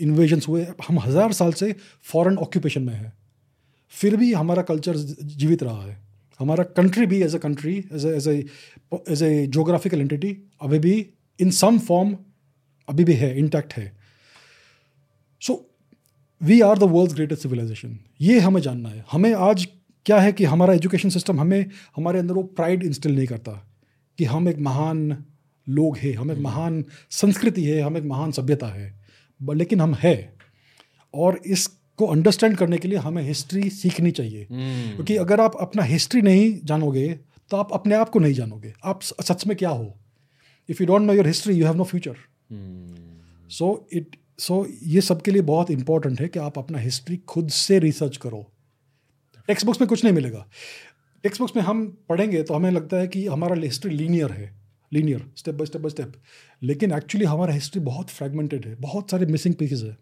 इन्वेजन्स 0.00 0.48
हुए। 0.48 0.66
हम 0.88 0.98
हज़ार 0.98 1.32
साल 1.32 1.52
से 1.52 1.74
फॉरेन 2.04 2.36
ऑक्यूपेशन 2.38 2.82
में 2.82 2.94
हैं। 2.94 3.12
फिर 3.92 4.16
भी 4.16 4.32
हमारा 4.32 4.62
कल्चर 4.62 4.96
जीवित 4.96 5.62
रहा 5.62 5.82
है। 5.82 6.05
हमारा 6.40 6.64
कंट्री 6.76 7.06
भी 7.06 7.22
as 7.22 7.34
a 7.34 7.38
country 7.38 7.76
as 7.92 8.06
as 8.06 8.28
as 9.08 9.22
a 9.22 9.46
geographical 9.46 10.00
entity 10.00 10.36
अभी 10.62 10.78
भी 10.78 10.94
इन 11.40 11.50
सम 11.50 11.78
फॉर्म 11.78 12.16
अभी 12.88 13.04
भी 13.04 13.12
है 13.12 13.38
इंटैक्ट 13.38 13.72
है। 13.72 13.92
So 15.42 15.76
we 16.40 16.60
are 16.60 16.78
the 16.78 16.82
world 16.82 17.12
greatest 17.12 17.42
civilisation 17.42 17.98
ये 18.20 18.38
हमें 18.40 18.60
जानना 18.62 18.88
है। 18.88 19.04
हमें 19.12 19.32
आज 19.34 19.66
क्या 20.06 20.18
है 20.20 20.32
कि 20.32 20.44
हमारा 20.44 20.74
एजुकेशन 20.74 21.08
सिस्टम 21.08 21.40
हमें 21.40 21.64
हमारे 21.96 22.18
अंदर 22.18 22.34
वो 22.34 22.42
प्राइड 22.42 22.82
इंस्टिल 22.82 23.16
नहीं 23.16 23.26
करता 23.26 23.52
कि 24.18 24.24
हम 24.24 24.48
एक 24.48 24.58
महान 24.58 25.24
लोग 25.68 25.96
हैं 25.96 26.14
हम 26.14 26.30
एक 26.32 26.38
महान 26.38 26.84
संस्कृति 27.10 27.64
है 27.64 27.80
हम 27.80 27.96
एक 27.96 28.04
महान 28.04 28.32
सभ्यता 28.32 28.66
है। 28.66 28.94
लेकिन 29.40 29.80
हम 29.80 29.94
है। 29.94 30.34
और 31.14 31.40
इसको 31.96 32.06
अंडरस्टैंड 32.06 32.56
करने 32.56 32.78
के 32.78 32.88
लिए 32.88 32.98
हमें 32.98 33.22
हिस्ट्री 33.22 33.68
सीखनी 33.70 34.10
चाहिए। 34.10 34.42
hmm. 34.42 34.94
क्योंकि 34.94 35.16
अगर 35.16 35.40
आप 35.40 35.52
अपना 35.60 35.82
हिस्ट्री 35.82 36.20
नहीं 36.22 36.58
जानोगे 36.64 37.06
तो 37.50 37.56
आप 37.56 37.72
अपने 37.72 37.94
आप 37.94 38.08
को 38.08 38.18
नहीं 38.18 38.34
जानोगे। 38.34 38.72
आप 38.84 39.02
सच 39.02 39.46
में 39.46 39.56
क्या 39.56 39.70
हो? 39.70 39.86
If 40.68 40.82
you 40.82 40.86
don't 40.86 41.02
know 41.02 41.12
your 41.12 41.26
history 41.26 41.54
you 41.54 41.66
have 41.66 41.76
no 41.76 41.84
future 41.84 42.16
so 43.50 43.88
it 43.92 44.16
so 44.38 44.66
ये 44.84 45.00
सबके 45.00 45.30
लिए 45.30 45.42
बहुत 45.42 45.70
इंपॉर्टेंट 45.70 46.20
है 46.20 46.28
कि 46.28 46.38
आप 46.38 46.58
अपना 46.58 46.78
हिस्ट्री 46.78 47.16
खुद 47.26 47.48
से 47.50 47.78
रिसर्च 47.78 48.16
करो। 48.16 48.44
टेक्स्ट 49.48 49.66
बुक्स 49.66 49.80
में 49.80 49.88
कुछ 49.88 50.04
नहीं 50.04 50.14
मिलेगा। 50.14 50.46
टेक्स्ट 51.24 51.40
बुक्स 51.42 51.56
में 51.56 51.62
हम 51.62 51.86
पढ़ेंगे 52.08 52.42
तो 52.42 52.54
हमें 52.54 52.70
लगता 52.70 52.96
है 52.96 53.08
कि 53.08 53.26
हमारा 53.26 53.56
हिस्ट्री 53.62 53.94
लीनियर 53.94 54.32
है। 54.32 54.54
Linear 54.92 55.30
step 55.36 55.54
by 55.54 55.66
step 55.66 55.82
by 55.82 55.90
step 55.90 56.12
लेकिन 56.62 56.92
एक्चुअली 56.92 57.26
हमारा 57.26 57.54
हिस्ट्री 57.54 57.80
बहुत 57.82 58.10
फ्रेगमेंटेड 58.10 58.66
है। 58.66 58.74
बहुत 58.80 59.10
सारे 59.10 59.26
मिसिंग 59.26 59.54
पीसेज 59.54 59.82
है। 59.84 59.96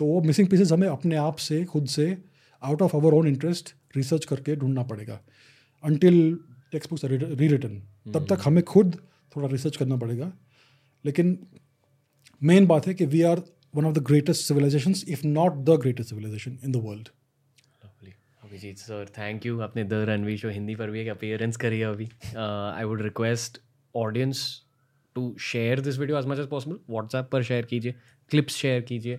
तो 0.00 0.04
वो 0.06 0.20
मिसिंग 0.22 0.48
पीसेज 0.48 0.72
हमें 0.72 0.86
अपने 0.88 1.16
आप 1.16 1.36
से 1.38 1.64
खुद 1.64 1.86
से 1.88 2.06
out 2.62 2.82
of 2.82 2.96
our 2.96 3.14
own 3.14 3.28
interest 3.28 3.74
research 3.96 4.24
करके 4.24 4.56
ढूंढना 4.56 4.82
पड़ेगा। 4.84 5.20
अनटिल 5.84 6.38
टेक्स्ट 6.72 6.90
बुक्स 6.90 7.04
री 7.04 7.48
रिटर्न 7.48 7.82
तब 8.14 8.26
तक 8.30 8.42
हमें 8.44 8.62
खुद 8.64 8.96
थोड़ा 9.36 9.48
रिसर्च 9.48 9.76
करना 9.76 9.96
पड़ेगा। 9.96 10.32
लेकिन 11.04 11.38
मेन 12.42 12.66
बात 12.66 12.86
है 12.86 12.94
कि 12.94 13.06
we 13.06 13.22
are 13.22 13.42
one 13.74 13.84
of 13.84 13.94
the 13.94 14.02
greatest 14.06 14.46
civilisation 14.46 14.94
if 15.08 15.26
not 15.26 15.64
the 15.64 15.78
greatest 15.82 16.10
civilisation 16.10 16.58
in 16.64 16.72
the 16.72 16.82
world 16.86 17.08
Abhijit 18.42 18.78
sir 18.78 19.06
thank 19.16 19.46
you 19.46 19.60
आपने 19.60 19.82
द 19.84 19.94
रणवीर 20.08 20.36
शो 20.38 20.48
हिंदी 20.48 20.74
पर 20.76 20.90
भी 20.90 21.00
एक 21.00 21.08
अपियरेंस 21.10 21.56
करी 21.56 21.78
है 21.78 21.86
अभी। 21.86 22.08
I 22.36 22.84
would 22.84 23.00
request 23.02 23.58
audience 23.94 24.42
to 25.16 25.34
share 25.42 25.80
this 25.80 25.98
video 25.98 26.18
as 26.18 26.26
much 26.26 26.38
as 26.38 26.46
possible 26.48 26.78
WhatsApp 26.90 27.28
पर 27.32 27.42
share 27.42 27.64
कीजिए। 27.64 27.94
Clips 28.30 28.56
share 28.56 28.80
कीजिए। 28.82 29.18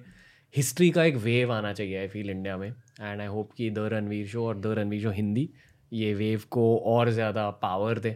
हिस्ट्री 0.53 0.89
का 0.91 1.03
एक 1.03 1.15
वेव 1.17 1.51
आना 1.53 1.71
चाहिए 1.73 1.97
आई 1.99 2.07
फील 2.07 2.29
इंडिया 2.29 2.57
में. 2.57 2.67
एंड 3.01 3.21
आई 3.21 3.27
होप 3.27 3.51
कि 3.57 3.69
द 3.69 3.79
रणवीर 3.93 4.27
शो 4.27 4.45
और 4.47 4.57
द 4.59 4.67
रणवीर 4.77 5.01
शो 5.01 5.11
हिंदी 5.11 5.49
ये 5.91 6.13
वेव 6.13 6.41
को 6.51 6.75
और 6.87 7.09
ज़्यादा 7.09 7.49
power 7.61 7.99
they. 7.99 8.11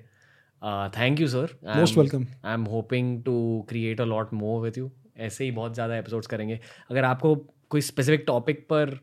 Thank 0.98 1.20
you 1.22 1.28
sir 1.28 1.56
most 1.68 1.98
welcome 1.98 2.26
I 2.46 2.54
am 2.54 2.64
hoping 2.66 3.24
to 3.24 3.66
create 3.70 4.02
a 4.02 4.06
lot 4.06 4.34
more 4.34 4.62
with 4.62 4.78
you 4.78 4.90
ऐसे 5.20 5.44
ही 5.44 5.52
बहुत 5.52 5.74
ज़्यादा 5.74 5.98
एपिसोड्स 5.98 6.28
करेंगे. 6.28 6.60
अगर 6.92 7.04
आपको 7.06 7.36
कोई 7.70 7.82
स्पेसिफिक 7.82 8.24
टॉपिक 8.28 8.66
पर 8.72 9.00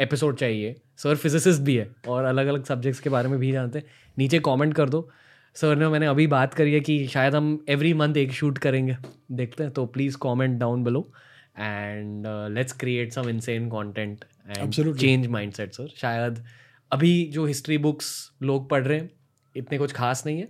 एपिसोड 0.00 0.32
uh, 0.32 0.40
चाहिए 0.40 0.74
सर 0.98 1.16
फिजिसिस्ट 1.16 1.62
भी 1.62 1.76
है 1.76 1.88
और 2.08 2.24
अलग 2.24 2.46
अलग 2.46 2.64
सब्जेक्ट्स 2.64 3.00
के 3.00 3.10
बारे 3.10 3.28
में 3.28 3.38
भी 3.38 3.52
जानते 3.52 3.78
हैं 3.78 3.86
नीचे 4.16 4.38
कमेंट 4.40 4.74
कर 4.74 4.88
दो. 4.88 5.08
सर 5.56 5.76
ने 5.76 5.88
मैंने 5.88 6.06
अभी 6.06 6.26
बात 6.26 6.54
करी 6.54 6.72
है 6.72 6.80
कि 6.80 7.06
शायद 7.08 7.34
हम 7.34 7.64
एवरी 7.70 7.92
मंथ 7.94 8.16
एक 8.16 8.32
शूट 8.32 8.58
करेंगे. 8.58 8.96
देखते 9.32 9.62
हैं 9.62 9.72
तो 9.72 9.86
please 9.86 10.16
comment 10.22 10.58
down 10.60 10.84
below 10.84 11.10
and 11.58 12.26
let's 12.26 12.72
create 12.72 13.12
some 13.12 13.28
insane 13.28 13.68
content 13.68 14.24
and 14.58 14.96
change 14.96 15.26
mindset 15.26 15.72
sir 15.72 15.88
शायद 15.96 16.44
अभी 16.92 17.24
जो 17.26 17.46
हिस्ट्री 17.46 17.78
बुक्स 17.78 18.32
लोग 18.42 18.70
पढ़ 18.70 18.86
रहे 18.86 18.98
हैं 18.98 19.10
इतने 19.56 19.78
कुछ 19.78 19.92
खास 19.92 20.26
नहीं 20.26 20.38
है 20.38 20.48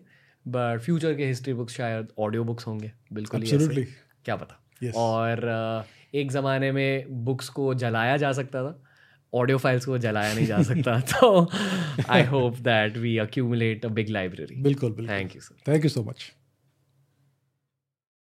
बट 0.49 0.81
फ्यूचर 0.81 1.15
के 1.15 1.27
हिस्ट्री 1.27 1.55
बुक्स 1.55 1.75
शायद 1.75 2.09
ऑडियो 2.19 2.45
बुक्स 2.45 2.67
होंगे। 2.67 2.93
बिल्कुल 3.13 3.43
ही 3.43 3.85
क्या 4.25 4.37
पता? 4.37 4.61
Yes. 4.85 4.95
और 4.95 5.39
uh, 5.85 6.15
एक 6.15 6.33
ज़माने 6.33 6.73
में 6.73 7.05
बुक्स 7.25 7.49
को 7.49 7.75
जलाया 7.75 8.17
जा 8.17 8.33
सकता 8.33 8.63
था 8.63 8.83
ऑडियो 9.35 9.59
फाइल्स 9.59 9.85
को 9.85 9.99
जलाया 9.99 10.35
नहीं 10.35 10.47
जा 10.47 10.63
सकता 10.63 11.01
तो 11.13 11.51
I 12.09 12.23
hope 12.23 12.57
that 12.57 12.97
we 12.97 13.19
accumulate 13.19 13.85
a 13.85 13.89
big 13.89 14.09
library 14.09 14.63
बिल्कुल 14.63 15.09
thank 15.09 15.35
you 15.35 15.41
sir 15.41 15.73
thank 15.73 15.85
you 15.85 15.89
so 15.89 16.03
much 16.03 16.33